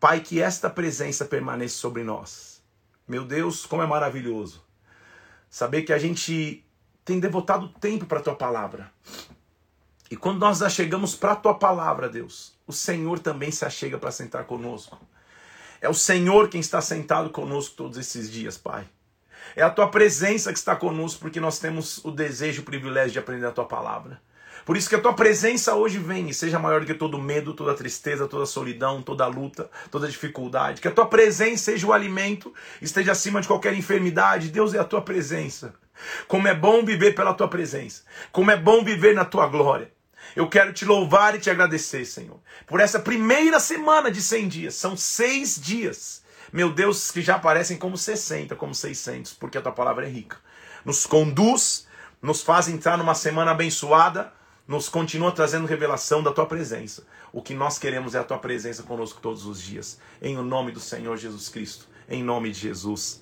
Pai, 0.02 0.20
que 0.20 0.42
esta 0.42 0.68
presença 0.68 1.26
permaneça 1.26 1.76
sobre 1.76 2.04
nós. 2.04 2.60
Meu 3.08 3.24
Deus, 3.24 3.68
como 3.68 3.84
é 3.84 3.86
maravilhoso 3.86 4.66
Saber 5.48 5.84
que 5.84 5.94
a 5.94 6.00
gente 6.00 6.66
tem 7.06 7.20
devotado 7.20 7.70
tempo 7.70 8.08
para 8.08 8.18
a 8.18 8.24
tua 8.24 8.36
palavra. 8.36 8.92
E 10.10 10.16
quando 10.16 10.40
nós 10.40 10.60
chegamos 10.74 11.14
para 11.14 11.34
a 11.34 11.36
tua 11.36 11.54
palavra, 11.54 12.10
Deus, 12.10 12.58
o 12.66 12.74
Senhor 12.74 13.20
também 13.20 13.52
se 13.52 13.64
achega 13.64 14.00
para 14.00 14.10
sentar 14.12 14.46
conosco. 14.46 14.98
É 15.80 15.88
o 15.88 15.94
Senhor 15.94 16.50
quem 16.50 16.62
está 16.62 16.82
sentado 16.82 17.30
conosco 17.30 17.76
todos 17.76 18.00
esses 18.00 18.32
dias, 18.32 18.58
Pai. 18.58 18.88
É 19.56 19.62
a 19.62 19.70
tua 19.70 19.88
presença 19.88 20.52
que 20.52 20.58
está 20.58 20.76
conosco, 20.76 21.20
porque 21.20 21.40
nós 21.40 21.60
temos 21.60 22.04
o 22.04 22.10
desejo 22.10 22.64
o 22.64 22.66
privilégio 22.66 23.12
de 23.12 23.20
aprender 23.20 23.46
a 23.46 23.52
tua 23.52 23.66
palavra. 23.66 24.20
Por 24.72 24.78
isso 24.78 24.88
que 24.88 24.96
a 24.96 25.02
tua 25.02 25.12
presença 25.12 25.76
hoje 25.76 25.98
vem 25.98 26.30
e 26.30 26.34
seja 26.34 26.58
maior 26.58 26.80
do 26.80 26.86
que 26.86 26.94
todo 26.94 27.20
medo, 27.20 27.54
toda 27.54 27.74
tristeza, 27.74 28.26
toda 28.26 28.46
solidão, 28.46 29.02
toda 29.02 29.28
luta, 29.28 29.70
toda 29.92 30.08
dificuldade. 30.08 30.80
Que 30.80 30.88
a 30.88 30.92
tua 30.92 31.08
presença 31.08 31.66
seja 31.66 31.86
o 31.86 31.92
alimento, 31.92 32.54
esteja 32.82 33.12
acima 33.12 33.42
de 33.42 33.50
qualquer 33.50 33.74
enfermidade. 33.74 34.48
Deus 34.48 34.74
é 34.74 34.80
a 34.80 34.86
tua 34.86 35.02
presença. 35.02 35.74
Como 36.26 36.48
é 36.48 36.56
bom 36.56 36.86
viver 36.86 37.14
pela 37.14 37.34
tua 37.34 37.50
presença. 37.50 38.04
Como 38.32 38.50
é 38.50 38.56
bom 38.56 38.82
viver 38.82 39.14
na 39.14 39.26
tua 39.26 39.46
glória. 39.46 39.92
Eu 40.38 40.48
quero 40.48 40.72
te 40.72 40.86
louvar 40.86 41.36
e 41.36 41.40
te 41.40 41.50
agradecer, 41.50 42.06
Senhor, 42.06 42.40
por 42.66 42.80
essa 42.80 42.98
primeira 42.98 43.60
semana 43.60 44.10
de 44.10 44.22
100 44.22 44.48
dias. 44.48 44.76
São 44.76 44.96
seis 44.96 45.60
dias. 45.60 46.24
Meu 46.54 46.72
Deus, 46.72 47.12
que 47.12 47.22
já 47.22 47.38
parecem 47.38 47.76
como 47.76 47.98
60, 47.98 48.56
como 48.56 48.74
600, 48.74 49.34
porque 49.34 49.58
a 49.58 49.62
tua 49.62 49.74
palavra 49.74 50.06
é 50.06 50.10
rica. 50.10 50.38
Nos 50.86 51.06
conduz, 51.06 51.90
nos 52.22 52.42
faz 52.42 52.70
entrar 52.70 52.98
numa 52.98 53.16
semana 53.16 53.52
abençoada, 53.52 54.32
nos 54.72 54.88
continua 54.88 55.34
trazendo 55.34 55.68
revelação 55.68 56.24
da 56.24 56.32
tua 56.32 56.46
presença. 56.46 57.04
O 57.34 57.42
que 57.42 57.54
nós 57.54 57.78
queremos 57.78 58.16
é 58.16 58.20
a 58.20 58.24
tua 58.24 58.38
presença 58.38 58.82
conosco 58.84 59.20
todos 59.22 59.46
os 59.46 59.62
dias. 59.62 60.00
Em 60.22 60.38
o 60.38 60.44
nome 60.44 60.72
do 60.72 60.80
Senhor 60.80 61.18
Jesus 61.18 61.50
Cristo. 61.50 61.90
Em 62.10 62.24
nome 62.24 62.52
de 62.52 62.60
Jesus. 62.62 63.22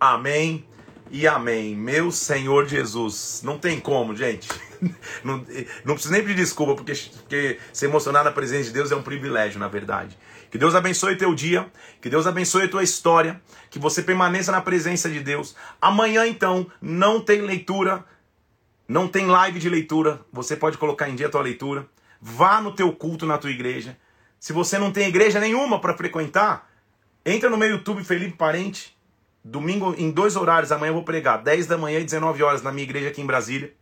Amém 0.00 0.66
e 1.12 1.28
amém. 1.28 1.76
Meu 1.76 2.10
Senhor 2.10 2.66
Jesus. 2.66 3.40
Não 3.44 3.56
tem 3.56 3.78
como, 3.78 4.16
gente. 4.16 4.48
Não, 5.24 5.44
não 5.84 5.94
preciso 5.94 6.12
nem 6.12 6.22
pedir 6.22 6.36
desculpa, 6.36 6.76
porque, 6.76 6.92
porque 6.92 7.58
se 7.72 7.84
emocionar 7.84 8.22
na 8.22 8.30
presença 8.30 8.66
de 8.66 8.70
Deus 8.70 8.92
é 8.92 8.94
um 8.94 9.02
privilégio, 9.02 9.58
na 9.58 9.66
verdade. 9.66 10.16
Que 10.52 10.56
Deus 10.56 10.72
abençoe 10.72 11.16
teu 11.16 11.34
dia, 11.34 11.66
que 12.00 12.08
Deus 12.08 12.28
abençoe 12.28 12.68
tua 12.68 12.84
história, 12.84 13.42
que 13.70 13.78
você 13.80 14.04
permaneça 14.04 14.52
na 14.52 14.60
presença 14.60 15.10
de 15.10 15.18
Deus. 15.18 15.56
Amanhã, 15.80 16.28
então, 16.28 16.70
não 16.80 17.20
tem 17.20 17.40
leitura, 17.40 18.04
não 18.88 19.06
tem 19.06 19.26
live 19.26 19.60
de 19.60 19.68
leitura. 19.68 20.20
Você 20.32 20.56
pode 20.56 20.78
colocar 20.78 21.08
em 21.08 21.14
dia 21.14 21.26
a 21.26 21.30
tua 21.30 21.42
leitura. 21.42 21.86
Vá 22.20 22.60
no 22.60 22.74
teu 22.74 22.90
culto 22.92 23.26
na 23.26 23.38
tua 23.38 23.50
igreja. 23.50 23.96
Se 24.40 24.52
você 24.52 24.78
não 24.78 24.90
tem 24.90 25.08
igreja 25.08 25.38
nenhuma 25.38 25.80
para 25.80 25.96
frequentar, 25.96 26.68
entra 27.24 27.50
no 27.50 27.56
meu 27.56 27.68
YouTube 27.68 28.02
Felipe 28.02 28.36
Parente 28.36 28.98
Domingo, 29.44 29.94
em 29.96 30.10
dois 30.10 30.36
horários, 30.36 30.72
amanhã 30.72 30.90
eu 30.90 30.94
vou 30.94 31.04
pregar, 31.04 31.42
10 31.42 31.66
da 31.66 31.78
manhã 31.78 32.00
e 32.00 32.04
19 32.04 32.42
horas, 32.42 32.60
na 32.60 32.70
minha 32.70 32.82
igreja 32.82 33.08
aqui 33.08 33.22
em 33.22 33.26
Brasília. 33.26 33.72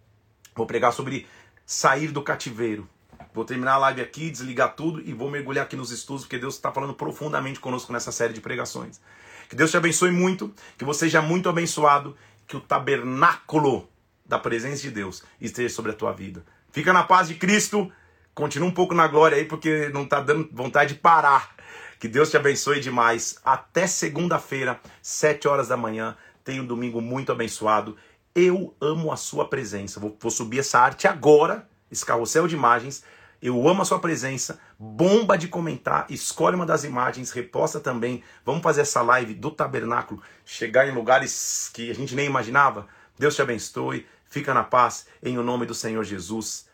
Vou 0.54 0.64
pregar 0.64 0.92
sobre 0.92 1.26
sair 1.64 2.08
do 2.08 2.22
cativeiro. 2.22 2.88
Vou 3.34 3.44
terminar 3.44 3.72
a 3.72 3.78
live 3.78 4.00
aqui, 4.00 4.30
desligar 4.30 4.76
tudo 4.76 5.02
e 5.04 5.12
vou 5.12 5.30
mergulhar 5.30 5.64
aqui 5.64 5.74
nos 5.74 5.90
estudos, 5.90 6.22
porque 6.22 6.38
Deus 6.38 6.54
está 6.54 6.70
falando 6.70 6.94
profundamente 6.94 7.58
conosco 7.58 7.92
nessa 7.92 8.12
série 8.12 8.32
de 8.32 8.40
pregações. 8.40 9.00
Que 9.48 9.56
Deus 9.56 9.70
te 9.70 9.76
abençoe 9.76 10.12
muito, 10.12 10.54
que 10.78 10.84
você 10.84 11.00
seja 11.00 11.20
muito 11.20 11.48
abençoado, 11.48 12.16
que 12.46 12.56
o 12.56 12.60
tabernáculo 12.60 13.88
da 14.28 14.38
presença 14.38 14.82
de 14.82 14.90
Deus 14.90 15.22
esteja 15.40 15.74
sobre 15.74 15.92
a 15.92 15.94
tua 15.94 16.12
vida. 16.12 16.44
Fica 16.70 16.92
na 16.92 17.02
paz 17.02 17.28
de 17.28 17.34
Cristo, 17.34 17.90
continua 18.34 18.68
um 18.68 18.72
pouco 18.72 18.94
na 18.94 19.06
glória 19.06 19.36
aí, 19.38 19.44
porque 19.44 19.88
não 19.90 20.02
está 20.02 20.20
dando 20.20 20.48
vontade 20.52 20.94
de 20.94 21.00
parar. 21.00 21.54
Que 21.98 22.08
Deus 22.08 22.30
te 22.30 22.36
abençoe 22.36 22.80
demais. 22.80 23.38
Até 23.44 23.86
segunda-feira, 23.86 24.78
sete 25.00 25.48
horas 25.48 25.68
da 25.68 25.76
manhã. 25.76 26.16
Tenha 26.44 26.62
um 26.62 26.66
domingo 26.66 27.00
muito 27.00 27.32
abençoado. 27.32 27.96
Eu 28.34 28.74
amo 28.80 29.10
a 29.10 29.16
sua 29.16 29.48
presença. 29.48 29.98
Vou, 29.98 30.16
vou 30.20 30.30
subir 30.30 30.58
essa 30.58 30.78
arte 30.78 31.08
agora, 31.08 31.66
esse 31.90 32.04
carrossel 32.04 32.46
de 32.46 32.54
imagens. 32.54 33.02
Eu 33.40 33.66
amo 33.66 33.80
a 33.80 33.84
sua 33.86 33.98
presença. 33.98 34.60
Bomba 34.78 35.38
de 35.38 35.48
comentar. 35.48 36.06
Escolhe 36.10 36.54
uma 36.54 36.66
das 36.66 36.84
imagens, 36.84 37.30
reposta 37.30 37.80
também. 37.80 38.22
Vamos 38.44 38.62
fazer 38.62 38.82
essa 38.82 39.00
live 39.00 39.32
do 39.32 39.50
tabernáculo. 39.50 40.22
Chegar 40.44 40.86
em 40.86 40.92
lugares 40.92 41.70
que 41.72 41.90
a 41.90 41.94
gente 41.94 42.14
nem 42.14 42.26
imaginava. 42.26 42.86
Deus 43.18 43.34
te 43.34 43.40
abençoe. 43.40 44.06
Fica 44.36 44.52
na 44.52 44.62
paz. 44.62 45.06
Em 45.22 45.38
o 45.38 45.42
nome 45.42 45.64
do 45.64 45.72
Senhor 45.72 46.04
Jesus. 46.04 46.66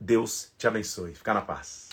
Deus 0.00 0.52
te 0.58 0.66
abençoe. 0.66 1.14
Fica 1.14 1.32
na 1.32 1.40
paz. 1.40 1.85